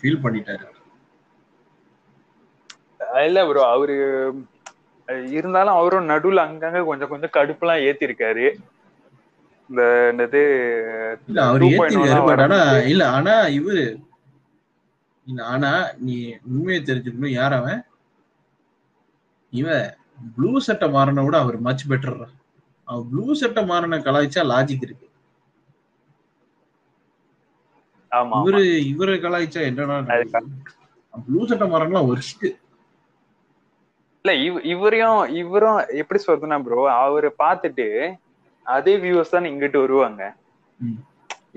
[0.00, 0.64] ஃபீல் பண்ணிட்டாரு.
[3.26, 3.94] இல்ல ப்ரோ அவரு
[5.36, 8.46] இருந்தாலும் அவரும் நடுவுல அங்கங்க கொஞ்சம் கொஞ்சம் கடுப்புலாம் ஏத்திருக்காரு.
[9.70, 10.42] இந்த என்னது
[11.28, 12.58] இல்ல அவர் 2.0 ஏத்திருக்காரு பட் ஆனா
[12.92, 13.84] இல்ல ஆனா இவரு
[15.46, 15.70] ஆனா
[16.06, 16.16] நீ
[16.50, 17.80] உண்மையை தெரிஞ்சுக்கணும் யார் அவன்?
[19.52, 19.84] இவன்
[20.36, 22.16] ப்ளூ சட்டை மாறின விட அவர் மச் பெட்டர்
[23.08, 25.06] ப்ளூ சட்டை மாறின கலாய்ச்சா லாஜிக் இருக்கு.
[28.38, 28.60] இவரு
[28.92, 29.96] இவரை கலாய்ச்சா என்னன்னா
[31.24, 32.46] ப்ளூ சட்டை மாறலாம் ஒர்ஸ்ட்
[34.24, 37.86] இல்ல இவ இவரையும் இவரும் எப்படி சொல்றதுன்னா ப்ரோ அவரை பார்த்துட்டு
[38.66, 40.22] அதே வியூவர்ஸ் தான் இங்கிட்டு வருவாங்க.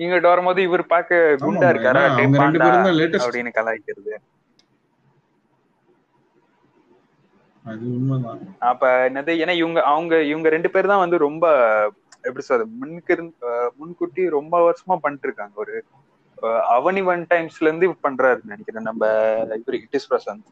[0.02, 2.02] இங்கிட்டு வரும்போது இவர் பார்க்க குண்டா இருக்காரா
[3.24, 4.20] அப்படின்னு கலாய்க்கிறது அது
[7.20, 7.51] உண்மைதான்
[8.70, 11.44] அப்ப என்னது ஏன்னா இவங்க அவங்க இவங்க ரெண்டு பேர் தான் வந்து ரொம்ப
[12.26, 13.14] எப்படி சொல்றது முன்கு
[13.78, 15.74] முன்கூட்டி ரொம்ப வருஷமா பண்ணிட்டு இருக்காங்க ஒரு
[16.74, 18.88] அவனி ஒன் டைம்ஸ்ல இருந்து பண்றாருன்னு நினைக்கிறேன்.
[18.88, 19.02] நம்ம
[19.58, 20.48] இவரு இட்டிஸ் பிரசாந்த்.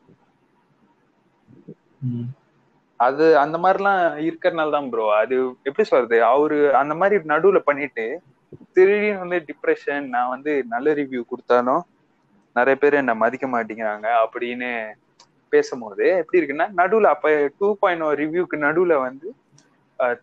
[3.00, 5.36] அது அந்த மாதிரிலாம் இருக்கறனால தான் ப்ரோ அது
[5.66, 8.04] எப்படி சொல்றது அவரு அந்த மாதிரி நடுவுல பண்ணிட்டு
[8.68, 11.82] திடீர்னு வந்து டிப்ரெஷன் நான் வந்து நல்ல ரிவ்யூ கொடுத்தாலும்
[12.56, 14.70] நிறைய பேர் என்ன மதிக்க மாட்டேங்கிறாங்க அப்படின்னு
[15.54, 19.28] பேசும்போது எப்படி இருக்குன்னா நடுவுல அப்ப டூ பாயிண்ட் ஓ ரிவ்யூக்கு நடுவுல வந்து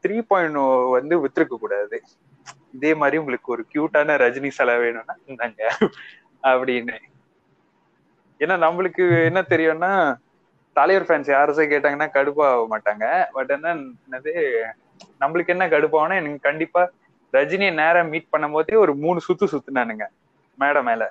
[0.04, 0.66] த்ரீ பாயிண்ட் ஓ
[0.98, 1.98] வந்து வித்துருக்க கூடாது.
[2.76, 5.62] இதே மாதிரி உங்களுக்கு ஒரு கியூட்டான ரஜினி சிலை வேணும்னா இருந்தாங்க
[6.52, 6.96] அப்படின்னு.
[8.42, 9.92] ஏன்னா நம்மளுக்கு என்ன தெரியும்னா
[10.76, 13.06] தலைவர் ஃபேன்ஸ் யாரும் கேட்டாங்கன்னா கடுப்பாக மாட்டாங்க.
[13.36, 13.74] பட் என்ன
[14.08, 14.34] என்னது
[15.22, 16.82] நம்மளுக்கு என்ன கடுப்பாகனா எனக்கு கண்டிப்பா
[17.34, 20.06] ரஜினியை நேரம் மீட் பண்ணும் போதே ஒரு மூணு சுத்து சுத்துனானுங்க
[20.60, 21.04] மேடம் மேல.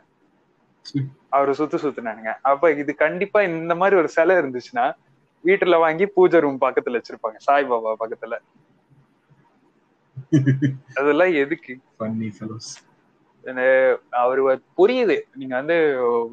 [1.28, 2.34] அவரு சுத்து சுத்துனானுங்க.
[2.42, 4.94] அப்ப இது கண்டிப்பா இந்த மாதிரி ஒரு சிலை இருந்துச்சுன்னா
[5.44, 7.36] வீட்டுல வாங்கி பூஜை ரூம் பக்கத்துல வச்சிருப்பாங்க.
[7.46, 8.38] சாய்பாபா பக்கத்துல.
[10.94, 11.78] அதெல்லாம் எதுக்கு.
[14.10, 15.20] அவரு புரியுது.
[15.34, 15.74] நீங்க வந்து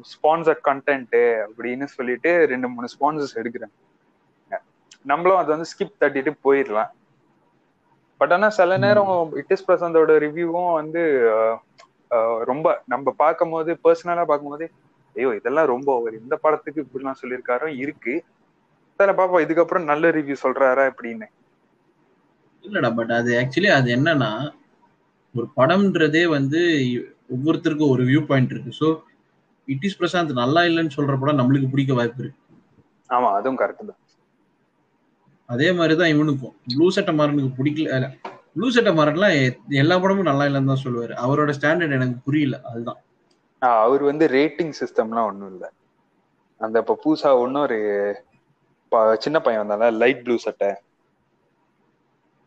[0.02, 4.56] ஸ்பான்சர் கண்டென்ட் அப்படின்னு சொல்லிட்டு ரெண்டு மூணு ஸ்பான்சர்ஸ் எடுக்கிறாங்க.
[5.02, 6.90] நம்மளும் அதை வந்து ஸ்கிப் தட்டிட்டு போயிடலாம்.
[8.16, 11.02] பட் ஆனா சில நேரம் இட்டிஸ் பிரசாந்தோட ரிவ்யூவும் வந்து
[12.44, 14.66] ரொம்ப நம்ம பார்க்கும்போது பர்சனலா பார்க்கும்போது
[15.16, 17.66] ஐயோ இதெல்லாம் ரொம்ப ஒரு இந்த படத்துக்கு இப்படிலாம் சொல்லியிருக்காரோ?
[17.82, 18.14] இருக்கு.
[19.00, 19.44] சில பாப்போம்.
[19.44, 20.84] இதுக்கப்புறம் நல்ல ரிவ்யூ சொல்றாரா?
[20.90, 21.26] அப்படின்னு.
[22.64, 24.30] இல்லடா பட் அது ஆக்சுவலி அது என்னன்னா
[25.34, 26.60] ஒரு படம்ன்றதே வந்து
[27.34, 28.72] ஒவ்வொருத்தருக்கும் ஒரு வியூ பாயிண்ட் இருக்கு.
[28.80, 28.88] ஸோ
[29.68, 32.40] இட் இஸ் பிரசாந்த் நல்லா இல்லைன்னு சொல்ற படம் நம்மளுக்கு பிடிக்க வாய்ப்பு இருக்கு.
[33.10, 34.00] ஆமா அதுவும் கரெக்ட் தான்.
[35.48, 36.54] அதே மாதிரி தான் இவனுக்கும்.
[36.72, 37.88] ப்ளூ சட்டை மாறனுக்கு பிடிக்கல
[38.54, 41.12] ப்ளூ சட்டை மாறன்லாம் எல்லா படமும் நல்லா இல்லைன்னு தான் சொல்லுவாரு.
[41.26, 42.96] அவரோட ஸ்டாண்டர்ட் எனக்கு புரியல அதுதான்.
[43.58, 45.72] அவர் வந்து ரேட்டிங் சிஸ்டம்லாம் ஒண்ணும் இல்ல.
[46.58, 48.16] அந்த இப்ப புதுசா இன்னொரு
[48.88, 50.74] ப- சின்ன பையன் வந்தால லைட் ப்ளூ சட்டை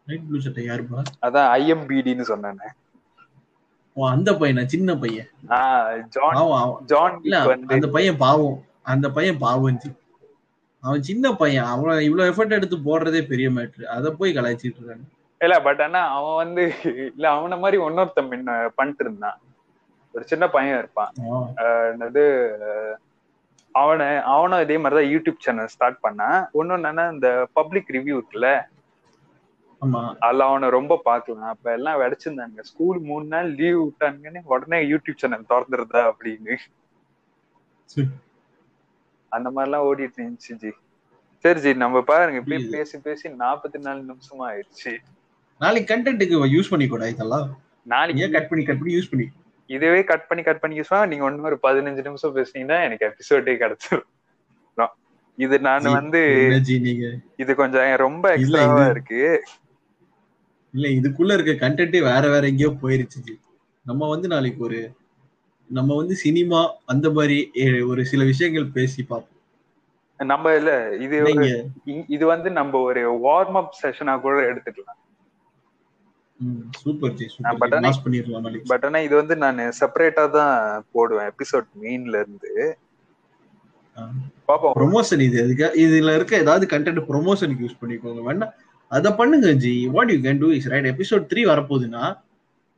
[0.05, 2.65] லைட் ப்ளூ சட்டை யாருப்பா அதான் ஐஎம்பிடின்னு சொன்னானே.
[3.95, 4.65] அந்த பையனா?
[4.65, 5.27] சின்ன பையன்.
[6.09, 6.35] ஜான்
[6.85, 7.21] ஜான்
[7.67, 8.63] அந்த பையன் பாவம்.
[8.81, 9.79] அந்த பையன் பாவம்.
[10.79, 11.63] அவன் சின்ன பையன்.
[11.63, 15.03] அவன் இவ்வளவு எஃபர்ட் எடுத்து போடுறதே பெரிய மேட்ரு அதை போய் கலாய்ச்சிட்டு இருக்காங்க
[15.41, 19.37] இல்ல பட் ஆனா அவன் வந்து இல்ல அவன மாதிரி இன்னொருத்தன் முன்ன பண்ணிட்டு இருந்தான்
[20.13, 21.11] ஒரு சின்ன பையன் இருப்பான்.
[21.91, 22.23] என்னது
[23.75, 26.39] அவனை அவனும் இதே மாதிரிதான் யூடியூப் சேனல் ஸ்டார்ட் பண்ணான்.
[26.59, 28.49] ஒண்ணு என்னன்னா இந்த பப்ளிக் ரிவ்யூ இருக்குல்ல
[30.25, 35.49] அதுல அவனை ரொம்ப பாக்கலாம் அப்ப எல்லாம் வெடிச்சிருந்தாங்க ஸ்கூல் மூணு நாள் லீவ் விட்டாங்கன்னு உடனே யூடியூப் சேனல்
[35.51, 36.55] திறந்துருதா அப்படின்னு.
[39.31, 40.71] அந்த மாதிரிலாம் ஓடிட்டு இருந்துச்சு ஜி.
[41.43, 42.69] சரி ஜி நம்ம பாருங்க இப்படியே.
[42.75, 44.93] பேசி பேசி நாற்பத்தி நாலு நிமிஷமா ஆயிடுச்சு.
[45.61, 47.47] நாளைக்கு கண்டென்ட்டுக்கு யூஸ் பண்ணிக்கூடா இதெல்லாம்
[47.93, 49.27] நாளைக்கு கட் பண்ணி கட் பண்ணி யூஸ் பண்ணி?
[49.69, 53.55] இதுவே கட் பண்ணி கட் பண்ணி யூஸ் பண்ணா நீங்க ஒண்ணு ஒரு பதினஞ்சு நிமிஷம் பேசுனீங்கன்னா எனக்கு எபிசோடே
[53.63, 54.07] கிடைச்சிரும்.
[55.37, 56.21] இது நான் வந்து
[57.43, 59.19] இது கொஞ்சம் ரொம்ப எக்ஸ்ட்ராவா இருக்கு.
[60.73, 63.35] இல்ல இதுக்குள்ள இருக்க கண்டென்ட்டே வேற வேற எங்கேயோ போயிருச்சு
[63.85, 64.79] நம்ம வந்து நாளைக்கு ஒரு
[65.69, 66.59] நம்ம வந்து சினிமா
[66.93, 67.37] அந்த மாதிரி
[67.91, 69.33] ஒரு சில விஷயங்கள் பேசி பார்ப்போம்.
[70.19, 70.71] நம்ம இல்ல
[71.05, 71.17] இது
[72.15, 74.99] இது வந்து நம்ம ஒரு வார்ம் அப் செஷனா கூட எடுத்துக்கலாம்.
[76.79, 77.91] சூப்பர் ஜி ஜி ஆனா-
[78.71, 80.53] பட் ஆனா இது வந்து நான் செப்பரேட்டா தான்
[80.91, 82.51] போடுவேன் எபிசோட் மெயின்ல இருந்து.
[84.49, 84.73] பாப்போம்.
[84.75, 88.21] ப்ரொமோஷன் இது அதுக்கு இதுல இருக்க ஏதாவது கண்டென்ட் ப்ரொமோஷனுக்கு யூஸ் பண்ணிக்கோங்க.
[88.27, 88.47] வேணா
[88.91, 92.03] அதை பண்ணுங்க ji what you can do is right episode three வரப்போகுதுன்னா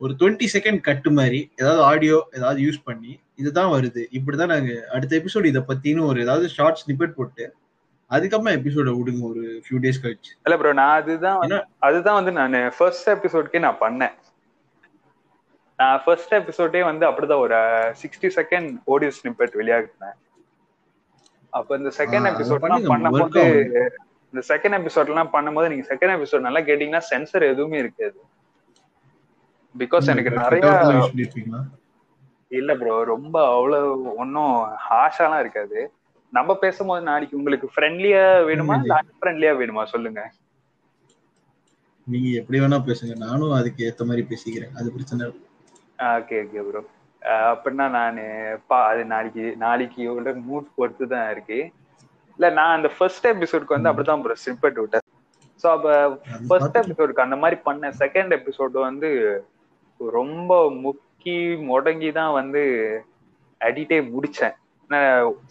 [0.01, 4.01] ஒரு டுவெண்ட்டி செகண்ட் கட்டு மாதிரி ஏதாவது ஆடியோ ஏதாவது யூஸ் பண்ணி இதுதான் வருது.
[4.17, 7.45] இப்படிதான் நாங்க அடுத்த எபிசோட் இதை பத்தின்னு ஒரு ஏதாவது ஷார்ட் ஸ்னிப்பெட் போட்டு
[8.11, 10.31] அதுக்கப்புறம் எபிசோட விடுங்க ஒரு ஃபியூ டேஸ் கழிச்சு.
[10.45, 11.41] இல்ல ப்ரோ நான் அதுதான்
[11.87, 14.15] அதுதான் வந்து நான் ஃபர்ஸ்ட் எபிசோட்க்கே நான் பண்ணேன்.
[15.79, 17.57] நான் ஃபர்ஸ்ட் எபிசோடே வந்து அப்படிதான் ஒரு
[18.01, 20.17] சிக்ஸ்டி செகண்ட் ஆடியோ ஸ்னிப்பெட் வெளியாகினேன்
[21.53, 23.43] அப்ப இந்த செகண்ட் எபிசோட்லாம் பண்ணும்போது
[24.33, 28.19] இந்த செகண்ட் எபிசோட்லாம் பண்ணும்போது நீங்க செகண்ட் எபிசோட் நல்லா கேட்டீங்கன்னா சென்சர் எதுவுமே இருக்காது.
[29.75, 30.67] பிகாஸ் எனக்கு நிறைய
[32.51, 33.89] இல்ல ப்ரோ ரொம்ப அவ்வளவு
[34.21, 34.53] ஒன்னும்
[34.85, 35.79] ஹாஷாலாம் இருக்காது.
[36.33, 38.75] நம்ம பேசும்போது நாளைக்கு உங்களுக்கு ஃப்ரெண்ட்லியா வேணுமா?
[38.83, 39.83] இல்ல ஃப்ரெண்ட்லியா வேணுமா?
[39.93, 40.21] சொல்லுங்க.
[42.07, 43.15] நீங்க எப்படி வேணா பேசுங்க.
[43.25, 44.73] நானும் அதுக்கு ஏத்த மாதிரி பேசிக்கிறேன்.
[44.79, 45.25] அது பிரச்சனை.
[46.17, 46.81] ஓகே ஓகே ப்ரோ
[47.51, 48.19] அப்படின்னா நான்
[48.69, 51.59] பா அது நாளைக்கு நாளைக்கு உள்ள மூட் பொறுத்து தான் இருக்கு.
[52.39, 55.05] இல்ல நான் அந்த ஃபர்ஸ்ட் எபிசோடுக்கு வந்து அப்படிதான் ப்ரோ ஸ்னிப்பெட் விட்டேன்
[55.63, 55.87] ஸோ அப்ப
[56.47, 59.09] ஃபர்ஸ்ட் எபிசோடுக்கு அந்த மாதிரி பண்ண செகண்ட் எபிசோடு வந்து
[59.99, 60.51] ரொம்ப
[60.83, 61.37] முக்கி
[61.69, 62.61] முடங்கி தான் வந்து
[63.61, 64.55] எடிட்டே முடிச்சேன்.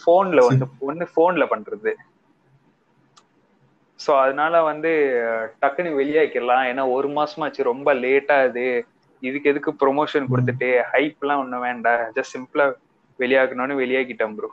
[0.00, 1.92] ஃபோன்ல வந்து ஒன்னு ஃபோன்ல பண்றது.
[4.00, 4.90] ஸோ அதனால வந்து
[5.62, 6.64] டக்குன்னு வெளியாக்கிடலாம்.
[6.70, 8.66] ஏன்னா ஒரு மாசமாச்சு ரொம்ப லேட்டா இது.
[9.22, 10.68] இதுக்கு எதுக்கு ப்ரொமோஷன் கொடுத்துட்டு?
[10.90, 12.04] ஹைப் எல்லாம் ஒண்ணும் வேண்டாம்.
[12.16, 12.66] ஜஸ்ட் சிம்பிளா
[13.18, 14.50] வெளியாக்கணும்னு வெளியாக்கிட்டேன் ப்ரோ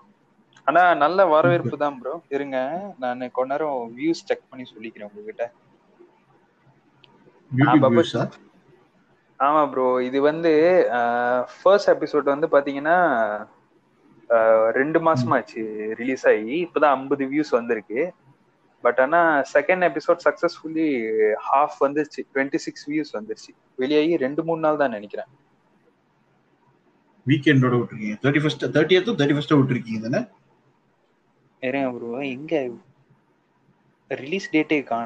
[0.67, 2.57] ஆனா நல்ல வரவேற்பு தான் ப்ரோ இருங்க.
[3.01, 3.67] நான் கொஞ்ச நேரம்
[3.97, 5.43] வியூஸ் செக் பண்ணி சொல்லிக்கிறேன் உங்ககிட்ட.
[9.39, 10.51] ஆமா ப்ரோ இது வந்து
[11.53, 12.97] ஃபர்ஸ்ட் எபிசோட் வந்து பாத்தீங்கன்னா
[14.77, 15.61] ரெண்டு மாசமாச்சு
[16.01, 16.53] ரிலீஸ் ஆகி.
[16.65, 17.99] இப்பதான் ஐம்பது வியூஸ் வந்திருக்கு.
[18.83, 19.19] பட் ஆனா
[19.53, 20.87] செகண்ட் எபிசோட் சக்சஸ்ஃபுல்லி
[21.47, 22.21] ஹாஃப் வந்துருச்சு.
[22.33, 23.51] டுவெண்ட்டி சிக்ஸ் வியூஸ் வந்துருச்சு.
[23.83, 25.29] வெளியாகி ரெண்டு மூணு நாள் தான் நினைக்கிறேன்.
[27.27, 28.17] வீக்கெண்டோட விட்டுருக்கீங்க.
[28.23, 30.21] தேர்ட்டி ஃபர்ஸ்ட் தேர்ட்டியத்தோ தேர்ட்டி ஃபர்ஸ்ட் விட்டுருக்கீங்க தானே?
[31.61, 32.53] இருங்க ப்ரோ எங்க
[34.11, 34.99] ரிலீஸ் டேட்டே bro.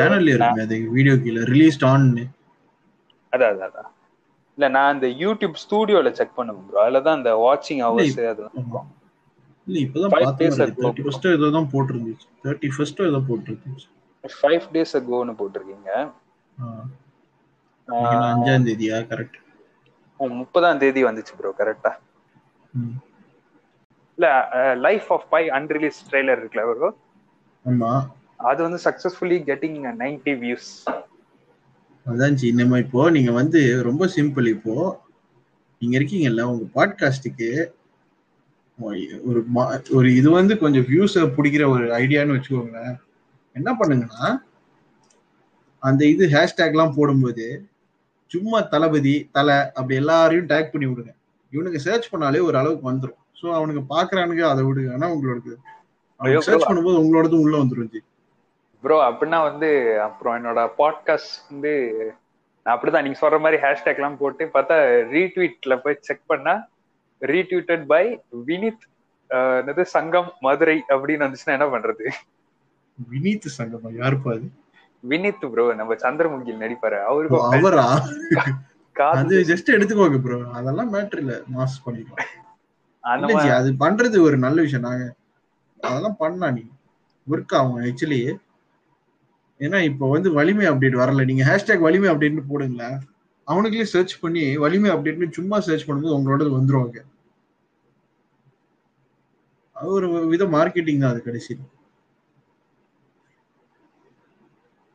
[0.00, 0.64] சேனல்ல இருக்குமே.
[0.66, 2.04] அது வீடியோ கீழே ரிலீஸ்ட் ஆன்
[3.32, 3.90] அதான் அதான்.
[4.58, 8.86] இல்ல நான் அந்த யூடியூப் ஸ்டூடியோல செக் பண்ணுவேன் ப்ரோ அதுல தான் அந்த வாட்சிங் ஹவர்ஸ் அதெல்லாம்
[9.66, 10.80] இல்ல இப்பதான் பார்த்தேன் days ago.
[10.80, 12.26] தேர்ட்டி ஃபர்ஸ்ட் ஏதோ தான் போட்டிருந்துச்சு.
[12.44, 13.88] தேர்ட்டி ஃபர்ஸ்ட் ஏதோ போட்டிருந்துச்சு.
[14.24, 15.90] ஃபைவ் டேஸ் அகோன்னு போட்டிருக்கீங்க.
[18.28, 18.96] அஞ்சாம் தேதியா?
[19.10, 19.36] கரெக்ட்
[20.40, 21.92] முப்பதாம் தேதி வந்துச்சு ப்ரோ கரெக்டா
[24.18, 24.28] இல்ல
[24.86, 26.90] life of pi unreleased trailer இருக்குல்ல ப்ரோ
[27.64, 27.90] ஆமா.
[28.50, 30.70] அது வந்து சக்சஸ்ஃபுல்லி கெட்டிங் நைன்டி வியூஸ்
[32.08, 34.74] அதான் ஜி நம்ம இப்போ நீங்க வந்து ரொம்ப சிம்பிள் இப்போ
[35.82, 37.48] நீங்க இருக்கீங்கல்ல உங்க பாட்காஸ்டுக்கு
[39.24, 39.40] ஒரு
[39.90, 42.94] ஒரு இது வந்து கொஞ்சம் வியூஸ் பிடிக்கிற ஒரு ஐடியான்னு வச்சுக்கோங்களேன்.
[43.56, 44.24] என்ன பண்ணுங்கன்னா
[45.82, 47.46] அந்த இது ஹேஷ்டேக்லாம் போடும்போது
[48.30, 51.12] சும்மா தளபதி தலை அப்படி எல்லாரையும் டேக் பண்ணி விடுங்க.
[51.52, 54.92] இவனுக்கு சர்ச் பண்ணாலே ஒரு அளவுக்கு வந்துடும் ஸோ அவனுக்கு பாக்குறானுங்க அதை விடுங்க.
[54.92, 55.52] ஆனா உங்களுக்கு
[56.40, 56.68] சர்ச்.
[56.68, 58.00] பண்ணும்போது உங்களோடதும் உள்ள வந்துரும் ஜி.
[58.84, 59.68] ப்ரோ அப்படின்னா வந்து
[60.00, 61.72] அப்புறம் என்னோட பாட்காஸ்ட் வந்து
[62.66, 64.76] அப்படிதான் நீங்க சொல்ற மாதிரி ஹேஷ்டேக் எல்லாம் போட்டு பார்த்தா
[65.10, 66.54] ரீட்வீட்ல போய் செக் பண்ணா
[67.22, 68.04] ரீட்வீட்டட் பை
[68.46, 68.84] வினித்
[69.60, 72.04] என்னது சங்கம் மதுரை அப்படின்னு வந்துச்சுன்னா என்ன பண்றது?
[72.98, 74.46] வினீத் சங்கமா யாருப்பா அது?
[75.04, 76.98] வினித் ப்ரோ நம்ம சந்திரமுகியில் நடிப்பாரு.
[77.04, 77.86] அவருக்கும் அவரா?
[78.96, 81.34] காது அது ஜஸ்ட் எடுத்துக்கோங்க ப்ரோ அதெல்லாம் மேட்டர் இல்ல.
[81.54, 82.30] மாஸ் பண்ணிக்கலாம்.
[83.58, 84.82] அது பண்றது ஒரு நல்ல விஷயம்.
[84.82, 85.04] நாங்க
[85.80, 86.64] அதெல்லாம் பண்ணலாம் நீ.
[87.26, 88.20] ஒர்க் ஆகும் ஆக்சுவலி
[89.60, 91.24] ஏன்னா இப்போ வந்து வலிமை அப்டேட் வரல.
[91.30, 92.98] நீங்க ஹேஷ்டேக் வலிமை அப்டேட்னு போடுங்களேன்
[93.48, 96.98] அவனுங்களே சர்ச் பண்ணி வலிமை அப்டேட்னு சும்மா சர்ச் பண்ணும்போது உங்களோட வந்துருவாங்க
[99.76, 101.52] அது ஒரு வித மார்க்கெட்டிங் தான் அது கடைசி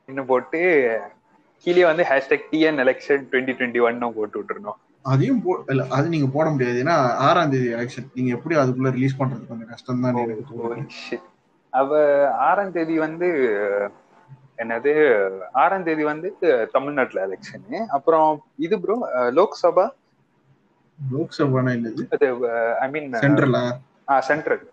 [0.10, 0.62] இன்னும் போட்டு
[1.66, 6.28] கீழே வந்து hashtag TN election twenty twenty ஒன்னு போட்டு விட்டுருந்தோம் அதையும் போ இல்ல அது நீங்க
[6.36, 6.78] போட முடியாது.
[6.84, 6.96] ஏன்னா
[7.26, 11.18] ஆறாம் தேதி எலெக்ஷன் நீங்க எப்படி அதுக்குள்ள ரிலீஸ் பண்றது கொஞ்சம் கஷ்டம் தான் எனக்கு.
[11.74, 11.90] அவ
[12.48, 13.28] ஆறாம் தேதி வந்து
[14.64, 14.92] என்னது
[15.64, 16.30] ஆறாம் தேதி வந்து
[16.76, 18.30] தமிழ்நாட்டுல எலெக்ஷனு அப்புறம்
[18.66, 18.96] இது ப்ரோ
[19.40, 19.86] லோக்சபா?
[21.00, 22.04] லோக்சபானா என்னது?
[22.16, 22.28] அது
[22.86, 23.64] ஐ மீன் சென்ட்ரலா
[24.30, 24.64] சென்ட்ரல்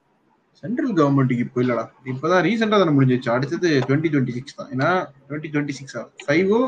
[0.62, 3.28] சென்ட்ரல் கவர்மெண்ட்டுக்கு இப்போ இல்லடா இப்பதான் ரீசெண்டா தானே முடிஞ்சிச்சு.
[3.34, 4.70] அடுத்தது டுவெண்ட்டி டுவெண்ட்டி சிக்ஸ் தான்.
[4.74, 4.88] ஏன்னா
[5.28, 6.58] டுவெண்ட்டி டுவெண்ட்டி சிக்ஸ் ஃபைவோ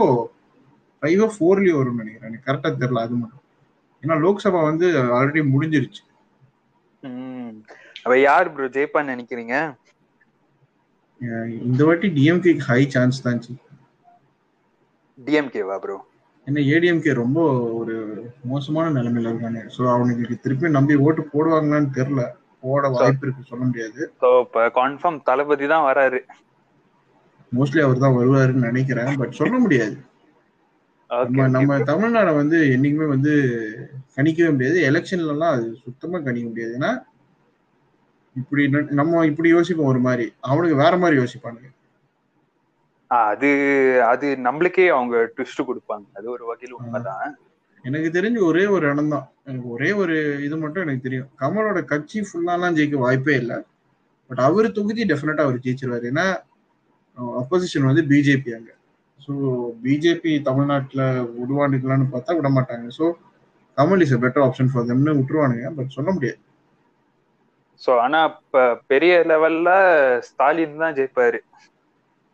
[1.03, 2.31] ஃபைவோ ஃபோர்லயோ வரும்னு நினைக்கிறேன்.
[2.31, 3.43] எனக்கு கரெக்டா தெரியல அது மட்டும்.
[4.03, 6.03] ஏன்னா லோக்சபா வந்து ஆல்ரெடி முடிஞ்சிருச்சு.
[8.07, 9.57] அவ யார் ப்ரோ ஜெயிப்பான்னு நினைக்கிறீங்க?
[11.67, 13.41] இந்த வாட்டி டிஎம்கே ஹை சான்ஸ் தான்.
[15.19, 15.97] டிஎம்கேவா ப்ரோ
[16.47, 17.41] ஏன்னா ஏடிஎம்கே ரொம்ப
[17.81, 17.97] ஒரு
[18.53, 19.61] மோசமான நிலைமையில இருக்காங்க.
[19.75, 22.23] ஸோ அவனுக்கு திருப்பி நம்பி ஓட்டு போடுவாங்களான்னு தெரியல.
[22.65, 24.01] போட வாய்ப்பு இருக்கு சொல்ல முடியாது.
[24.23, 26.21] ஸோ இப்போ கன்ஃபார்ம் தளபதி தான் வராரு.
[27.53, 29.13] மோஸ்ட்லி அவர் தான் வருவாருன்னு நினைக்கிறேன்.
[29.21, 29.95] பட் சொல்ல முடியாது.
[31.11, 33.33] நம்ம நம்ம தமிழ்நாடு வந்து என்னைக்குமே வந்து
[34.19, 34.79] கணிக்கவே முடியாது.
[34.91, 36.73] எலெக்ஷன்ல எல்லாம் அது சுத்தமா கணிக்க முடியாது.
[36.79, 36.93] ஏன்னா
[38.37, 38.63] இப்படி
[39.01, 40.27] நம்ம இப்படி யோசிப்போம் ஒரு மாதிரி.
[40.51, 41.69] அவனுக்கு வேற மாதிரி யோசிப்பானுங்க.
[43.11, 43.49] அது
[44.11, 46.07] அது நம்மளுக்கே அவங்க ட்விஸ்ட் கொடுப்பாங்க.
[46.19, 47.33] அது ஒரு வகையில் உண்மைதான்.
[47.85, 49.27] எனக்கு தெரிஞ்சு ஒரே ஒரு இடம் தான்.
[49.49, 50.15] எனக்கு ஒரே ஒரு
[50.47, 51.29] இது மட்டும் எனக்கு தெரியும்.
[51.43, 53.59] கமலோட கட்சி ஃபுல்லாலாம் ஜெயிக்க வாய்ப்பே இல்லை.
[54.31, 56.07] பட் அவர் தொகுதி டெஃபினட்டா அவர் ஜெயிச்சிருவாரு.
[56.13, 56.27] ஏன்னா
[57.41, 58.71] அப்போசிஷன் வந்து பிஜேபி அங்க.
[59.21, 59.33] ஸோ
[59.85, 61.05] பிஜேபி தமிழ்நாட்டில்
[61.41, 63.07] விடுவானுக்கலான்னு பார்த்தா விட மாட்டாங்க so
[63.79, 65.67] Kamal is a better option for தெம்னு விட்டுருவானுங்க.
[65.77, 66.41] பட் சொல்ல முடியாது.
[67.83, 68.21] ஸோ ஆனா
[68.93, 69.71] பெரிய லெவல்ல
[70.29, 71.39] ஸ்டாலின் தான் ஜெயிப்பாரு.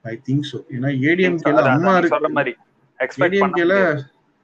[0.04, 2.54] ஐ திங்க் ஸோ ஏன்னா ஏடிஎம்கேல அம்மா சொல்ற மாதிரி
[3.26, 3.74] ஏடிஎம்கேல.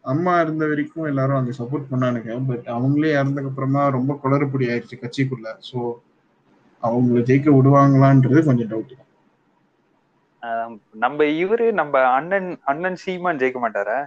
[0.05, 2.33] அம்மா இருந்த வரைக்கும் எல்லாரும் அங்க சப்போர்ட் பண்ணானுங்க.
[2.51, 5.49] பட் அவங்களே இறந்ததுக்கு அப்புறமா ரொம்ப குளறுபடி ஆயிடுச்சு கட்சிக்குள்ள.
[5.69, 5.79] ஸோ
[6.83, 9.01] அவங்கள ஜெயிக்க விடுவாங்களான்றது கொஞ்சம் டவுட்
[11.03, 13.99] நம்ம இவரு நம்ம அண்ணன் அண்ணன் சீமான் ஜெயிக்க மாட்டாரா?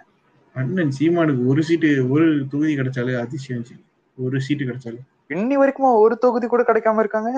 [0.55, 3.75] அண்ணன் சீமானுக்கு ஒரு சீட்டு ஒரு தொகுதி கிடைச்சாலே அதிசயம் சி.
[4.17, 5.01] ஒரு சீட்டு கிடைச்சாலே.
[5.29, 7.31] இன்னி வரைக்கும் ஒரு தொகுதி கூட கிடைக்காம இருக்காங்க?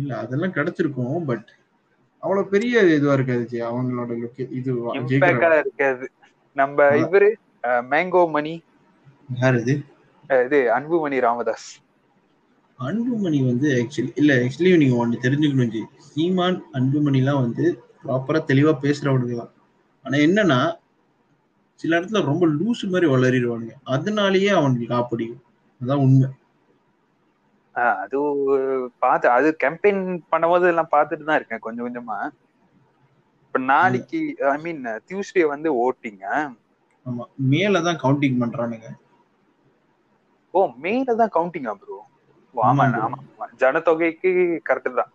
[0.00, 1.48] இல்ல அதெல்லாம் கிடைச்சிருக்கும் பட்
[2.22, 4.12] அவ்வளவு பெரிய இதுவா இருக்காது அவங்களோட
[4.58, 4.70] இது
[5.62, 6.06] இருக்காது.
[6.56, 7.28] நம்ம இவரு
[7.92, 8.54] மேங்கோ மணி.
[9.28, 9.74] யார் இது?
[10.44, 11.68] இது அன்புமணி ராமதாஸ்.
[12.78, 15.82] அன்புமணி வந்து ஆக்சுவலி இல்ல ஆக்சுவலி நீங்க ஒண்ணு தெரிஞ்சுக்கணும் ஜி.
[16.08, 17.66] சீமான் அன்புமணிலாம் வந்து
[18.04, 19.52] ப்ராப்பரா தெளிவா பேசுறவனுங்க தான்.
[20.04, 20.58] ஆனா என்னன்னா
[21.80, 23.74] சில இடத்துல ரொம்ப லூசு மாதிரி வளரிடுவானுங்க.
[23.94, 25.44] அதனாலயே அவனுக்கு காப்பிடிக்கும்
[25.80, 26.28] அதான் உண்மை.
[28.02, 28.18] அது
[29.02, 30.02] பார்த்து அது கேம்பெயின்
[30.32, 32.18] பண்ணும்போது எல்லாம் பார்த்துட்டு தான் இருக்கேன் கொஞ்சம் கொஞ்சமா.
[33.44, 34.20] இப்ப நாளைக்கு
[34.52, 36.26] ஐ மீன் டியூஸ்டே வந்து ஓட்டிங்க
[37.06, 38.88] ஆமா மேல தான் கவுண்டிங் பண்றானுங்க.
[40.54, 41.98] ஓ மேல தான் கவுண்டிங்கா ப்ரோ
[42.54, 43.18] ஆமா ஆமா.
[43.62, 44.30] ஜனத்தொகைக்கு
[44.68, 45.12] கரெக்ட் தான்.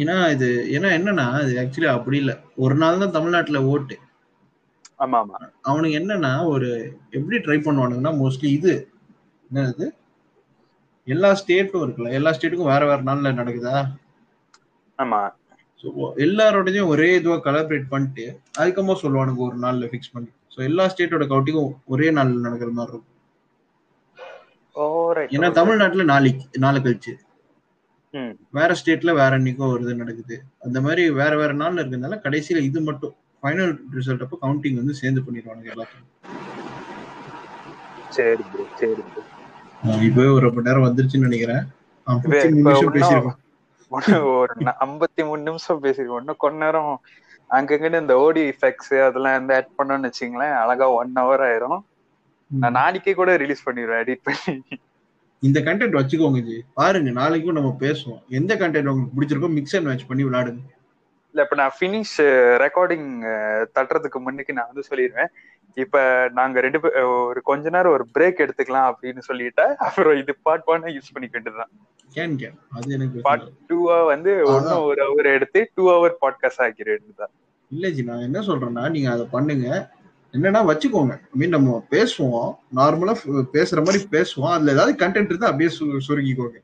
[0.00, 2.32] ஏன்னா இது ஏன்னா என்னன்னா இது ஆக்சுவலி அப்படி இல்ல.
[2.64, 3.96] ஒரு நாள் தான் தமிழ்நாட்டுல ஓட்டு
[5.04, 5.38] ஆமா ஆமா.
[5.70, 6.68] அவனுக்கு என்னன்னா ஒரு
[7.16, 8.74] எப்படி ட்ரை பண்ணுவானுங்கன்னா மோஸ்ட்லி இது.
[9.50, 9.86] என்னது?
[11.06, 12.12] எல்லா ஸ்டேட்டும் இருக்குல்ல.
[12.18, 13.76] எல்லா ஸ்டேட்டுக்கும் வேற வேற நாள்ல நடக்குதா?
[14.98, 15.20] ஆமா.
[15.80, 15.88] ஸோ
[16.26, 18.24] எல்லாரோடதையும் ஒரே இதுவா கலாபரேட் பண்ணிட்டு
[18.60, 20.30] அதுக்கப்புறமா சொல்லுவானுங்க ஒரு நாள்ல ஃபிக்ஸ் பண்ணி.
[20.54, 23.10] ஸோ எல்லா ஸ்டேட்டோட கவுட்டிங்கும் ஒரே நாள்ல நடக்கிற மாதிரி இருக்கும்.
[25.34, 27.12] ஏன்னா தமிழ்நாட்டுல நாளைக்கு நாளை கழிச்சு
[28.56, 30.36] வேற ஸ்டேட்ல வேற அன்னைக்கும் ஒரு இது நடக்குது.
[30.66, 35.24] அந்த மாதிரி வேற வேற நாள்ல இருக்கிறதுனால கடைசியில இது மட்டும் ஃபைனல் ரிசல்ட் அப்போ கவுண்டிங் வந்து சேர்ந்து
[35.26, 36.10] பண்ணிடுவானுங்க எல்லாத்தையும்
[38.16, 38.44] சரி
[38.80, 39.04] சரி
[40.06, 41.64] இப்பவே ஒரு ரொம்ப நேரம் வந்துருச்சுன்னு நினைக்கிறேன்.
[43.90, 44.54] மூணு ஒரு
[44.84, 46.92] ஐம்பத்தி மூணு நிமிஷம் பேசிருக்கோம் இன்னும் கொஞ்ச நேரம்
[47.50, 51.80] அங்கங்கிட்ட இந்த ஓடி எஃபெக்ட்ஸ் அதெல்லாம் வந்து ஆட் பண்ணோம்னு வச்சுங்களேன் அழகா ஒன் ஹவர் ஆயிரும்.
[52.50, 54.54] நான் நாளைக்கே கூட ரிலீஸ் பண்ணிடுவேன் எடிட் பண்ணி.
[55.42, 56.56] இந்த கண்டென்ட் வச்சுக்கோங்க ஜி.
[56.80, 58.22] பாருங்க நாளைக்கும் நம்ம பேசுவோம்.
[58.38, 60.62] எந்த கண்டென்ட் உங்களுக்கு பிடிச்சிருக்கோ மிக்ஸ் அண்ட் மேட்ச் பண்ணி விளையாடுங்க.
[61.34, 62.22] இல்ல இப்ப நான் ஃபினிஷ்
[62.64, 63.22] ரெக்கார்டிங்
[63.74, 65.26] தட்டுறதுக்கு முன்னுக்கு நான் வந்து சொல்லிடுவேன்.
[65.74, 70.62] இப்ப நாங்க ரெண்டு பேர் ஒரு கொஞ்ச நேரம் ஒரு பிரேக் எடுத்துக்கலாம் அப்படின்னு சொல்லிட்டா அப்புறம் இது பார்ட்
[70.66, 71.68] ஒன் யூஸ் பண்ணிக்க வேண்டியதுதான்
[73.22, 77.30] பார்ட் டூவா வந்து ஒன்னும் ஒரு ஹவர் எடுத்து டூ ஹவர் பாட்காஸ்ட் ஆக்கிட வேண்டியதுதான்.
[77.70, 79.90] இல்ல ஜி நான் என்ன சொல்றேன்னா நீங்க அதை பண்ணுங்க.
[80.32, 81.10] என்னன்னா வச்சுக்கோங்க.
[81.10, 82.54] ஐ மீன் நம்ம பேசுவோம்.
[82.76, 83.16] நார்மலா
[83.52, 84.52] பேசுற மாதிரி பேசுவோம்.
[84.52, 86.62] அதுல ஏதாவது கண்டென்ட் இருந்தா அப்படியே சு- சுருக்கிக்கோங்க.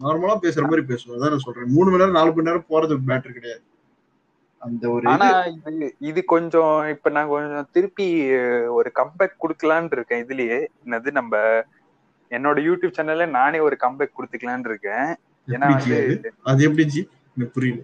[0.00, 1.10] நார்மலா பேசுற மாதிரி பேசுவோம்.
[1.10, 1.66] அதான் நான் சொல்றேன்.
[1.66, 3.62] மூணு மணி நேரம் நாலு மணி நேரம் போறது மேட்டர் கிடையாது.
[4.66, 5.26] அந்த ஒரு ஆனா
[5.70, 5.88] இது.
[6.00, 8.06] இது கொஞ்சம் இப்ப நான் கொஞ்சம் திருப்பி
[8.70, 10.58] ஒரு கம்பேக் குடுக்கலான்னு இருக்கேன் இதுலயே.
[10.84, 11.34] என்னது நம்ம
[12.30, 15.08] என்னோட யூடியூப் சேனல்ல நானே ஒரு கம்பேக் கொடுத்துக்கலான்னு இருக்கேன்.
[15.48, 15.98] ஏன்னா வந்து
[16.42, 16.64] அது?
[16.64, 17.02] எப்படி ஜி?
[17.54, 17.80] புரியல.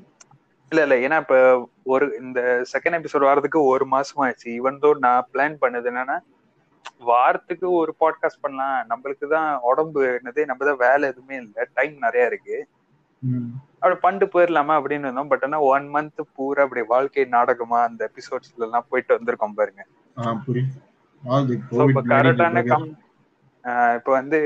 [0.73, 0.97] இல்ல இல்ல.
[1.07, 1.37] ஏன்னா இப்ப
[1.85, 2.41] ஒரு இந்த
[2.73, 6.17] செகண்ட் எபிசோட் வரதுக்கு ஒரு மாசம் ஆயிடுச்சு ஈவன் தோ நான் பிளான் பண்ணது என்னன்னா
[7.09, 8.79] வாரத்துக்கு ஒரு பாட்காஸ்ட் பண்ணலாம்.
[8.91, 11.65] நம்மளுக்கு தான் உடம்பு என்னது நம்ம தான் வேலை எதுவுமே இல்லை.
[11.75, 12.57] டைம் நிறைய இருக்கு.
[13.81, 15.31] அப்படி பண்ணிட்டு போயிடலாமா அப்படின்னு இருந்தோம்.
[15.33, 19.83] பட் ஆனா ஒன் மந்த் பூரா அப்படி வாழ்க்கை நாடகமா அந்த எபிசோட்ஸ்ல எல்லாம் போயிட்டு வந்திருக்கோம் பாருங்க.
[22.13, 22.89] கரெக்டான கம்
[23.97, 24.39] இப்போ வந்து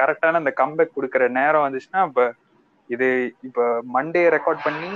[0.00, 2.24] கரெக்டான அந்த கம்பேக் கொடுக்குற நேரம் வந்துச்சுன்னா இப்போ
[2.90, 3.08] இது
[3.48, 3.64] இப்போ
[3.96, 4.90] மண்டே ரெக்கார்ட் பண்ணி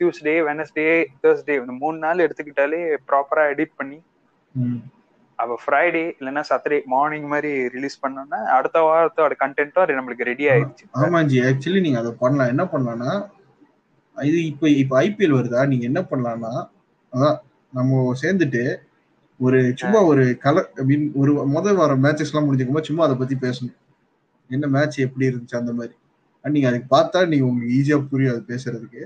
[0.00, 0.86] டியூஸ்டே வெனஸ்டே
[1.22, 3.98] தேர்ஸ்டே இந்த மூணு நாள் எடுத்துக்கிட்டாலே ப்ராப்பரா எடிட் பண்ணி
[5.38, 10.84] அப்போ ஃப்ரைடே இல்லைன்னா சாட்டர்டே மார்னிங் மாதிரி ரிலீஸ் பண்ணோம்னா அடுத்த வாரத்தோட கண்டென்ட்டும் நம்மளுக்கு ரெடி ஆயிடுச்சு.
[11.02, 12.52] ஆமா ஜி ஆக்சுவலி நீங்க அதை பண்ணலாம்.
[12.54, 13.12] என்ன பண்ணலாம்னா
[14.16, 15.60] இது இப்போ இப்போ ஐபிஎல் வருதா?
[15.70, 16.52] நீங்க என்ன பண்ணலாம்னா
[17.12, 17.36] அதான்
[17.72, 18.62] நம்ம சேர்ந்துட்டு
[19.40, 23.36] ஒரு சும்மா ஒரு கலர் ஐ மீன் ஒரு முதல் வாரம் மேட்சஸ் எல்லாம் முடிஞ்சுக்கும்போது சும்மா அதை பத்தி
[23.46, 23.76] பேசணும்.
[24.50, 25.94] என்ன மேட்ச் எப்படி இருந்துச்சு அந்த மாதிரி?
[26.44, 29.02] நீங்க அதுக்கு பார்த்தா நீங்க உங்களுக்கு ஈஸியா புரியும் அது பேசுறதுக்கு.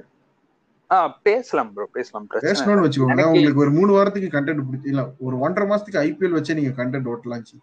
[1.23, 2.85] பேசலாம் ப்ரோ பேசலாம் பேசணும்னு இல்லை.
[2.85, 6.85] வச்சுக்கோங்க எனக்கு- உங்களுக்கு ஒரு மூணு வாரத்துக்கு கண்டென்ட் பிடிச்சி இல்ல ஒரு ஒன்றரை மாசத்துக்கு ஐபிஎல் வச்சே நீங்க
[6.85, 7.57] கண்டென்ட் ஓட்டலாம் ஜி.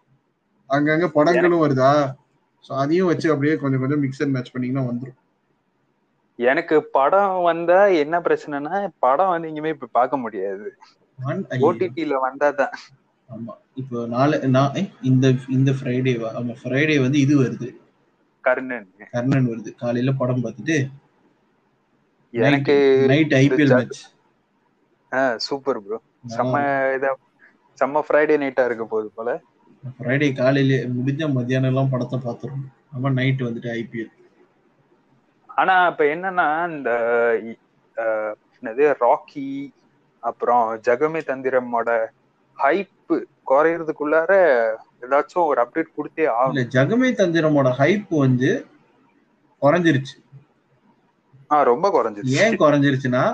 [0.70, 1.90] அங்கங்க படங்களும் வருதா?
[2.64, 5.16] சோ அதையும் வச்சு அப்படியே கொஞ்சம் கொஞ்சம் மிக்ஸ் அண்ட் மேட்ச் பண்ணீங்கன்னா வந்துரும்.
[6.38, 10.76] எனக்கு படம் வந்தா என்ன பிரச்சனைனா படம் வந்து இனிமே இப்ப பார்க்க முடியாது.
[11.50, 12.74] ஓடிடில வந்தாதான்
[13.30, 13.52] ஆமா.
[13.74, 14.72] இப்போ நாளை நான்
[15.02, 17.68] இந்த இந்த ஃப்ரைடேவா ஆமா ஃப்ரைடே வந்து இது வருது.
[18.40, 18.88] கர்ணன்.
[19.10, 19.74] கர்ணன் வருது.
[19.74, 20.76] காலையில படம் பார்த்துட்டு
[22.34, 22.74] எனக்கு
[23.06, 24.00] night IPL match.
[25.46, 25.98] Super bro
[26.34, 26.62] செம்ம
[26.96, 27.12] இதா
[27.78, 29.28] செம்ம ஃப்ரைடே நைட்டா இருக்க போகுது போல.
[29.92, 34.12] ஃப்ரைடே காலையில முடிஞ்ச மத்தியானம் எல்லாம் படத்தை பார்த்துரும் ஆமா நைட் வந்துட்டு ஐபிஎல்.
[35.50, 36.90] ஆனா இப்ப என்னன்னா இந்த
[38.54, 39.46] என்னது ராக்கி
[40.22, 41.90] அப்புறம் ஜெகமே தந்திரமோட
[42.58, 43.14] ஹைப்
[43.50, 44.32] குறையறதுக்குள்ளார
[45.04, 48.50] ஏதாச்சும் ஒரு அப்டேட் கொடுத்தே ஆகும் ஜெகமே தந்திரமோட ஹைப் வந்து
[49.62, 50.14] குறைஞ்சிருச்சு.
[50.40, 50.45] ஆ
[51.50, 52.38] ரொம்ப குறைஞ்சிருச்சு.
[52.42, 53.24] ஏன் குறைஞ்சிருச்சுன்னா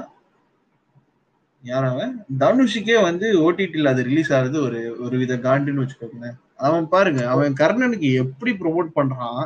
[1.64, 6.36] யாரவன் தனுஷுக்கே வந்து ஓடிடில அது ரிலீஸ் ஆகுறது ஒரு ஒரு வித காண்டுன்னு வச்சுக்கோங்களேன்.
[6.60, 9.42] அவன் பாருங்க அவன் கர்ணனுக்கு எப்படி ப்ரோமோட் பண்றான்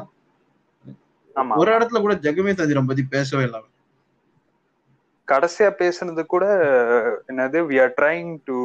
[1.36, 1.54] ஆமா.
[1.60, 3.60] ஒரு இடத்துல கூட ஜெகமே தந்திரம் பத்தி பேசவே இல்லை.
[5.28, 6.44] கடைசியா பேசுனது கூட
[7.30, 8.56] என்னது வி ஆர் ட்ரைங் டு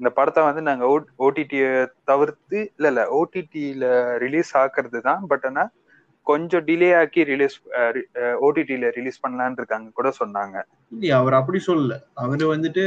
[0.00, 0.84] இந்த படத்தை வந்து நாங்க
[1.24, 1.62] ஓடிடிய
[2.04, 3.84] தவிர்த்து இல்ல இல்ல ஓடிடில
[4.24, 5.64] ரிலீஸ் ஆக்குறது தான் பட் ஆனா
[6.30, 7.56] கொஞ்சம் டிலே ஆக்கி ரிலீஸ்
[8.46, 10.56] ஓடிடில ரிலீஸ் பண்ணலான்னு இருக்காங்க கூட சொன்னாங்க.
[10.94, 11.94] இல்லையா அவர் அப்படி சொல்லல.
[12.22, 12.84] அவரு வந்துட்டு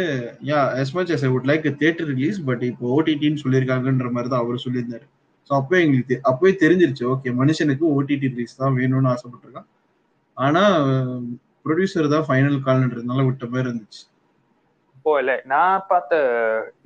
[0.52, 4.44] yeah as much as I would like theatre release but இப்போ ஓடிடின்னு சொல்லியிருக்காங்கன்ற மாதிரி தான்
[4.46, 5.06] அவர் சொல்லியிருந்தாரு.
[5.50, 9.70] ஸோ அப்போ எங்களுக்கு அப்பவே தெரிஞ்சிருச்சு ஓகே மனுஷனுக்கு ஓடிடி ரிலீஸ் தான் வேணும்னு ஆசைப்பட்டிருக்கான்.
[10.38, 10.64] ஆனா
[11.66, 14.04] ப்ரொடியூசர் தான் ஃபைனல் கால்ன்றதுனால விட்ட மாதிரி இருந்துச்சு.
[15.06, 16.16] ஓ இல்ல நான் பார்த்த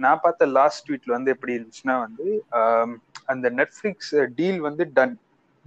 [0.03, 2.25] நான் பார்த்த லாஸ்ட் ட்வீட்ல வந்து எப்படி இருந்துச்சுன்னா வந்து
[3.33, 5.15] அந்த நெட்ஃபிளிக்ஸ் டீல் வந்து டன்.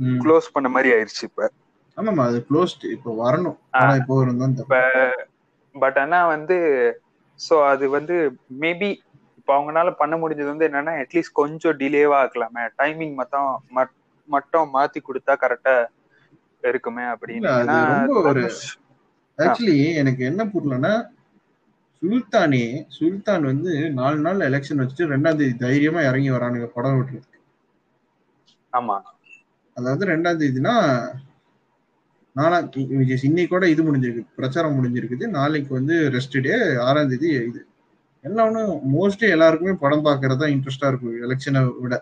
[0.03, 1.51] க்ளோஸ் பண்ண மாதிரி ஆயிருச்சு இப்ப.
[1.97, 3.57] ஆமாமா அது க்ளோஸ்ட் இப்போ வரணும்.
[3.71, 4.25] ஆனா இப்போ
[5.75, 6.57] பட் ஆனா வந்து
[7.51, 8.97] சோ அது வந்து மேபி
[9.37, 12.69] இப்போ அவங்கனால பண்ண முடிஞ்சது வந்து என்னன்னா அட்லீஸ்ட் கொஞ்சம் டிலேவா ஆக்கலாமே.
[12.79, 13.97] டைமிங் மட்டும் மட்-
[14.29, 15.87] மட்டும் மாத்தி கொடுத்தா கரெக்டா
[16.63, 17.49] இருக்குமே அப்படின்னு.
[18.23, 18.43] ஒரு-
[19.39, 20.93] ஆக்சுவலி எனக்கு என்ன புரியலன்னா
[22.03, 27.37] சுல்தானே சுல்தான் வந்து நாலு நாள் எலெக்ஷன் வச்சுட்டு ரெண்டாம் தேதி தைரியமா இறங்கி வரானுங்க படம் விட்டுறதுக்கு
[28.73, 28.97] ஆமா.
[29.79, 30.75] அதாவது ரெண்டாம் தேதினா
[32.37, 32.67] நாலாம்
[33.29, 34.35] இன்னைக்கு கூட இது முடிஞ்சிருக்கு.
[34.39, 35.25] பிரச்சாரம் முடிஞ்சிருக்குது.
[35.39, 36.55] நாளைக்கு வந்து ரெஸ்ட் டே
[36.89, 37.61] ஆறாம் தேதி இது.
[38.25, 41.97] எல்லாரும் மோஸ்ட்லி எல்லாருக்குமே படம் பார்க்கறது தான் இன்ட்ரெஸ்டா இருக்கும் எலெக்ஷனை விட.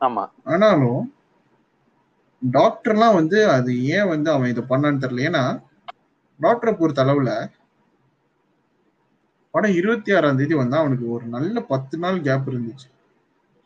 [0.00, 0.24] ஆமா.
[0.52, 1.00] ஆனாலும்
[2.42, 5.26] டாக்டர்லாம் வந்து அது ஏன் வந்து அவன் இதை பண்ணான்னு தெரியல.
[5.30, 5.44] ஏன்னா
[6.40, 7.32] டாக்டரை பொறுத்த அளவுல
[9.54, 12.88] படம் இருபத்தி ஆறாம் தேதி வந்தா அவனுக்கு ஒரு நல்ல பத்து நாள் கேப் இருந்துச்சு.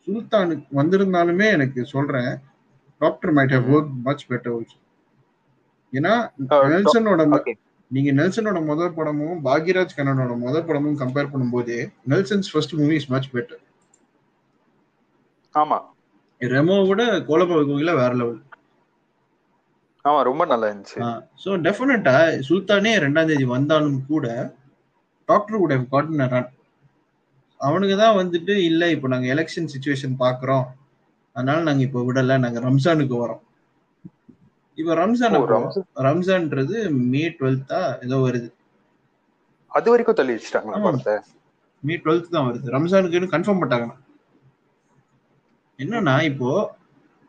[0.07, 2.31] சுல்தானுக்கு வந்திருந்தாலுமே எனக்கு சொல்றேன்
[3.01, 4.77] Doctor might have work much better also
[5.93, 6.13] ஏன்னா
[6.69, 7.53] நெல்சனோட ம- ஓகே
[7.91, 11.75] நீங்க நெல்சனோட முதல் படமும் பாக்யராஜ் கண்ணனோட முதல் படமும் கம்பேர் பண்ணும்போது
[12.11, 13.61] Nelson's first movie is much better
[15.55, 15.77] ஆமா.
[16.41, 18.41] ரெமோ விட கோலப்ப கோயில வேற லெவல்
[20.05, 20.97] ஆமா ரொம்ப நல்லா இருந்துச்சு.
[21.43, 22.15] ஸோ டெஃபினட்டா
[22.47, 24.25] சுல்தானே ரெண்டாம் தேதி வந்தாலும் கூட
[25.29, 26.49] டாக்டர் கூட காட்டன் ரன்
[27.59, 30.65] அவனுக்கு தான் வந்துட்டு இல்ல இப்போ நாங்க எலெக்ஷன் சுச்சுவேஷன் பாக்குறோம்.
[31.35, 32.37] அதனால நாங்க இப்போ விடல.
[32.45, 33.41] நாங்க ரம்ஜானுக்கு வரோம்.
[34.77, 35.35] இப்போ ரம்ஜான்.
[36.07, 36.77] ரம்ஜான்ன்றது
[37.11, 38.49] மே டுவெல்த்தா ஏதோ வருது.
[39.71, 41.21] அது வரைக்கும் தள்ளி வச்சுட்டாங்களா
[41.83, 42.67] மே டுவெல்த் தான் வருது.
[42.75, 43.95] ரம்ஜானுக்கு கன்ஃபார்ம் பண்ணிட்டாங்க.
[45.79, 46.49] என்னன்னா இப்போ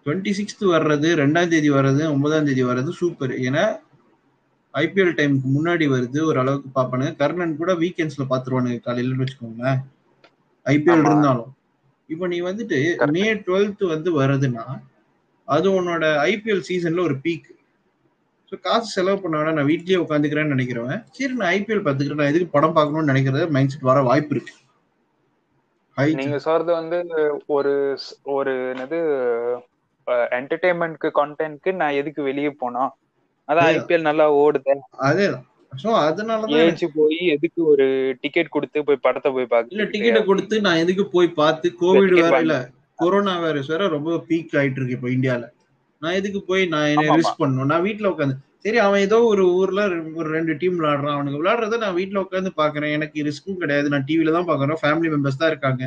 [0.07, 3.65] டுவெண்ட்டி சிக்ஸ்த் வர்றது ரெண்டாம் தேதி வர்றது ஒன்பதாம் தேதி வர்றது சூப்பர் ஏன்னா
[4.75, 9.81] ஐபிஎல் டைமுக்கு முன்னாடி வருது ஒரு அளவுக்கு பாப்பானுங்க கர்ணன் கூட வீக்கெண்ட்ஸ்ல பாத்துருவானுங்க காலையிலன்னு வச்சுக்கோங்களேன்.
[10.67, 11.05] ஐபிஎல்.
[11.07, 11.51] இருந்தாலும்.
[12.11, 12.79] இப்போ நீ வந்துட்டு.
[13.15, 14.65] மே டுவெல்த் வந்து வருதுன்னா
[15.49, 17.49] அது உன்னோட ஐபிஎல் சீசன்ல ஒரு பீக்
[18.53, 22.21] ஸோ காசு செலவு பண்ண நான் வீட்லயே உட்காந்துக்கிறேன்னு நினைக்கிறவன் சரி நான் ஐபிஎல் பார்த்துக்கிறேன்.
[22.21, 24.55] நான் எதுக்கு படம் பார்க்கணும்னு நினைக்கிறது மைண்ட் செட் வர வாய்ப்பு இருக்கு.
[26.21, 26.99] நீங்க சொல்றது வந்து
[27.49, 27.73] ஒரு
[28.35, 28.99] ஒரு என்னது
[30.39, 32.91] என்டர்டைன்மெண்ட்க்கு கண்டென்ட்க்கு நான் எதுக்கு வெளியே போனோம்
[33.49, 33.69] அதான்.
[33.75, 34.75] ஐபிஎல் நல்லா ஓடுது.
[35.09, 35.47] அதேதான்
[36.03, 37.87] அதனாலதான் போய் எதுக்கு ஒரு
[38.23, 42.39] டிக்கெட் கொடுத்து போய் படத்தை போய் இல்ல பாக்க டிக்கெட்டை கொடுத்து நான் எதுக்கு போய் பார்த்து கோவிட் வேற.
[42.45, 42.57] இல்ல.
[42.99, 45.45] கொரோனா வைரஸ் வேற ரொம்ப பீக் ஆயிட்டு இருக்கு இப்போ இந்தியால
[46.03, 47.71] நான் எதுக்கு போய் நான் என்ன ரிஸ்க் பண்ணணும்?
[47.73, 49.81] நான் வீட்ல உட்காந்து சரி அவன் ஏதோ ஒரு ஊர்ல
[50.19, 51.17] ஒரு ரெண்டு டீம் விளையாடுறான்.
[51.17, 53.93] அவனுக்கு விளையாடுறத நான் வீட்ல உட்காந்து பாக்குறேன் எனக்கு ரிஸ்க்கும் கிடையாது.
[53.93, 55.83] நான் டிவில தான் பாக்குறேன் ஃபேமிலி மெம்பர்ஸ் தான் இருக்காங்க.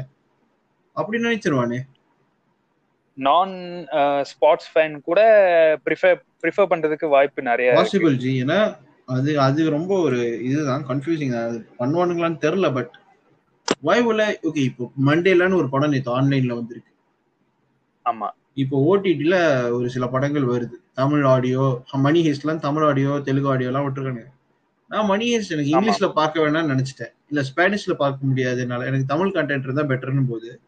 [0.96, 1.80] அப்படி நினைச்சிருவானே?
[3.18, 3.54] நான்
[4.30, 5.20] ஸ்பாட்ஸ் ஃபேன் கூட
[5.86, 7.70] ப்ரிஃபர் ப்ரிஃபர் பண்றதுக்கு வாய்ப்பு நிறைய.
[7.80, 8.60] பாசிபிள் ஜி ஏன்னா
[9.10, 12.94] அது அது ரொம்ப ஒரு இதுதான் கன்ஃபியூசிங் அது பண்ணுவானுங்களான்னு தெரியல பட்
[13.84, 16.92] வாய்வுல ஓகே இப்போ மண்டேலன்னு ஒரு படம் நேற்று ஆன்லைன்ல வந்திருக்கு.
[18.06, 18.28] ஆமா.
[18.54, 19.36] இப்போ ஓடிடில
[19.72, 20.76] ஒரு சில படங்கள் வருது.
[20.94, 24.26] தமிழ் ஆடியோ மணி ஹேஸ்ட்லாம் தமிழ் ஆடியோ தெலுங்கு ஆடியோலாம் விட்டுருக்காங்க
[24.92, 25.74] நான் மணி ஹேஸ்ட் எனக்கு.
[25.74, 27.14] இங்கிலீஷ்ல பார்க்க வேணாம்னு நினைச்சிட்டேன்.
[27.30, 28.62] இல்ல ஸ்பானிஷ்ல பார்க்க முடியாது.
[28.62, 30.60] என்னால எனக்கு தமிழ் கண்டென்ட் இருந்தா பெட்டர்னு போது.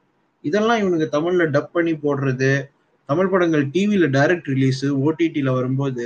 [0.42, 2.52] இதெல்லாம் இவனுங்க தமிழ்ல டப் பண்ணி போடுறது.
[3.06, 6.06] தமிழ் படங்கள் டிவில டைரக்ட் ரிலீஸ் ஓடிடில வரும்போது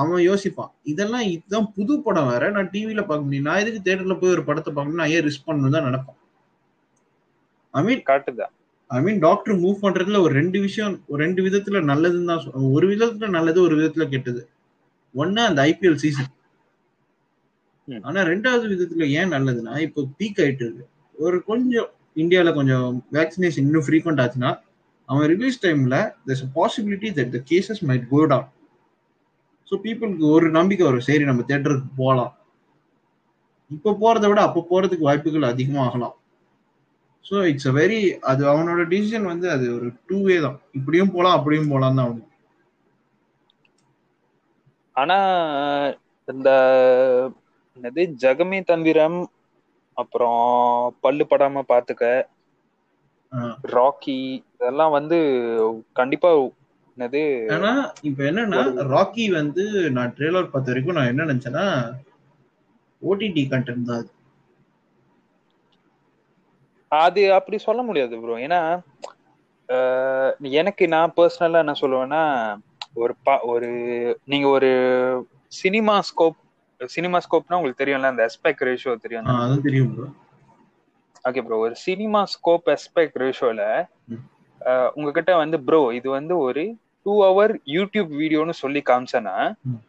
[0.00, 0.72] அவன் யோசிப்பான்.
[0.92, 2.44] இதெல்லாம் இதுதான் புது படம் வேற.
[2.56, 3.48] நான் டிவில பார்க்க முடியும்.
[3.48, 6.18] நான் எதுக்கு தேட்டர்ல போய் ஒரு படத்தை பார்க்கணும் நான் ஏன் ரிஸ்க் பண்ணணும் தான் நினைப்பான்
[7.74, 8.52] ஐ மீன் காட்டுதான்
[8.96, 12.44] ஐ மீன் டாக்டர் மூவ் பண்றதுல ஒரு ரெண்டு விஷயம் ஒரு ரெண்டு விதத்துல நல்லதுன்னு தான்
[12.76, 14.42] ஒரு விதத்துல நல்லது ஒரு விதத்துல கெட்டது.
[15.14, 16.30] ஒண்ணு அந்த ஐபிஎல் சீசன்.
[18.08, 20.86] ஆனா ரெண்டாவது விதத்துல ஏன் நல்லதுன்னா இப்போ பீக் ஆயிட்டு இருக்கு.
[21.24, 21.90] ஒரு கொஞ்சம்
[22.22, 24.50] இந்தியால கொஞ்சம் வேக்சினேஷன் இன்னும் ஃப்ரீக்வெண்ட் ஆச்சுன்னா
[25.12, 25.96] அவன் ரிலீஸ் டைம்ல
[26.34, 28.46] a possibility that the cases might go down.
[29.70, 31.06] So பீப்புளுக்கு ஒரு நம்பிக்கை வரும்.
[31.06, 32.32] சரி நம்ம தேட்டருக்கு போகலாம்
[33.70, 36.14] இப்போ போறதை விட அப்போ போறதுக்கு வாய்ப்புகள் அதிகமாகலாம்.
[37.24, 37.98] ஸோ இட்ஸ் அ வெரி
[38.30, 40.58] அது அவனோட டிசிஷன் வந்து அது ஒரு டூ வே தான்.
[40.78, 42.26] இப்படியும் போலாம் அப்படியும் போலாம் தான் அவனுக்கு.
[44.96, 45.16] ஆனா
[46.28, 46.48] இந்த
[47.76, 49.18] என்னது ஜெகமே தந்திரம்
[49.96, 50.40] அப்புறம்
[51.04, 52.04] பல்லு படாம பாத்துக்க
[53.32, 53.40] ஆ.
[53.72, 54.16] ராக்கி
[54.48, 55.18] இதெல்லாம் வந்து
[55.96, 56.30] கண்டிப்பா
[56.98, 57.22] என்னது
[57.54, 57.70] ஆனா
[58.08, 59.64] இப்ப என்னன்னா ராக்கி வந்து
[59.96, 61.66] நான் ட்ரெய்லர் பார்த்த வரைக்கும் நான் என்ன நினைச்சேன்னா
[63.02, 64.12] ஓடிடி கண்டென்ட் தான் அது
[66.92, 68.60] அது அப்படி சொல்ல முடியாது ப்ரோ ஏன்னா
[70.60, 72.22] எனக்கு நான் பர்சனலா என்ன சொல்லுவேன்னா
[72.96, 73.68] ஒரு பா ஒரு
[74.24, 74.70] நீங்க ஒரு
[75.52, 76.38] சினிமா ஸ்கோப்
[76.90, 79.28] சினிமா ஸ்கோப்னா உங்களுக்கு தெரியும்ல அந்த எஸ்பெக்ட் ரேஷியோ தெரியும்
[79.64, 79.92] தெரியும்.
[81.24, 83.62] ஓகே ப்ரோ ஒரு சினிமா ஸ்கோப் எஸ்பெக்ட் ரேஷியோல.
[84.96, 86.64] உங்ககிட்ட வந்து ப்ரோ இது வந்து ஒரு
[87.06, 89.36] டூ ஹவர் யூடியூப் வீடியோன்னு சொல்லி காமிச்சேன்னா
[89.68, 89.80] ம்.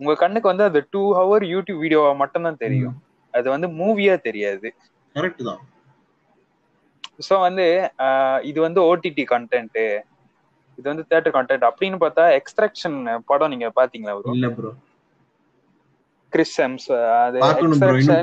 [0.00, 2.96] உங்க கண்ணுக்கு வந்து அது டூ ஹவர் யூடியூப் வீடியோவா மட்டும்தான் தெரியும்.
[3.34, 4.68] அது வந்து மூவியா தெரியாது.
[5.16, 5.62] கரெக்ட் தான்.
[7.26, 7.64] ஸோ வந்து
[8.44, 9.80] இது வந்து ஓடிடி கண்டென்ட்
[10.78, 12.98] இது வந்து தியேட்டர் கான்டென்ட் அப்படின்னு பார்த்தா எக்ஸ்ட்ராக்ஷன்
[13.30, 14.70] படம் நீங்க பாத்தீங்களா ப்ரோ இல்ல ப்ரோ
[16.32, 16.88] கிறிஸ் எம்ஸ்
[17.18, 18.22] அது எக்ஸ்ட்ராக்ஷன்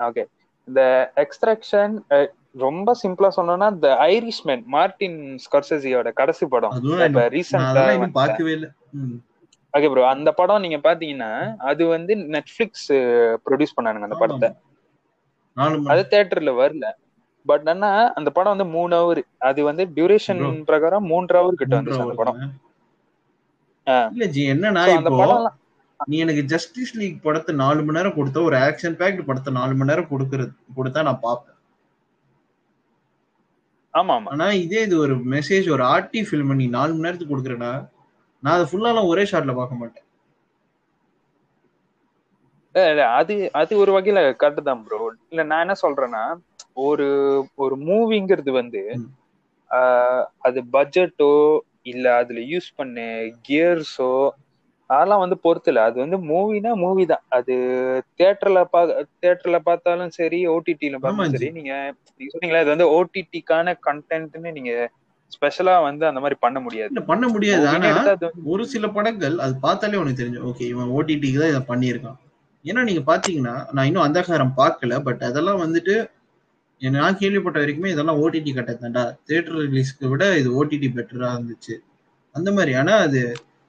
[0.00, 0.24] ஓகே
[0.68, 0.80] இந்த
[1.24, 1.94] எக்ஸ்ட்ராக்ஷன்
[2.64, 6.74] ரொம்ப சிம்பிளா சொன்னோம்னா இந்த ஐரிஷ்மேன் மார்டின் ஸ்கார்செசியோட கடைசி படம்.
[7.06, 7.82] இப்ப ரீசெண்டா
[8.20, 8.68] பார்க்கவே இல்ல.
[9.74, 11.32] ஓகே ப்ரோ அந்த படம் நீங்க பாத்தீங்கன்னா
[11.70, 12.86] அது வந்து நெட்ஃபிளிக்ஸ்
[13.46, 14.48] ப்ரொடியூஸ் பண்ணானுங்க அந்த படத்தை.
[15.92, 16.86] அது தியேட்டர்ல வரல.
[17.46, 20.40] பட் ஆனா அந்த படம் வந்து மூணு ஹவர் அது வந்து டியூரேஷன்
[20.70, 22.40] பிரகாரம் மூன்று ஹவர் கிட்ட வந்துச்சு அந்த படம்.
[24.14, 25.46] இல்ல ஜி என்னன்னா அந்த இப்போ படம்
[26.10, 29.90] நீ எனக்கு ஜஸ்டிஸ் லீக் படத்தை நாலு மணி நேரம் கொடுத்தா ஒரு ஆக்ஷன் பேக்ட் படத்தை நாலு மணி
[29.90, 31.55] நேரம் கொடுக்கறது கொடுத்தா நான் பார்ப்பேன்.
[33.96, 37.72] ஆமா ஆமா ஆனா இதே இது ஒரு மெசேஜ் ஒரு ஆர்டி ஃபில்ம் நீ நாலு மணி நேரத்துக்கு கொடுக்குறேன்னா
[38.42, 40.04] நான் அதை ஃபுல்லாலாம் ஒரே ஷாட்ல பார்க்க மாட்டேன்.
[43.18, 44.98] அது அது ஒரு வகையில கரெக்ட் தான் ப்ரோ
[45.30, 46.24] இல்ல நான் என்ன சொல்றேன்னா
[46.86, 47.06] ஒரு
[47.56, 48.82] ஒரு மூவிங்கிறது வந்து
[50.44, 51.30] அது பட்ஜெட்டோ
[51.84, 52.98] இல்ல அதுல யூஸ் பண்ண
[53.46, 54.10] கியர்ஸோ
[54.90, 57.22] அதெல்லாம் வந்து பொறுத்துல அது வந்து மூவினா மூவி தான்.
[57.28, 57.54] அது
[58.18, 58.80] தியேட்டர்ல பா
[59.14, 61.72] தியேட்டர்ல பார்த்தாலும் சரி ஓடிடில பார்த்தாலும் சரி நீங்க
[62.18, 64.74] நீங்க சொன்னீங்களா இது வந்து ஓடிடிக்கான கண்டென்ட்னு நீங்க
[65.32, 67.00] ஸ்பெஷலா வந்து அந்த மாதிரி பண்ண முடியாது.
[67.08, 67.64] பண்ண முடியாது.
[67.68, 67.88] ஆனா
[68.46, 72.18] ஒரு சில படங்கள் அது பார்த்தாலே உனக்கு தெரிஞ்சு ஓகே இவன் ஓடிடிக்கு தான் இதை பண்ணியிருக்கான்.
[72.64, 75.96] ஏன்னா நீங்க பாத்தீங்கன்னா நான் இன்னும் அந்தகாரம் பார்க்கல பட் அதெல்லாம் வந்துட்டு
[76.82, 81.74] என்ன- நான் கேள்விப்பட்ட வரைக்குமே இதெல்லாம் ஓடிடி கட்டத்தாண்டா தியேட்டர் ரிலீஸ்க்கு விட இது ஓடிடி பெட்டரா இருந்துச்சு.
[82.34, 82.72] அந்த மாதிரி.
[82.74, 83.20] ஆனா அது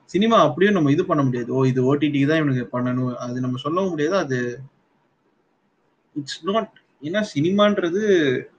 [0.10, 1.50] சினிமா அப்படியும் நம்ம இது பண்ண முடியாது.
[1.58, 3.14] ஓ இது ஓடிடிக்கு தான் இவனுக்கு பண்ணணும்.
[3.26, 4.18] அது நம்ம சொல்லவும் முடியாது.
[4.26, 4.40] அது
[6.16, 8.02] இட்ஸ் நாட் ஏன்னா சினிமான்றது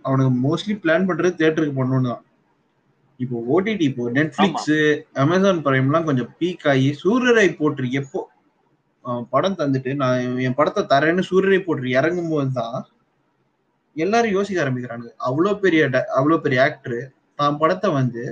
[0.06, 2.22] அவனுக்கு மோஸ்ட்லி பிளான் பண்றது தியேட்டருக்கு பண்ணணும் தான்.
[3.20, 4.74] இப்போ ஓடிடி இப்போ நெட்ஃபிளிக்ஸ்
[5.22, 8.20] அமேசான் பிரைம்லாம் கொஞ்சம் பீக் ஆகி சூரியரை போட்டு எப்போ
[9.32, 12.78] படம் தந்துட்டு நான் என் படத்தை தரேன்னு சூரியரை போட்டு இறங்கும் போது தான்
[13.96, 15.82] எல்லாரும் யோசிக்க ஆரம்பிக்கிறாங்க அவ்வளோ பெரிய
[16.18, 16.98] அவ்வளோ பெரிய ஆக்டர்
[17.40, 18.24] தான் படத்தை வந்து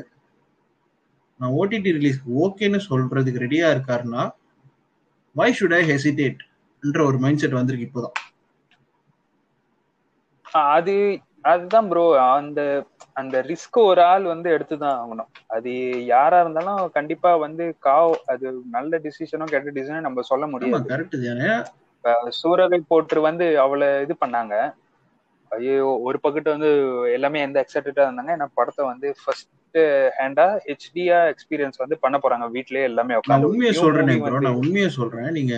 [1.41, 4.23] நான் ஓடிடி ரிலீஸ்க்கு ஓகேன்னு சொல்றதுக்கு ரெடியா இருக்காருன்னா
[5.37, 6.41] வை ஷுட் ஐ ஹெசிடேட்
[6.83, 8.17] என்ற ஒரு மைண்ட் செட் வந்திருக்கு இப்போதான்.
[10.75, 10.95] அது
[11.51, 12.05] அதுதான் ப்ரோ
[12.37, 12.61] அந்த
[13.21, 15.29] அந்த ரிஸ்க் ஒரு ஆள் வந்து எடுத்துதான் ஆகணும்.
[15.57, 15.71] அது
[16.13, 20.91] யாரா இருந்தாலும் கண்டிப்பா வந்து காவ் அது நல்ல டிசிஷனும் கெட்ட டிசிஷனும் நம்ம சொல்ல ஆமா முடியாது.
[20.93, 21.17] கரெக்ட்
[22.41, 24.55] சூரரை போட்டு வந்து அவளை இது பண்ணாங்க.
[25.53, 25.75] ஐயோ
[26.07, 26.71] ஒரு பக்கத்து வந்து
[27.17, 28.33] எல்லாமே எந்த எக்ஸைட்டடா இருந்தாங்க.
[28.37, 29.51] ஏன்னா படத்தை வந்து ஃபர்ஸ்ட்
[30.19, 32.47] ஹேண்டா ஹெச்டியா எக்ஸ்பீரியன்ஸ் வந்து பண்ண போறாங்க.
[32.57, 34.15] வீட்லயே எல்லாமே உட்காந்து உண்மையை சொல்றேனே
[34.47, 35.31] நான் உண்மையை சொல்றேன்.
[35.39, 35.55] நீங்க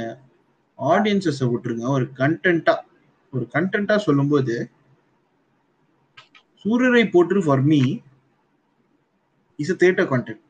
[0.78, 1.86] ஆடியன்சஸை விட்டுருங்க.
[1.96, 2.74] ஒரு கண்டென்ட்டா
[3.32, 4.54] ஒரு கண்டென்ட்டா சொல்லும்போது
[6.62, 7.80] Soorarai Pottru for me
[9.59, 10.44] is a theatre content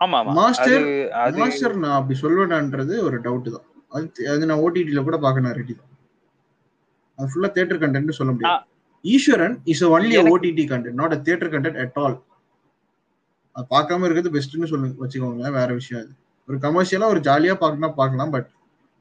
[0.00, 0.84] ஆமா மாஸ்டர்
[1.38, 3.66] மாஸ்டர் நான் அப்படி சொல்லுவேனான்றது ஒரு டவுட் தான்.
[3.94, 5.92] அது அது நான் ஓடிடியில் கூட பார்க்க நான் ரெடி தான்.
[7.18, 8.64] அது ஃபுல்லா தேட்டர் கண்டென்ட் சொல்ல முடியாது.
[9.04, 12.16] Eeswaran is only OTT content not a theatre content at all
[13.56, 16.12] அது பார்க்காம இருக்கிறது பெஸ்ட்னு சொல்லு வச்சுக்கோங்க வேற விஷயம் அது.
[16.48, 18.48] ஒரு கமர்ஷியலா ஒரு ஜாலியா பார்க்கணும் பார்க்கலாம் பட்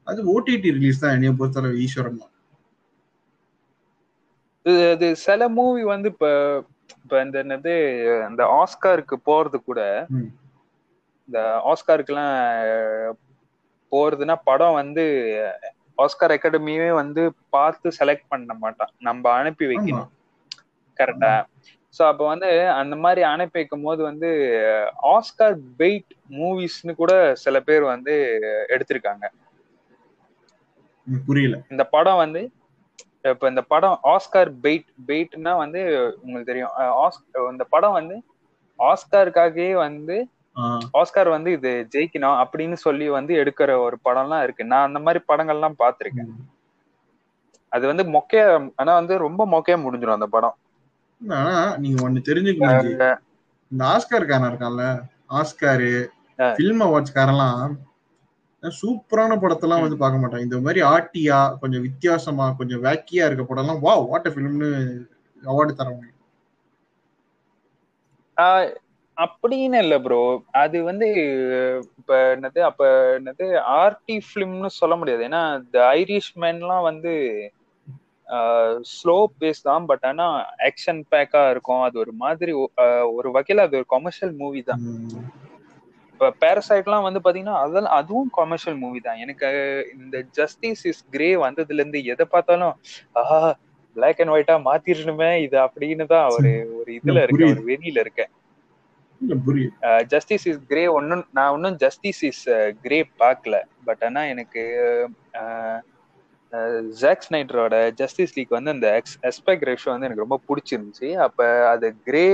[0.08, 2.34] அது ஓடிடி ரிலீஸ் தான் என்னைய பொறுத்தளவு ஈஸ்வரன் தான்.
[4.94, 6.28] இது சில மூவி வந்து இப்ப
[6.98, 7.74] இப்ப இந்த என்னது
[8.28, 9.82] அந்த ஆஸ்காருக்கு போறது கூட.
[11.30, 11.40] இந்த
[11.70, 12.34] ஆஸ்காருக்குலாம்
[12.68, 13.14] அஹ்,
[13.92, 15.06] போறதுன்னா படம் வந்து
[16.04, 17.24] ஆஸ்கார் அகாடமியே வந்து
[17.56, 18.92] பார்த்து செலக்ட் பண்ண மாட்டான்.
[19.08, 20.12] நம்ம அனுப்பி வைக்கணும்.
[21.00, 21.34] கரெக்டா
[21.96, 24.30] சோ அப்ப வந்து அந்த மாதிரி அனுப்பி வைக்கும் போது வந்து
[25.14, 27.12] ஆஸ்கார் பெயிட் மூவிஸ்னு கூட
[27.44, 28.14] சில பேர் வந்து
[28.76, 29.26] எடுத்திருக்காங்க.
[31.28, 31.58] புரியல.
[31.74, 32.42] இந்த படம் வந்து
[33.32, 35.82] இப்ப இந்த படம் ஆஸ்கார் பெயிட் பெயிட்னா வந்து
[36.22, 36.74] உங்களுக்கு தெரியும்.
[37.54, 38.18] இந்த படம் வந்து
[38.80, 40.18] ஆஸ்காருக்காகவே வந்து
[40.94, 44.64] ஆஸ்கார் வந்து இது ஜெயிக்கணும் அப்படின்னு சொல்லி வந்து எடுக்கிற ஒரு படம்லாம் இருக்கு.
[44.66, 46.32] நான் அந்த மாதிரி படங்கள்லாம் பார்த்திருக்கேன்.
[47.70, 50.56] அது வந்து மொக்கையா ஆனா வந்து ரொம்ப மொக்கையா முடிஞ்சிடும் அந்த படம்.
[51.22, 52.92] ஆனா நீங்க ஒண்ணு தெரிஞ்சுக்கணும் ஜி.
[53.72, 54.84] இந்த ஆஸ்கார் காரன் இருக்கான்ல
[55.28, 55.92] ஆஸ்காரு
[56.38, 57.76] அஹ் ஃபில்ம் அவார்ட்ஸ் காரெல்லாம்
[58.64, 60.40] சூப்பரான படத்தெல்லாம் வந்து பார்க்க மாட்டான்.
[60.40, 64.70] இந்த மாதிரி ஆர்டியா கொஞ்சம் வித்தியாசமா கொஞ்சம் வேக்கியா இருக்க படம்லாம் வா வாட் ஃபிலிம்னு
[65.44, 66.06] அவார்டு தரவங்க
[69.18, 70.20] அப்படின்னு இல்ல ப்ரோ
[70.62, 71.08] அது வந்து
[72.00, 72.82] இப்ப என்னது அப்ப
[73.18, 73.46] என்னது
[73.82, 75.24] ஆர்டி பிலிம்னு சொல்ல முடியாது.
[75.30, 77.14] ஏன்னா இந்த ஐரிஷ் மேன்லாம் வந்து
[78.96, 79.84] ஸ்லோ பேஸ் தான்.
[79.92, 80.26] பட் ஆனா
[80.70, 81.84] ஆக்ஷன் பேக்கா இருக்கும்.
[81.88, 82.54] அது ஒரு மாதிரி
[83.18, 84.82] ஒரு வகையில அது ஒரு கமர்ஷியல் மூவி தான்.
[86.14, 89.20] இப்ப பேரசைட்லாம் வந்து பாத்தீங்கன்னா அதெல்லாம் அதுவும் கமர்ஷியல் மூவி தான்.
[89.24, 89.48] எனக்கு
[89.98, 92.76] இந்த ஜஸ்டிஸ் இஸ் கிரே வந்ததுல இருந்து எதை பார்த்தாலும்
[93.22, 93.40] ஆஹா
[93.96, 97.54] பிளாக் அண்ட் ஒயிட்டா மாத்திரணுமே இது அப்படின்னு தான் ஒரு ஒரு இதுல இருக்க புரியுது.
[97.56, 98.32] ஒரு வெறியில இருக்கேன்.
[100.06, 102.44] ஜஸ்டிஸ் இஸ் கிரே ஒன்னும் நான் ஒன்னும் ஜஸ்டிஸ் இஸ்
[102.82, 103.56] கிரே பார்க்கல.
[103.86, 104.64] பட் ஆனா எனக்கு
[107.00, 111.10] ஜாக் ஸ்னைடரோட ஜஸ்டிஸ் லீக் வந்து அந்த எஸ்பெக்ட் ரேஷியோ வந்து எனக்கு ரொம்ப பிடிச்சிருந்துச்சு.
[111.28, 112.26] அப்ப அது கிரே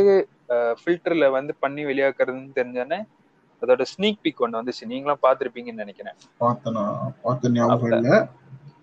[0.82, 3.00] ஃபில்டர்ல வந்து பண்ணி வெளியாக்குறதுன்னு தெரிஞ்சோன்னே
[3.62, 4.86] அதோட ஸ்னீக் பீக் ஒன்று வந்துச்சு.
[4.86, 6.16] நீங்களும் பார்த்துருப்பீங்கன்னு நினைக்கிறேன்.
[6.40, 6.86] பார்த்தனா?
[7.22, 8.28] பார்த்த ஞாபகம் இல்ல.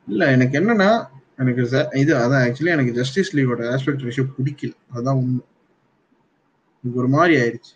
[0.08, 0.90] இல்ல எனக்கு என்னன்னா
[1.38, 1.62] எனக்கு
[2.02, 4.72] இது அதான் ஆக்சுவலி எனக்கு ஜஸ்டிஸ் லீகோட ஆஸ்பெக்ட் ரேஷியோ பிடிக்கல.
[4.94, 5.44] அதான் உண்மை.
[6.82, 7.72] எனக்கு ஒரு மாதிரி ஆயிடுச்சு.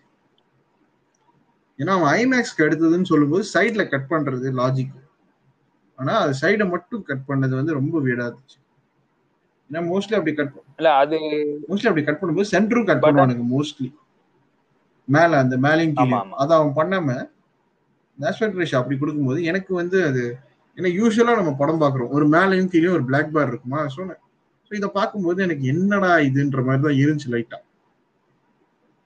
[1.79, 4.95] ஏன்னா அவன் ஐமேக்ஸ்க்கு எடுத்ததுன்னு சொல்லும்போது சைட்ல கட் பண்றது லாஜிக்
[5.99, 8.59] ஆனா அது சைடை மட்டும் கட் பண்ணது வந்து ரொம்ப வீடா இருந்துச்சு.
[9.71, 11.19] ஏன்னா மோஸ்ட்லி அப்படி கட் இல்ல அது
[11.69, 13.89] மோஸ்ட்லி அப்படி கட் பண்ணும்போது சென்டரும் கட் பண்ணுவானுங்க மோஸ்ட்லி
[15.09, 16.11] மேல அந்த மேலையும் கீழே.
[16.43, 17.09] அதை அவன் பண்ணாம
[18.19, 20.25] ஆஸ்பெக்ட் ரேஷியோ அப்படி கொடுக்கும்போது எனக்கு வந்து அது
[20.79, 23.81] ஏன்னா யூஸ்வலா நம்ம படம் பாக்குறோம் ஒரு மேலையும் கீழே ஒரு பிளாக் பார் இருக்குமா?
[23.89, 24.01] ஸோ
[24.67, 27.59] ஸோ இதை பார்க்கும்போது எனக்கு என்னடா இதுன்ற மாதிரி தான் இருந்துச்சு லைட்டா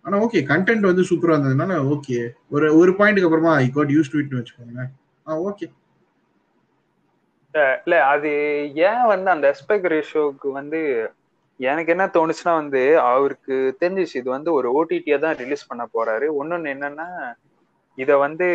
[0.04, 2.18] ஆனா ஓகே கண்டென்ட் வந்து சூப்பரா இருந்ததுனால ஓகே
[2.50, 4.90] ஒரு ஒரு பாயிண்ட்டுக்கு அப்புறமா ஐ காட் யூஸ் டு இட்னு வச்சுக்கோங்களேன்.
[5.26, 5.66] ஆ ஓகே
[7.80, 8.30] இல்ல அது
[8.88, 10.80] ஏன் வந்து அந்த எஸ்பெக்ட் ரேஷியோக்கு வந்து
[11.60, 16.26] எனக்கு என்ன தோணுச்சுன்னா வந்து அவருக்கு தெரிஞ்சிச்சு இது வந்து ஒரு ஓடிடியா தான் ரிலீஸ் பண்ண போறாரு.
[16.40, 17.06] ஒன்னொன்னு என்னன்னா
[17.98, 18.46] இத வந்து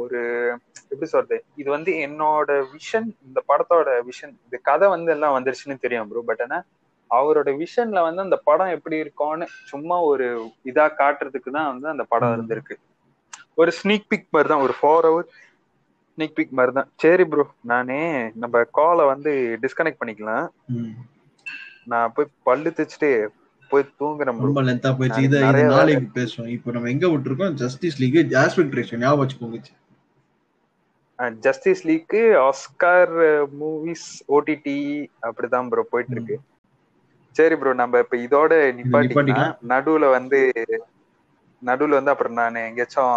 [0.00, 0.20] ஒரு
[0.90, 1.36] எப்படி சொல்றது?
[1.60, 6.42] இது வந்து என்னோட விஷன் இந்த படத்தோட விஷன் இந்த கதை வந்து எல்லாம் வந்துருச்சுன்னு தெரியும் ப்ரோ பட்
[6.46, 6.58] ஆனா
[7.18, 10.26] அவரோட விஷன்ல வந்து அந்த படம் எப்படி இருக்கும்னு சும்மா ஒரு
[10.70, 12.34] இதா காட்டுறதுக்கு தான் வந்து அந்த படம்.
[12.36, 12.76] இருந்திருக்கு.
[13.60, 15.28] ஒரு ஸ்னீக் பிக் மாதிரி தான் ஒரு ஃபோர் ஹவர்
[16.12, 16.88] ஸ்னீக் பிக் மாதிரி தான்.
[17.02, 18.00] சரி ப்ரோ நானே
[18.42, 19.32] நம்ம காலை வந்து
[19.64, 20.48] டிஸ்கனெக்ட் பண்ணிக்கலாம்.
[21.92, 23.12] நான் போய் பல்லு தேய்ச்சிட்டு
[23.70, 25.26] போய் தூங்குறேன் ரொம்ப லென்த்தா போயிடுச்சு.
[25.28, 25.38] இதை
[25.74, 26.50] நாளைக்கு பேசுவோம்.
[26.56, 27.54] இப்போ நம்ம எங்க விட்டுருக்கோம்?
[27.62, 29.60] ஜஸ்டிஸ் லீக் ஆஸ்பெக்ட் ஞாபகம் வச்சுக்கோங்க
[31.44, 33.12] ஜஸ்டிஸ் லீக்கு ஆஸ்கார்
[33.58, 34.78] மூவிஸ் ஓடிடி
[35.26, 36.36] அப்படிதான் ப்ரோ போயிட்டு இருக்கு
[37.36, 39.54] சரி ப்ரோ நம்ம இப்ப இதோட நிப்பாட்டிக்கலாம்.
[39.72, 40.38] நடுவுல வந்து
[41.62, 43.14] நடுவுல வந்து அப்புறம் நான் எங்கேயாச்சும்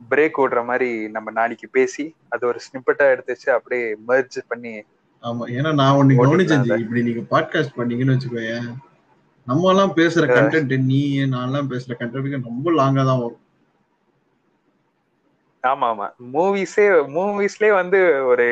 [0.00, 4.72] பிரேக் விடுற மாதிரி நம்ம நாளைக்கு பேசி அது ஒரு ஸ்னிப்பட்டா எடுத்து வச்சு அப்படியே மர்ஜ் பண்ணி
[5.24, 6.66] ஆமா ஏன்னா நான் ஒண்ணு கவனிச்சேன்.
[6.82, 8.68] இப்படி நீங்க பாட்காஸ்ட் பண்ணீங்கன்னு வச்சுக்கோயேன்
[9.46, 11.00] நம்ம எல்லாம் பேசுற கண்டென்ட் நீ
[11.32, 13.42] நான் எல்லாம் பேசுற கண்டென்ட் ரொம்ப லாங்கா தான் வரும்.
[15.64, 16.06] ஆமா ஆமா.
[16.34, 16.84] மூவிஸே
[17.14, 17.98] மூவிஸ்லயே வந்து
[18.30, 18.44] ஒரு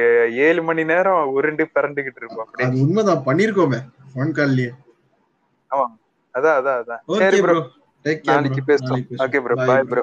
[0.47, 4.73] ஏழு மணி நேரம் உருண்டு பிறண்டுகிட்டு இருப்போம் உண்மைதான் பண்ணிருக்கோமே ஃபோன் கால்லயே
[6.35, 7.03] அதான் அதான் அதான்.
[7.19, 7.57] சரி ப்ரோ
[8.29, 9.05] நாளைக்கு பேசுவோம்.
[9.25, 9.95] Okay bro bye bro